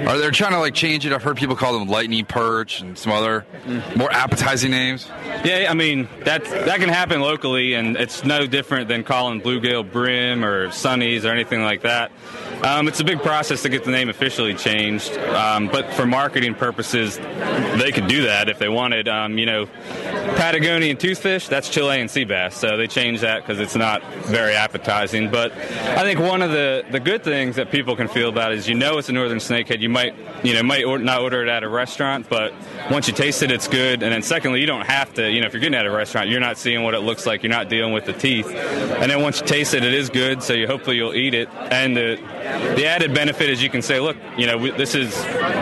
Are 0.06 0.18
they 0.18 0.30
trying 0.30 0.52
to 0.52 0.58
like 0.58 0.74
change 0.74 1.06
it? 1.06 1.12
I've 1.12 1.22
heard 1.22 1.36
people 1.36 1.56
call 1.56 1.78
them 1.78 1.88
lightning 1.88 2.24
perch 2.24 2.80
and 2.80 2.98
some 2.98 3.12
other 3.12 3.46
more 3.96 4.12
appetizing 4.12 4.70
names. 4.70 5.08
Yeah, 5.44 5.68
I 5.70 5.74
mean 5.74 6.08
that 6.24 6.44
that 6.44 6.80
can 6.80 6.88
happen 6.88 7.20
locally, 7.20 7.74
and 7.74 7.96
it's 7.96 8.24
no 8.24 8.46
different 8.46 8.88
than 8.88 9.04
calling 9.04 9.40
bluegill 9.40 9.90
brim 9.90 10.44
or 10.44 10.68
sunnies 10.68 11.24
or 11.24 11.28
anything 11.28 11.62
like 11.62 11.82
that. 11.82 12.10
Um, 12.62 12.88
it's 12.88 12.98
a 12.98 13.04
big 13.04 13.22
process 13.22 13.62
to 13.62 13.68
get 13.68 13.84
the 13.84 13.92
name 13.92 14.08
officially 14.08 14.54
changed, 14.54 15.16
um, 15.16 15.68
but 15.68 15.92
for 15.94 16.06
marketing 16.06 16.56
purposes, 16.56 17.16
they 17.16 17.92
could 17.92 18.08
do 18.08 18.22
that 18.22 18.48
if 18.48 18.58
they 18.58 18.68
wanted. 18.68 19.06
Um, 19.06 19.38
you 19.38 19.46
know, 19.46 19.66
Patagonian 20.36 20.96
toothfish, 20.96 21.48
that's 21.48 21.68
Chilean 21.68 22.08
sea 22.08 22.24
bass, 22.24 22.56
so 22.56 22.76
they 22.76 22.87
changed 22.88 23.22
that 23.22 23.42
because 23.42 23.60
it's 23.60 23.76
not 23.76 24.02
very 24.24 24.54
appetizing. 24.54 25.30
But 25.30 25.52
I 25.52 26.02
think 26.02 26.20
one 26.20 26.42
of 26.42 26.50
the, 26.50 26.84
the 26.90 27.00
good 27.00 27.22
things 27.22 27.56
that 27.56 27.70
people 27.70 27.96
can 27.96 28.08
feel 28.08 28.28
about 28.28 28.52
is 28.52 28.68
you 28.68 28.74
know 28.74 28.98
it's 28.98 29.08
a 29.08 29.12
northern 29.12 29.38
snakehead. 29.38 29.80
You 29.80 29.88
might 29.88 30.14
you 30.44 30.54
know 30.54 30.62
might 30.62 30.84
or, 30.84 30.98
not 30.98 31.22
order 31.22 31.42
it 31.42 31.48
at 31.48 31.62
a 31.62 31.68
restaurant, 31.68 32.28
but 32.28 32.52
once 32.90 33.08
you 33.08 33.14
taste 33.14 33.42
it, 33.42 33.50
it's 33.50 33.68
good. 33.68 34.02
And 34.02 34.12
then 34.12 34.22
secondly, 34.22 34.60
you 34.60 34.66
don't 34.66 34.86
have 34.86 35.12
to. 35.14 35.30
You 35.30 35.40
know, 35.40 35.46
if 35.46 35.52
you're 35.52 35.60
getting 35.60 35.78
at 35.78 35.86
a 35.86 35.90
restaurant, 35.90 36.28
you're 36.28 36.40
not 36.40 36.58
seeing 36.58 36.82
what 36.82 36.94
it 36.94 37.00
looks 37.00 37.26
like. 37.26 37.42
You're 37.42 37.50
not 37.50 37.68
dealing 37.68 37.92
with 37.92 38.06
the 38.06 38.12
teeth. 38.12 38.46
And 38.48 39.10
then 39.10 39.22
once 39.22 39.40
you 39.40 39.46
taste 39.46 39.74
it, 39.74 39.84
it 39.84 39.94
is 39.94 40.10
good. 40.10 40.42
So 40.42 40.52
you 40.54 40.66
hopefully 40.66 40.96
you'll 40.96 41.14
eat 41.14 41.34
it. 41.34 41.48
And 41.70 41.96
the 41.96 42.16
the 42.76 42.86
added 42.86 43.14
benefit 43.14 43.50
is 43.50 43.62
you 43.62 43.70
can 43.70 43.82
say, 43.82 44.00
look, 44.00 44.16
you 44.36 44.46
know, 44.46 44.70
this 44.76 44.94
is 44.94 45.14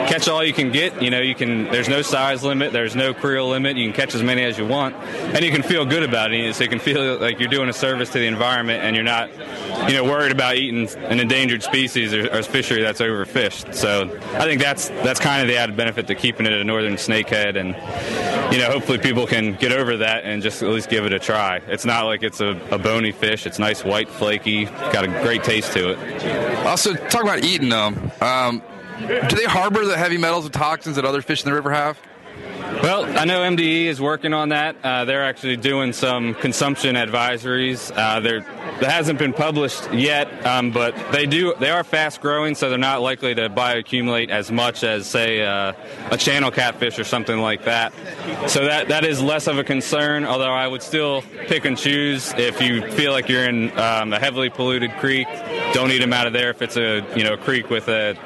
catch 0.08 0.28
all 0.28 0.44
you 0.44 0.52
can 0.52 0.70
get. 0.70 1.02
You 1.02 1.10
know, 1.10 1.20
you 1.20 1.34
can. 1.34 1.64
There's 1.64 1.88
no 1.88 2.02
size 2.02 2.42
limit. 2.42 2.72
There's 2.72 2.96
no 2.96 3.14
creel 3.14 3.48
limit. 3.48 3.76
You 3.76 3.86
can 3.86 3.94
catch 3.94 4.14
as 4.14 4.22
many 4.22 4.42
as 4.42 4.58
you 4.58 4.66
want, 4.66 4.94
and 4.96 5.44
you 5.44 5.50
can 5.50 5.62
feel 5.62 5.84
good 5.84 6.02
about 6.02 6.32
it. 6.32 6.54
So 6.54 6.64
you 6.64 6.70
can 6.70 6.78
feel 6.78 7.15
like 7.20 7.38
you're 7.40 7.48
doing 7.48 7.68
a 7.68 7.72
service 7.72 8.10
to 8.10 8.18
the 8.18 8.26
environment, 8.26 8.82
and 8.82 8.94
you're 8.94 9.04
not, 9.04 9.30
you 9.88 9.94
know, 9.94 10.04
worried 10.04 10.32
about 10.32 10.56
eating 10.56 10.88
an 11.04 11.20
endangered 11.20 11.62
species 11.62 12.12
or, 12.14 12.28
or 12.32 12.42
fishery 12.42 12.82
that's 12.82 13.00
overfished. 13.00 13.74
So 13.74 14.10
I 14.34 14.44
think 14.44 14.60
that's 14.60 14.88
that's 14.88 15.20
kind 15.20 15.42
of 15.42 15.48
the 15.48 15.56
added 15.56 15.76
benefit 15.76 16.06
to 16.08 16.14
keeping 16.14 16.46
it 16.46 16.52
a 16.52 16.64
northern 16.64 16.94
snakehead, 16.94 17.56
and 17.56 17.74
you 18.52 18.58
know, 18.58 18.70
hopefully 18.70 18.98
people 18.98 19.26
can 19.26 19.54
get 19.54 19.72
over 19.72 19.96
that 19.98 20.24
and 20.24 20.42
just 20.42 20.62
at 20.62 20.68
least 20.68 20.88
give 20.88 21.04
it 21.04 21.12
a 21.12 21.18
try. 21.18 21.60
It's 21.66 21.84
not 21.84 22.04
like 22.04 22.22
it's 22.22 22.40
a, 22.40 22.60
a 22.70 22.78
bony 22.78 23.12
fish. 23.12 23.46
It's 23.46 23.58
nice, 23.58 23.84
white, 23.84 24.08
flaky, 24.08 24.66
got 24.66 25.04
a 25.04 25.08
great 25.08 25.44
taste 25.44 25.72
to 25.72 25.90
it. 25.90 26.66
Also, 26.66 26.94
talk 26.94 27.22
about 27.22 27.44
eating 27.44 27.68
them. 27.68 28.10
Um, 28.20 28.62
do 28.98 29.36
they 29.36 29.44
harbor 29.44 29.84
the 29.84 29.96
heavy 29.96 30.16
metals 30.16 30.44
and 30.44 30.54
toxins 30.54 30.96
that 30.96 31.04
other 31.04 31.22
fish 31.22 31.42
in 31.42 31.50
the 31.50 31.54
river 31.54 31.70
have? 31.70 31.98
Well, 32.82 33.04
I 33.18 33.24
know 33.24 33.40
MDE 33.40 33.86
is 33.86 34.00
working 34.00 34.32
on 34.32 34.50
that. 34.50 34.76
Uh, 34.82 35.04
they're 35.04 35.24
actually 35.24 35.56
doing 35.56 35.92
some 35.92 36.34
consumption 36.34 36.96
advisories. 36.96 37.92
Uh, 37.96 38.20
they're, 38.20 38.40
that 38.40 38.90
hasn't 38.90 39.18
been 39.18 39.32
published 39.32 39.92
yet, 39.92 40.44
um, 40.44 40.72
but 40.72 40.94
they 41.12 41.26
do. 41.26 41.54
They 41.58 41.70
are 41.70 41.84
fast 41.84 42.20
growing, 42.20 42.54
so 42.54 42.68
they're 42.68 42.78
not 42.78 43.02
likely 43.02 43.34
to 43.36 43.48
bioaccumulate 43.48 44.30
as 44.30 44.50
much 44.50 44.84
as, 44.84 45.06
say, 45.06 45.42
uh, 45.46 45.72
a 46.10 46.16
channel 46.16 46.50
catfish 46.50 46.98
or 46.98 47.04
something 47.04 47.38
like 47.38 47.64
that. 47.64 47.92
So 48.48 48.64
that 48.64 48.88
that 48.88 49.04
is 49.04 49.22
less 49.22 49.46
of 49.46 49.58
a 49.58 49.64
concern. 49.64 50.24
Although 50.24 50.52
I 50.52 50.66
would 50.66 50.82
still 50.82 51.22
pick 51.46 51.64
and 51.64 51.78
choose 51.78 52.34
if 52.36 52.60
you 52.60 52.90
feel 52.92 53.12
like 53.12 53.28
you're 53.28 53.48
in 53.48 53.70
um, 53.78 54.12
a 54.12 54.18
heavily 54.18 54.50
polluted 54.50 54.92
creek. 54.98 55.28
Don't 55.72 55.90
eat 55.90 56.00
them 56.00 56.12
out 56.12 56.26
of 56.26 56.32
there 56.32 56.50
if 56.50 56.62
it's 56.62 56.76
a 56.76 57.06
you 57.16 57.24
know 57.24 57.36
creek 57.36 57.70
with 57.70 57.88
a, 57.88 58.16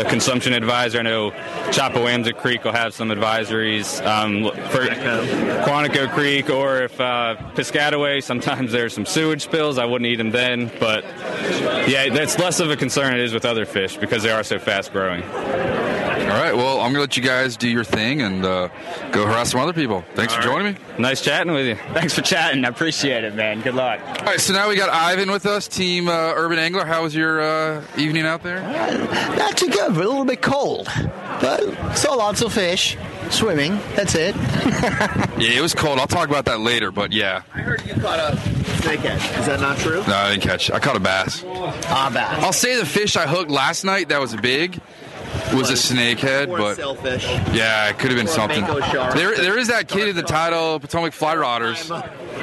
a 0.00 0.04
consumption 0.04 0.52
advisor. 0.52 0.98
I 0.98 1.02
know 1.02 1.30
Chopawamsic 1.72 2.38
Creek 2.38 2.64
will 2.64 2.72
have 2.72 2.94
some 2.94 3.10
advisories 3.80 4.06
um, 4.06 4.44
for 4.70 4.86
Quantico 5.64 6.10
Creek, 6.12 6.50
or 6.50 6.82
if 6.82 7.00
uh, 7.00 7.36
Piscataway. 7.54 8.22
Sometimes 8.22 8.72
there's 8.72 8.94
some 8.94 9.06
sewage 9.06 9.42
spills. 9.42 9.78
I 9.78 9.84
wouldn't 9.84 10.06
eat 10.10 10.16
them 10.16 10.30
then, 10.30 10.70
but 10.80 11.04
yeah, 11.88 12.08
that's 12.10 12.38
less 12.38 12.60
of 12.60 12.70
a 12.70 12.76
concern 12.76 13.14
it 13.14 13.20
is 13.20 13.32
with 13.32 13.44
other 13.44 13.66
fish 13.66 13.96
because 13.96 14.22
they 14.22 14.30
are 14.30 14.42
so 14.42 14.58
fast 14.58 14.92
growing. 14.92 15.22
All 15.22 16.38
right, 16.38 16.56
well, 16.56 16.80
I'm 16.80 16.92
going 16.92 16.94
to 16.94 17.00
let 17.00 17.16
you 17.18 17.22
guys 17.22 17.58
do 17.58 17.68
your 17.68 17.84
thing 17.84 18.22
and 18.22 18.42
uh, 18.44 18.68
go 19.10 19.26
harass 19.26 19.50
some 19.50 19.60
other 19.60 19.74
people. 19.74 20.02
Thanks 20.14 20.32
All 20.32 20.40
for 20.40 20.48
right. 20.48 20.56
joining 20.56 20.74
me. 20.74 20.80
Nice 20.98 21.20
chatting 21.20 21.52
with 21.52 21.66
you. 21.66 21.74
Thanks 21.92 22.14
for 22.14 22.22
chatting. 22.22 22.64
I 22.64 22.68
appreciate 22.68 23.24
it, 23.24 23.34
man. 23.34 23.60
Good 23.60 23.74
luck. 23.74 24.00
All 24.00 24.24
right, 24.24 24.40
so 24.40 24.54
now 24.54 24.66
we 24.70 24.74
got 24.74 24.88
Ivan 24.88 25.30
with 25.30 25.44
us, 25.44 25.68
Team 25.68 26.08
uh, 26.08 26.32
Urban 26.34 26.58
Angler. 26.58 26.86
How 26.86 27.02
was 27.02 27.14
your 27.14 27.42
uh, 27.42 27.84
evening 27.98 28.24
out 28.24 28.42
there? 28.42 28.62
Not 29.36 29.58
too 29.58 29.68
good, 29.68 29.94
but 29.94 30.04
a 30.04 30.08
little 30.08 30.24
bit 30.24 30.40
cold. 30.40 30.88
But 30.96 31.96
saw 31.96 32.14
lots 32.14 32.40
of 32.40 32.52
fish, 32.54 32.96
swimming. 33.32 33.78
That's 33.96 34.14
it. 34.14 34.34
Yeah, 35.42 35.58
it 35.58 35.60
was 35.62 35.74
cold. 35.74 35.98
I'll 35.98 36.06
talk 36.06 36.28
about 36.28 36.44
that 36.44 36.60
later, 36.60 36.92
but 36.92 37.10
yeah. 37.12 37.42
I 37.52 37.58
heard 37.58 37.84
you 37.84 37.94
caught 37.94 38.18
a 38.20 38.36
snakehead. 38.36 39.40
Is 39.40 39.46
that 39.46 39.60
not 39.60 39.76
true? 39.78 40.00
No, 40.06 40.14
I 40.14 40.30
didn't 40.30 40.42
catch 40.44 40.68
it. 40.68 40.74
I 40.74 40.78
caught 40.78 40.94
a 40.94 41.00
bass. 41.00 41.42
Ah, 41.44 42.10
bad. 42.14 42.44
I'll 42.44 42.52
say 42.52 42.78
the 42.78 42.86
fish 42.86 43.16
I 43.16 43.26
hooked 43.26 43.50
last 43.50 43.82
night 43.82 44.10
that 44.10 44.20
was 44.20 44.36
big 44.36 44.80
was 45.54 45.70
a 45.70 45.74
snakehead, 45.74 46.48
but 46.48 46.74
sailfish. 46.76 47.24
yeah, 47.54 47.88
it 47.88 47.98
could 47.98 48.10
have 48.10 48.18
been 48.18 48.26
Or 48.28 48.30
something. 48.30 48.64
There, 48.64 49.36
there 49.36 49.58
is 49.58 49.68
that 49.68 49.88
kid 49.88 50.08
in 50.08 50.16
the 50.16 50.22
title 50.22 50.80
Potomac 50.80 51.12
Fly 51.12 51.34
Rodders. 51.36 51.90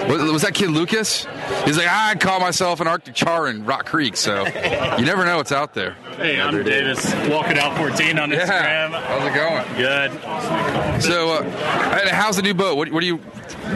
Was, 0.07 0.31
was 0.31 0.41
that 0.43 0.53
kid 0.53 0.69
Lucas? 0.69 1.25
He's 1.65 1.77
like, 1.77 1.87
"Ah, 1.89 2.09
I 2.11 2.15
call 2.15 2.39
myself 2.39 2.79
an 2.79 2.87
Arctic 2.87 3.15
char 3.15 3.47
in 3.47 3.65
Rock 3.65 3.85
Creek, 3.85 4.15
so 4.15 4.45
you 4.45 5.05
never 5.05 5.25
know 5.25 5.37
what's 5.37 5.51
out 5.51 5.73
there. 5.73 5.93
Hey, 6.17 6.39
I'm 6.39 6.63
Davis, 6.63 7.05
walking 7.29 7.57
out 7.57 7.77
14 7.77 8.19
on 8.19 8.31
Yeah. 8.31 8.45
Instagram. 8.45 9.01
How's 9.03 9.25
it 9.25 9.33
going? 9.33 9.77
Good. 9.77 11.01
So, 11.03 11.31
uh, 11.33 12.09
how's 12.13 12.35
the 12.35 12.41
new 12.41 12.53
boat? 12.53 12.77
What, 12.77 12.91
what 12.91 13.01
are 13.03 13.05
you 13.05 13.19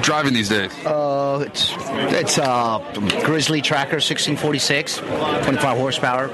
driving 0.01 0.33
these 0.33 0.49
days? 0.49 0.71
Uh, 0.85 1.43
it's 1.47 1.73
it's 2.13 2.37
uh, 2.37 2.79
Grizzly 3.23 3.61
Tracker 3.61 3.97
1646, 3.97 4.97
25 4.97 5.77
horsepower. 5.77 6.29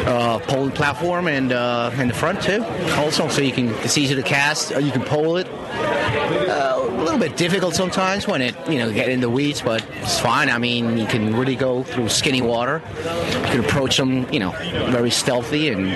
Uh, 0.00 0.38
polling 0.40 0.70
platform 0.70 1.28
and 1.28 1.52
uh, 1.52 1.90
in 1.98 2.08
the 2.08 2.14
front 2.14 2.42
too. 2.42 2.64
Also, 2.96 3.28
so 3.28 3.42
you 3.42 3.52
can 3.52 3.68
it's 3.84 3.98
easy 3.98 4.14
to 4.14 4.22
cast. 4.22 4.70
You 4.70 4.90
can 4.90 5.02
pole 5.02 5.36
it. 5.36 5.46
Uh, 5.48 6.80
a 7.00 7.02
little 7.02 7.18
bit 7.18 7.36
difficult 7.36 7.74
sometimes 7.74 8.26
when 8.26 8.42
it 8.42 8.54
you 8.68 8.78
know 8.78 8.92
get 8.92 9.08
in 9.08 9.20
the 9.20 9.30
weeds, 9.30 9.62
but 9.62 9.84
it's 10.02 10.18
fine. 10.18 10.48
I 10.48 10.58
mean, 10.58 10.96
you 10.98 11.06
can 11.06 11.34
really 11.36 11.56
go 11.56 11.82
through 11.82 12.08
skinny 12.08 12.42
water. 12.42 12.82
You 12.98 13.02
can 13.02 13.60
approach 13.60 13.96
them, 13.96 14.30
you 14.32 14.40
know, 14.40 14.50
very 14.90 15.10
stealthy, 15.10 15.68
and 15.68 15.88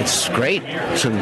it's 0.00 0.28
great. 0.30 0.62
It's 0.64 1.04
an 1.04 1.18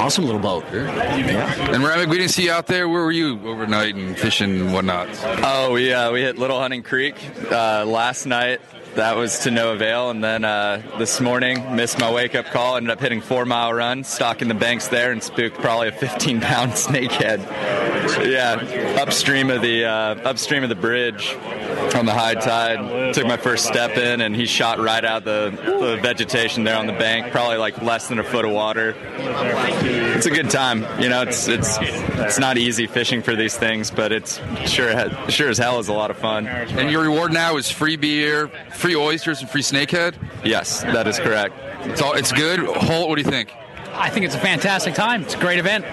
awesome 0.00 0.24
little 0.24 0.40
boat. 0.40 0.64
Yeah. 0.72 1.72
And 1.72 1.82
Ramek, 1.82 2.08
we 2.08 2.18
didn't 2.18 2.30
see 2.32 2.44
you 2.44 2.52
out 2.52 2.66
there. 2.66 2.88
Where 2.88 3.02
were 3.02 3.12
you 3.12 3.36
overnight 3.72 3.94
and 3.94 4.18
fishing 4.18 4.60
and 4.60 4.72
whatnot? 4.72 5.08
Oh, 5.42 5.72
we 5.72 5.92
uh, 5.92 6.12
we 6.12 6.20
hit 6.20 6.36
Little 6.36 6.58
Hunting 6.58 6.82
Creek 6.82 7.14
uh, 7.50 7.84
last 7.86 8.26
night. 8.26 8.60
That 8.96 9.16
was 9.16 9.38
to 9.40 9.50
no 9.50 9.72
avail, 9.72 10.10
and 10.10 10.22
then 10.22 10.44
uh, 10.44 10.82
this 10.98 11.18
morning 11.18 11.74
missed 11.74 11.98
my 11.98 12.12
wake 12.12 12.34
up 12.34 12.44
call. 12.46 12.76
Ended 12.76 12.90
up 12.90 13.00
hitting 13.00 13.22
Four 13.22 13.46
Mile 13.46 13.72
Run, 13.72 14.04
stalking 14.04 14.48
the 14.48 14.54
banks 14.54 14.88
there, 14.88 15.10
and 15.12 15.22
spooked 15.22 15.56
probably 15.56 15.88
a 15.88 15.92
15 15.92 16.42
pound 16.42 16.72
snakehead. 16.72 17.40
Yeah, 18.30 19.00
upstream 19.00 19.50
of 19.50 19.62
the 19.62 19.86
uh, 19.86 20.28
upstream 20.28 20.62
of 20.62 20.68
the 20.68 20.74
bridge 20.74 21.34
on 21.94 22.06
the 22.06 22.12
high 22.12 22.34
tide. 22.34 23.14
Took 23.14 23.26
my 23.26 23.36
first 23.36 23.66
step 23.66 23.96
in, 23.96 24.20
and 24.20 24.34
he 24.34 24.46
shot 24.46 24.78
right 24.78 25.04
out 25.04 25.24
the, 25.24 25.50
the 25.50 25.98
vegetation 26.02 26.64
there 26.64 26.76
on 26.76 26.86
the 26.86 26.92
bank, 26.92 27.32
probably 27.32 27.56
like 27.56 27.80
less 27.82 28.08
than 28.08 28.18
a 28.18 28.24
foot 28.24 28.44
of 28.44 28.52
water. 28.52 28.94
It's 28.96 30.26
a 30.26 30.30
good 30.30 30.50
time, 30.50 30.86
you 31.02 31.08
know. 31.08 31.22
It's 31.22 31.48
it's 31.48 31.78
it's 31.80 32.38
not 32.38 32.58
easy 32.58 32.86
fishing 32.86 33.22
for 33.22 33.36
these 33.36 33.56
things, 33.56 33.90
but 33.90 34.12
it's 34.12 34.40
sure 34.66 34.92
sure 35.28 35.48
as 35.48 35.58
hell 35.58 35.78
is 35.78 35.88
a 35.88 35.92
lot 35.92 36.10
of 36.10 36.18
fun. 36.18 36.46
And 36.46 36.90
your 36.90 37.02
reward 37.02 37.32
now 37.32 37.56
is 37.56 37.70
free 37.70 37.96
beer, 37.96 38.48
free 38.74 38.96
oysters, 38.96 39.40
and 39.40 39.50
free 39.50 39.62
snakehead. 39.62 40.14
Yes, 40.44 40.82
that 40.82 41.06
is 41.06 41.18
correct. 41.18 41.54
It's 41.86 42.00
all. 42.00 42.14
It's 42.14 42.32
good. 42.32 42.60
Holt, 42.60 43.08
what 43.08 43.16
do 43.16 43.22
you 43.22 43.30
think? 43.30 43.52
I 43.94 44.10
think 44.10 44.26
it's 44.26 44.34
a 44.34 44.38
fantastic 44.40 44.94
time. 44.94 45.22
It's 45.22 45.34
a 45.34 45.38
great 45.38 45.58
event. 45.58 45.84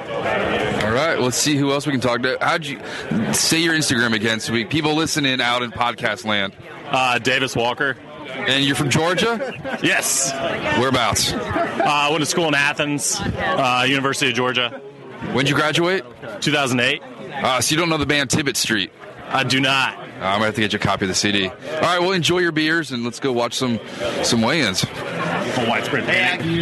All 0.84 0.92
right, 0.92 1.20
let's 1.20 1.38
see 1.38 1.56
who 1.56 1.72
else 1.72 1.86
we 1.86 1.92
can 1.92 2.02
talk 2.02 2.22
to. 2.24 2.38
How'd 2.42 2.66
you 2.66 2.80
say 3.34 3.60
your 3.60 3.74
Instagram 3.74 4.14
again 4.14 4.40
so 4.40 4.54
we 4.54 4.66
people 4.66 4.96
listening 4.96 5.42
out 5.42 5.62
in 5.62 5.72
podcast 5.72 6.26
land? 6.26 6.56
Uh, 6.86 7.20
Davis 7.20 7.56
Walker. 7.56 7.98
And 8.30 8.64
you're 8.64 8.76
from 8.76 8.90
Georgia? 8.90 9.80
Yes. 9.84 10.32
Whereabouts? 10.80 11.34
Uh, 11.34 11.82
I 11.84 12.10
went 12.10 12.22
to 12.22 12.26
school 12.28 12.48
in 12.48 12.54
Athens, 12.56 13.20
uh, 13.20 13.86
University 13.88 14.30
of 14.30 14.36
Georgia. 14.36 14.70
When'd 15.34 15.50
you 15.50 15.56
graduate? 15.56 16.04
2008. 16.42 17.02
Uh, 17.44 17.60
so 17.62 17.74
you 17.74 17.80
don't 17.80 17.90
know 17.90 17.98
the 17.98 18.06
band 18.06 18.30
Tibbet 18.30 18.56
Street? 18.56 18.92
I 19.30 19.44
do 19.44 19.60
not. 19.60 19.98
Uh, 19.98 20.02
I'm 20.02 20.34
gonna 20.34 20.46
have 20.46 20.56
to 20.56 20.62
get 20.62 20.74
you 20.74 20.78
a 20.78 20.82
copy 20.82 21.06
of 21.06 21.10
the 21.10 21.16
CD. 21.16 21.48
All 21.48 21.56
right, 21.82 22.00
well 22.00 22.12
enjoy 22.12 22.40
your 22.40 22.52
beers 22.52 22.92
and 22.92 23.04
let's 23.04 23.20
go 23.20 23.32
watch 23.32 23.54
some 23.54 23.80
some 24.24 24.42
weigh-ins. 24.42 24.86
widespread 25.68 26.04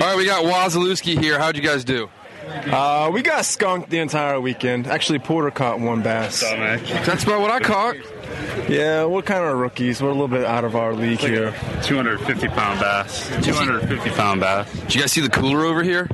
All 0.01 0.07
right, 0.07 0.17
we 0.17 0.25
got 0.25 0.43
Wazalewski 0.43 1.19
here. 1.19 1.39
How'd 1.39 1.55
you 1.55 1.63
guys 1.63 1.83
do? 1.83 2.09
Uh, 2.47 3.09
we 3.13 3.21
got 3.21 3.45
skunked 3.45 3.89
the 3.89 3.99
entire 3.99 4.39
weekend. 4.39 4.87
Actually, 4.87 5.19
Porter 5.19 5.51
caught 5.51 5.79
one 5.79 6.01
bass. 6.01 6.41
That's 6.41 7.23
about 7.23 7.41
what 7.41 7.51
I 7.51 7.59
caught. 7.59 7.95
Yeah, 8.69 9.05
we're 9.05 9.21
kind 9.21 9.45
of 9.45 9.57
rookies. 9.57 10.01
We're 10.01 10.09
a 10.09 10.13
little 10.13 10.27
bit 10.27 10.45
out 10.45 10.63
of 10.63 10.75
our 10.75 10.93
league 10.93 11.19
here. 11.19 11.53
250 11.83 12.47
pound 12.49 12.79
bass. 12.79 13.29
250 13.43 14.09
pound 14.11 14.41
bass. 14.41 14.71
Did 14.81 14.95
you 14.95 15.01
guys 15.01 15.11
see 15.11 15.21
the 15.21 15.29
cooler 15.29 15.63
over 15.63 15.83
here? 15.83 16.09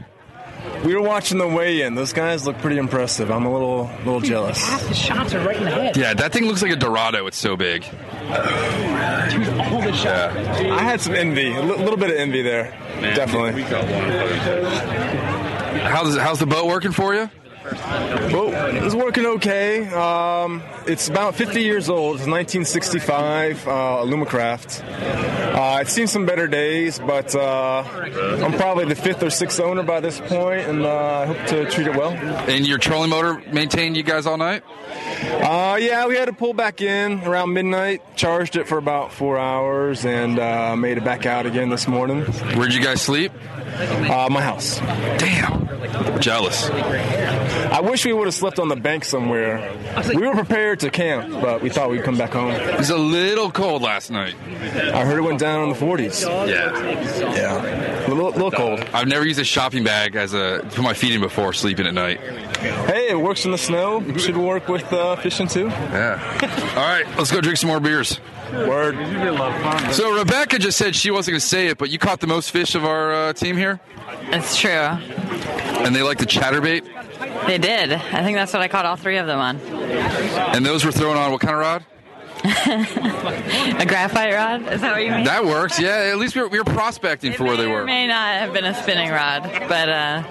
We 0.83 0.95
were 0.95 1.01
watching 1.01 1.37
the 1.37 1.47
weigh-in. 1.47 1.95
Those 1.95 2.11
guys 2.11 2.45
look 2.45 2.57
pretty 2.57 2.77
impressive. 2.77 3.31
I'm 3.31 3.45
a 3.45 3.51
little, 3.53 3.89
little 3.99 4.19
jealous. 4.19 4.61
Half 4.67 4.87
the 4.87 4.93
shots 4.93 5.33
are 5.33 5.45
right 5.45 5.55
in 5.55 5.63
the 5.63 5.71
head. 5.71 5.95
Yeah, 5.97 6.13
that 6.13 6.33
thing 6.33 6.45
looks 6.45 6.61
like 6.61 6.71
a 6.71 6.75
Dorado. 6.75 7.25
It's 7.27 7.37
so 7.37 7.55
big. 7.55 7.83
Dude, 7.83 7.93
All 8.29 9.81
the 9.81 9.93
shots. 9.93 10.35
Yeah. 10.61 10.75
I 10.77 10.83
had 10.83 10.99
some 10.99 11.15
envy, 11.15 11.53
a 11.53 11.61
little 11.61 11.95
bit 11.97 12.09
of 12.09 12.17
envy 12.17 12.41
there. 12.41 12.71
Definitely. 13.01 13.63
How's 15.83 16.17
how's 16.17 16.39
the 16.39 16.45
boat 16.45 16.67
working 16.67 16.91
for 16.91 17.13
you? 17.13 17.29
Well, 17.63 18.49
it's 18.83 18.95
working 18.95 19.25
okay. 19.25 19.87
Um, 19.87 20.61
it's 20.85 21.07
about 21.07 21.35
50 21.35 21.61
years 21.61 21.89
old. 21.89 22.17
It's 22.17 22.27
1965 22.27 23.67
uh, 23.67 23.71
Lumacraft. 24.03 24.83
Uh, 25.53 25.79
it's 25.81 25.93
seen 25.93 26.07
some 26.07 26.25
better 26.25 26.47
days, 26.47 26.99
but 26.99 27.33
uh, 27.35 27.83
I'm 27.83 28.53
probably 28.53 28.85
the 28.85 28.95
fifth 28.95 29.23
or 29.23 29.29
sixth 29.29 29.59
owner 29.59 29.83
by 29.83 30.01
this 30.01 30.19
point, 30.19 30.67
and 30.67 30.83
uh, 30.85 31.19
I 31.19 31.25
hope 31.27 31.47
to 31.47 31.69
treat 31.69 31.87
it 31.87 31.95
well. 31.95 32.11
And 32.11 32.67
your 32.67 32.79
trolling 32.79 33.09
motor 33.09 33.41
maintained 33.51 33.95
you 33.95 34.03
guys 34.03 34.25
all 34.25 34.37
night? 34.37 34.63
Uh, 35.23 35.77
yeah, 35.79 36.07
we 36.07 36.15
had 36.15 36.25
to 36.25 36.33
pull 36.33 36.53
back 36.53 36.81
in 36.81 37.23
around 37.23 37.53
midnight. 37.53 38.01
Charged 38.15 38.55
it 38.57 38.67
for 38.67 38.77
about 38.77 39.13
four 39.13 39.37
hours, 39.37 40.05
and 40.05 40.37
uh, 40.37 40.75
made 40.75 40.97
it 40.97 41.03
back 41.05 41.25
out 41.25 41.45
again 41.45 41.69
this 41.69 41.87
morning. 41.87 42.21
Where'd 42.55 42.73
you 42.73 42.81
guys 42.83 43.01
sleep? 43.01 43.31
Uh, 43.73 44.27
my 44.29 44.41
house. 44.41 44.79
Damn. 45.17 45.63
Jealous. 46.19 46.69
I 46.69 47.81
wish 47.81 48.05
we 48.05 48.13
would 48.13 48.25
have 48.25 48.33
slept 48.33 48.59
on 48.59 48.67
the 48.67 48.75
bank 48.75 49.03
somewhere. 49.05 49.75
We 50.07 50.25
were 50.27 50.33
prepared 50.33 50.79
to 50.81 50.89
camp, 50.89 51.31
but 51.41 51.61
we 51.61 51.69
thought 51.69 51.89
we'd 51.89 52.03
come 52.03 52.17
back 52.17 52.31
home. 52.31 52.51
It 52.51 52.77
was 52.77 52.89
a 52.89 52.97
little 52.97 53.51
cold 53.51 53.81
last 53.81 54.09
night. 54.11 54.35
I 54.43 55.05
heard 55.05 55.17
it 55.17 55.21
went 55.21 55.39
down 55.39 55.63
in 55.63 55.69
the 55.69 55.75
40s. 55.75 56.21
Yeah. 56.47 57.33
Yeah. 57.35 58.07
A 58.07 58.09
little, 58.09 58.31
little 58.31 58.51
cold. 58.51 58.79
I've 58.93 59.07
never 59.07 59.25
used 59.25 59.39
a 59.39 59.43
shopping 59.43 59.83
bag 59.83 60.15
as 60.15 60.33
a 60.33 60.61
put 60.73 60.83
my 60.83 60.93
feet 60.93 61.13
in 61.15 61.21
before 61.21 61.53
sleeping 61.53 61.85
at 61.87 61.93
night. 61.93 62.19
Hey, 62.19 63.09
it 63.09 63.19
works 63.19 63.45
in 63.45 63.51
the 63.51 63.57
snow. 63.57 64.01
Should 64.17 64.37
work 64.37 64.67
with 64.67 64.91
uh, 64.93 65.15
fishing 65.17 65.47
too. 65.47 65.67
Yeah. 65.67 66.73
All 66.77 66.85
right, 66.85 67.05
let's 67.17 67.31
go 67.31 67.41
drink 67.41 67.57
some 67.57 67.69
more 67.69 67.79
beers. 67.79 68.19
Word. 68.53 68.95
So 69.93 70.15
Rebecca 70.17 70.59
just 70.59 70.77
said 70.77 70.95
she 70.95 71.11
wasn't 71.11 71.33
going 71.33 71.41
to 71.41 71.45
say 71.47 71.67
it, 71.67 71.77
but 71.77 71.89
you 71.89 71.97
caught 71.99 72.19
the 72.19 72.27
most 72.27 72.51
fish 72.51 72.75
of 72.75 72.85
our 72.85 73.13
uh, 73.13 73.33
team 73.33 73.57
here, 73.57 73.79
It's 74.27 74.55
true. 74.57 74.69
and 74.71 75.95
they 75.95 76.01
like 76.03 76.17
the 76.19 76.25
chatterbait, 76.25 76.83
They 77.47 77.57
did. 77.57 77.91
I 77.93 78.23
think 78.23 78.37
that's 78.37 78.53
what 78.53 78.61
I 78.61 78.67
caught 78.67 78.85
all 78.85 78.95
three 78.95 79.17
of 79.17 79.27
them 79.27 79.39
on. 79.39 79.57
and 79.59 80.65
those 80.65 80.85
were 80.85 80.91
thrown 80.91 81.17
on 81.17 81.31
what 81.31 81.41
kind 81.41 81.53
of 81.53 81.59
rod? 81.59 81.85
A 82.43 83.85
graphite 83.85 84.33
rod? 84.33 84.73
Is 84.73 84.81
that 84.81 84.91
what 84.91 85.03
you 85.05 85.11
mean? 85.11 85.23
That 85.23 85.45
works. 85.45 85.79
Yeah, 85.79 86.09
at 86.11 86.17
least 86.17 86.35
we 86.35 86.41
were, 86.41 86.49
we 86.49 86.57
were 86.59 86.65
prospecting 86.65 87.31
for 87.33 87.45
where 87.45 87.55
they 87.55 87.67
were. 87.67 87.85
may 87.85 88.05
not 88.05 88.35
have 88.39 88.51
been 88.53 88.65
a 88.65 88.73
spinning 88.81 89.11
rod, 89.11 89.43
but 89.69 89.87
uh, 89.87 90.23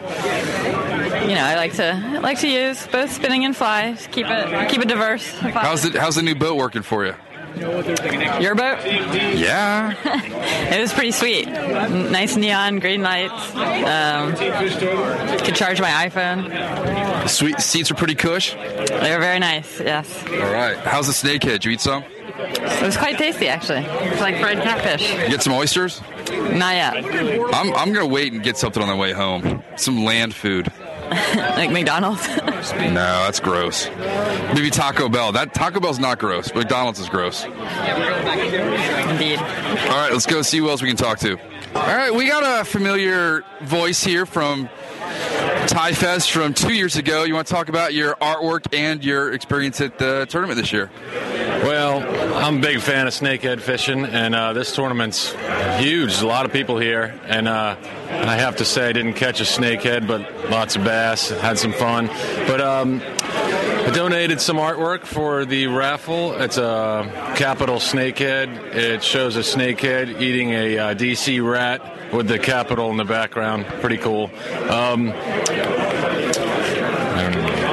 you 1.26 1.34
know, 1.34 1.42
I 1.42 1.54
like 1.56 1.72
to 1.74 1.92
I 1.94 2.18
like 2.18 2.38
to 2.40 2.48
use 2.48 2.86
both 2.88 3.10
spinning 3.12 3.46
and 3.46 3.56
fly. 3.56 3.92
Just 3.94 4.10
keep 4.10 4.26
it 4.28 4.68
keep 4.68 4.82
it 4.82 4.88
diverse. 4.88 5.26
How's 5.38 5.90
the 5.90 5.98
How's 5.98 6.16
the 6.16 6.22
new 6.22 6.34
boat 6.34 6.56
working 6.56 6.82
for 6.82 7.06
you? 7.06 7.14
Your 7.56 8.54
boat? 8.54 8.84
Yeah. 8.84 9.94
it 10.74 10.80
was 10.80 10.92
pretty 10.92 11.12
sweet. 11.12 11.48
Nice 11.48 12.36
neon 12.36 12.78
green 12.78 13.02
lights. 13.02 13.54
Um, 13.54 14.34
could 15.44 15.54
charge 15.54 15.80
my 15.80 16.08
iPhone. 16.08 17.28
Sweet 17.28 17.60
seats 17.60 17.90
are 17.90 17.94
pretty 17.94 18.14
cush. 18.14 18.54
They 18.54 19.14
were 19.14 19.20
very 19.20 19.38
nice. 19.38 19.80
Yes, 19.80 20.24
All 20.28 20.52
right. 20.52 20.76
How's 20.78 21.06
the 21.06 21.12
snakehead? 21.12 21.40
Did 21.52 21.64
you 21.64 21.70
eat 21.72 21.80
some? 21.80 22.04
it 22.44 22.82
was 22.82 22.96
quite 22.96 23.18
tasty 23.18 23.48
actually. 23.48 23.84
It's 24.08 24.20
like 24.20 24.38
fried 24.38 24.58
catfish. 24.58 25.10
You 25.12 25.28
get 25.28 25.42
some 25.42 25.52
oysters? 25.52 26.00
Not 26.30 26.74
yet. 26.74 26.96
I'm 27.54 27.72
I'm 27.74 27.92
gonna 27.92 28.06
wait 28.06 28.32
and 28.32 28.42
get 28.42 28.56
something 28.56 28.82
on 28.82 28.88
the 28.88 28.96
way 28.96 29.12
home. 29.12 29.62
Some 29.76 30.04
land 30.04 30.34
food. 30.34 30.72
like 31.56 31.70
McDonald's. 31.70 32.26
No, 32.72 33.24
that's 33.24 33.40
gross. 33.40 33.88
Maybe 34.54 34.70
Taco 34.70 35.08
Bell. 35.08 35.32
That 35.32 35.52
Taco 35.52 35.80
Bell's 35.80 35.98
not 35.98 36.18
gross. 36.18 36.54
McDonald's 36.54 37.00
is 37.00 37.08
gross. 37.08 37.44
Indeed. 37.44 39.38
All 39.38 39.96
right, 39.96 40.10
let's 40.12 40.26
go 40.26 40.42
see 40.42 40.58
who 40.58 40.68
else 40.68 40.80
we 40.80 40.88
can 40.88 40.96
talk 40.96 41.18
to. 41.20 41.38
All 41.74 41.86
right, 41.86 42.14
we 42.14 42.26
got 42.28 42.60
a 42.60 42.64
familiar 42.64 43.44
voice 43.62 44.02
here 44.04 44.26
from 44.26 44.68
Tie 45.66 45.92
Fest 45.92 46.32
from 46.32 46.54
two 46.54 46.72
years 46.72 46.96
ago. 46.96 47.24
You 47.24 47.34
want 47.34 47.46
to 47.46 47.52
talk 47.52 47.68
about 47.68 47.94
your 47.94 48.14
artwork 48.16 48.74
and 48.74 49.04
your 49.04 49.32
experience 49.32 49.80
at 49.80 49.98
the 49.98 50.26
tournament 50.28 50.58
this 50.58 50.72
year? 50.72 50.90
Well, 51.62 52.02
I'm 52.36 52.58
a 52.58 52.60
big 52.60 52.80
fan 52.80 53.06
of 53.06 53.12
snakehead 53.12 53.60
fishing, 53.60 54.04
and 54.04 54.34
uh, 54.34 54.52
this 54.52 54.74
tournament's 54.74 55.32
huge. 55.78 56.20
A 56.20 56.26
lot 56.26 56.44
of 56.44 56.52
people 56.52 56.78
here, 56.78 57.18
and 57.26 57.46
uh, 57.46 57.76
I 58.10 58.36
have 58.36 58.56
to 58.56 58.64
say 58.64 58.88
I 58.88 58.92
didn't 58.92 59.14
catch 59.14 59.40
a 59.40 59.44
snakehead, 59.44 60.06
but 60.06 60.50
lots 60.50 60.74
of 60.74 60.84
bass. 60.84 61.30
Had 61.30 61.58
some 61.58 61.72
fun. 61.72 62.08
But 62.46 62.60
um, 62.60 63.00
donated 63.92 64.40
some 64.40 64.56
artwork 64.56 65.04
for 65.04 65.44
the 65.44 65.66
raffle. 65.66 66.32
It's 66.40 66.56
a 66.58 67.10
capital 67.36 67.76
snakehead. 67.76 68.74
It 68.74 69.02
shows 69.02 69.36
a 69.36 69.40
snakehead 69.40 70.20
eating 70.20 70.50
a 70.50 70.78
uh, 70.78 70.94
DC 70.94 71.46
rat 71.48 72.12
with 72.12 72.28
the 72.28 72.38
capital 72.38 72.90
in 72.90 72.96
the 72.96 73.04
background. 73.04 73.66
Pretty 73.66 73.98
cool. 73.98 74.30
Um, 74.68 75.08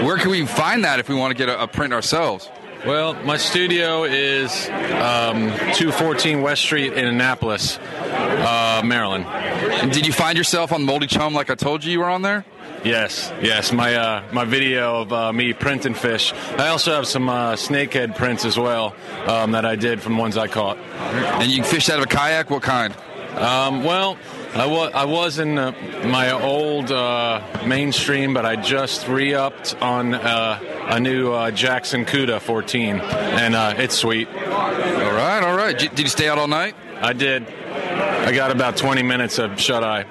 Where 0.06 0.18
can 0.18 0.32
we 0.32 0.46
find 0.46 0.84
that 0.84 1.00
if 1.00 1.10
we 1.10 1.16
want 1.16 1.32
to 1.32 1.38
get 1.38 1.50
a, 1.50 1.64
a 1.64 1.68
print 1.68 1.94
ourselves? 1.94 2.50
Well, 2.86 3.14
my 3.26 3.36
studio 3.36 4.06
is 4.06 4.70
um, 4.70 5.50
214 5.74 6.42
West 6.42 6.62
Street 6.62 6.94
in 6.94 7.06
Annapolis, 7.06 7.78
uh, 7.78 8.82
Maryland. 8.86 9.26
And 9.26 9.92
did 9.92 10.08
you 10.08 10.14
find 10.14 10.38
yourself 10.38 10.72
on 10.72 10.86
Moldy 10.86 11.08
Chum 11.08 11.34
like 11.34 11.50
I 11.50 11.56
told 11.56 11.84
you 11.84 11.92
you 11.92 12.00
were 12.00 12.10
on 12.10 12.22
there? 12.22 12.46
Yes, 12.84 13.32
yes. 13.42 13.74
My 13.74 13.96
uh, 13.96 14.24
my 14.32 14.46
video 14.46 15.02
of 15.02 15.12
uh, 15.12 15.34
me 15.34 15.54
printing 15.54 15.94
fish. 15.94 16.34
I 16.58 16.70
also 16.70 16.94
have 16.94 17.08
some 17.08 17.28
uh, 17.28 17.54
snakehead 17.54 18.16
prints 18.16 18.46
as 18.46 18.58
well 18.58 18.96
um, 19.28 19.52
that 19.52 19.66
I 19.66 19.76
did 19.76 20.02
from 20.02 20.18
ones 20.18 20.38
I 20.38 20.48
caught. 20.48 20.78
And 20.78 21.52
you 21.52 21.64
fished 21.64 21.90
out 21.90 22.00
of 22.00 22.06
a 22.06 22.08
kayak? 22.08 22.50
What 22.50 22.64
kind? 22.64 22.96
Um, 23.36 23.84
well, 23.84 24.18
I 24.54 24.66
was 24.66 24.92
I 24.94 25.06
was 25.06 25.40
in 25.40 25.58
uh, 25.58 25.72
my 26.06 26.32
old 26.32 26.92
uh, 26.92 27.42
mainstream, 27.66 28.34
but 28.34 28.46
I 28.46 28.56
just 28.56 29.08
re-upped 29.08 29.76
on 29.82 30.16
uh, 30.16 30.60
a 30.90 31.00
new 31.00 31.32
uh, 31.32 31.52
Jackson 31.52 32.06
Cuda 32.06 32.40
14, 32.40 33.00
and 33.00 33.56
uh, 33.56 33.76
it's 33.78 33.96
sweet. 33.96 34.28
All 34.28 34.34
right, 34.36 35.42
all 35.44 35.56
right. 35.56 35.78
Did 35.78 36.00
you 36.00 36.08
stay 36.08 36.28
out 36.30 36.38
all 36.38 36.48
night? 36.48 36.76
I 37.02 37.14
did. 37.14 37.46
I 37.48 38.32
got 38.32 38.52
about 38.52 38.78
20 38.78 39.04
minutes 39.04 39.38
of 39.38 39.60
shut 39.60 39.84
eye. 39.84 40.06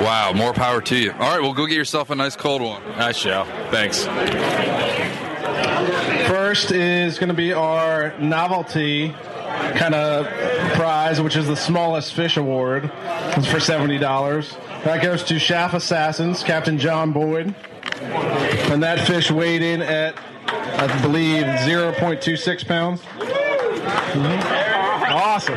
Wow, 0.00 0.32
more 0.34 0.52
power 0.52 0.80
to 0.82 0.96
you. 0.96 1.12
All 1.12 1.18
right, 1.18 1.40
well, 1.40 1.52
go 1.52 1.66
get 1.66 1.76
yourself 1.76 2.10
a 2.10 2.14
nice 2.14 2.34
cold 2.36 2.62
one. 2.62 2.82
I 2.92 3.12
shall. 3.12 3.44
Thanks. 3.70 4.04
First 6.28 6.70
is 6.72 7.18
going 7.18 7.28
to 7.28 7.34
be 7.34 7.52
our 7.52 8.16
novelty 8.18 9.10
kind 9.76 9.94
of 9.94 10.26
prize, 10.74 11.20
which 11.20 11.36
is 11.36 11.46
the 11.46 11.56
smallest 11.56 12.14
fish 12.14 12.36
award. 12.36 12.90
It's 13.36 13.46
for 13.46 13.60
seventy 13.60 13.98
dollars. 13.98 14.54
That 14.84 15.02
goes 15.02 15.22
to 15.24 15.38
Shaft 15.38 15.74
Assassins, 15.74 16.42
Captain 16.42 16.78
John 16.78 17.12
Boyd, 17.12 17.54
and 18.00 18.82
that 18.82 19.06
fish 19.06 19.30
weighed 19.30 19.62
in 19.62 19.80
at, 19.82 20.16
I 20.48 21.00
believe, 21.02 21.44
zero 21.60 21.92
point 21.92 22.20
two 22.20 22.36
six 22.36 22.64
pounds. 22.64 23.00
Mhm. 23.02 24.42
Awesome. 25.10 25.54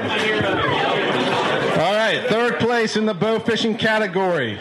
Place 2.86 2.98
in 2.98 3.08
the 3.08 3.16
bow 3.16 3.40
fishing 3.40 3.76
category. 3.76 4.60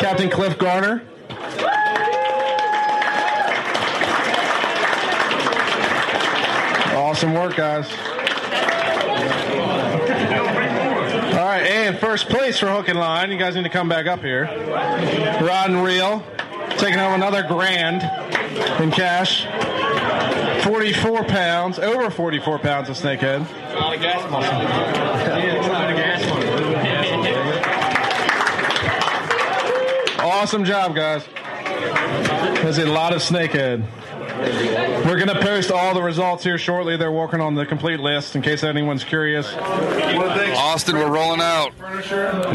Captain 0.01 0.29
Cliff 0.29 0.59
Garner. 0.59 1.01
Awesome 7.11 7.35
work, 7.35 7.57
guys. 7.57 7.91
All 11.33 11.45
right, 11.45 11.67
and 11.67 11.99
first 11.99 12.29
place 12.29 12.61
for 12.61 12.69
hook 12.69 12.87
and 12.87 13.01
line. 13.01 13.33
You 13.33 13.37
guys 13.37 13.57
need 13.57 13.65
to 13.65 13.69
come 13.69 13.89
back 13.89 14.07
up 14.07 14.21
here. 14.21 14.45
Rod 14.45 15.71
and 15.71 15.83
Reel, 15.83 16.23
taking 16.79 17.01
home 17.01 17.15
another 17.15 17.43
grand 17.43 18.05
in 18.81 18.93
cash. 18.93 19.45
44 20.63 21.25
pounds, 21.25 21.81
over 21.81 22.11
44 22.11 22.61
pounds 22.61 22.89
of 22.89 22.97
snakehead. 22.97 23.45
A 23.73 23.75
lot 23.81 23.93
of 23.93 24.01
gas 24.01 24.31
muscle. 24.31 24.55
A 24.55 24.63
lot 25.69 25.91
of 25.91 25.97
gas. 25.97 26.23
Yeah. 30.15 30.25
Awesome 30.25 30.65
job, 30.65 30.95
guys. 30.95 31.25
There's 32.63 32.79
a 32.79 32.87
lot 32.87 33.13
of 33.13 33.21
snakehead. 33.21 33.85
We're 34.41 35.17
going 35.17 35.29
to 35.29 35.41
post 35.41 35.71
all 35.71 35.95
the 35.95 36.03
results 36.03 36.45
here 36.45 36.59
shortly. 36.59 36.97
They're 36.97 37.13
working 37.13 37.41
on 37.41 37.55
the 37.55 37.67
complete 37.67 38.01
list 38.01 38.37
in 38.37 38.43
case 38.43 38.63
anyone's 38.63 39.05
curious. 39.05 39.53
Austin, 39.55 40.97
we're 40.97 41.11
rolling 41.11 41.41
out. 41.41 41.77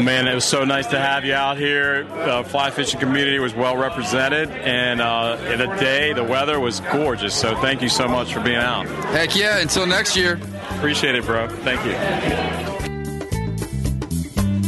Man, 0.02 0.26
it 0.26 0.34
was 0.34 0.44
so 0.44 0.64
nice 0.64 0.86
to 0.88 0.98
have 0.98 1.24
you 1.24 1.34
out 1.34 1.58
here. 1.58 2.04
The 2.04 2.44
fly 2.48 2.70
fishing 2.70 2.98
community 3.00 3.38
was 3.38 3.54
well 3.54 3.76
represented, 3.76 4.50
and 4.50 5.00
uh, 5.00 5.36
the 5.36 5.66
day, 5.78 6.12
the 6.12 6.24
weather 6.24 6.58
was 6.58 6.80
gorgeous. 6.80 7.34
So 7.34 7.54
thank 7.56 7.82
you 7.82 7.88
so 7.88 8.08
much 8.08 8.32
for 8.32 8.40
being 8.40 8.56
out. 8.56 8.86
Heck 8.86 9.36
yeah! 9.36 9.58
Until 9.58 9.86
next 9.86 10.16
year. 10.16 10.40
Appreciate 10.70 11.14
it, 11.14 11.24
bro. 11.24 11.48
Thank 11.48 11.84
you. 11.84 11.92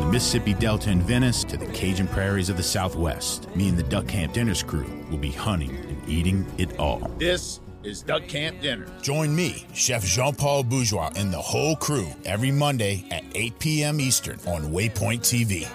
the 0.00 0.08
Mississippi 0.10 0.54
Delta 0.54 0.90
in 0.90 1.02
Venice 1.02 1.44
to 1.44 1.58
the 1.58 1.66
Cajun 1.66 2.08
prairies 2.08 2.48
of 2.48 2.56
the 2.56 2.62
Southwest, 2.62 3.54
me 3.54 3.68
and 3.68 3.76
the 3.76 3.82
Duck 3.82 4.08
Camp 4.08 4.32
Dinners 4.32 4.62
crew 4.62 4.86
will 5.10 5.18
be 5.18 5.30
hunting 5.30 5.76
and 5.76 5.89
eating 6.10 6.44
it 6.58 6.78
all. 6.78 6.98
This 7.18 7.60
is 7.82 8.02
Duck 8.02 8.26
Camp 8.28 8.60
Dinner. 8.60 8.86
Join 9.00 9.34
me, 9.34 9.66
Chef 9.72 10.04
Jean 10.04 10.34
Paul 10.34 10.64
Bourgeois, 10.64 11.10
and 11.16 11.32
the 11.32 11.38
whole 11.38 11.76
crew 11.76 12.08
every 12.24 12.50
Monday 12.50 13.04
at 13.10 13.24
8 13.34 13.58
p.m. 13.58 14.00
Eastern 14.00 14.38
on 14.46 14.64
Waypoint 14.72 15.20
TV. 15.20 15.66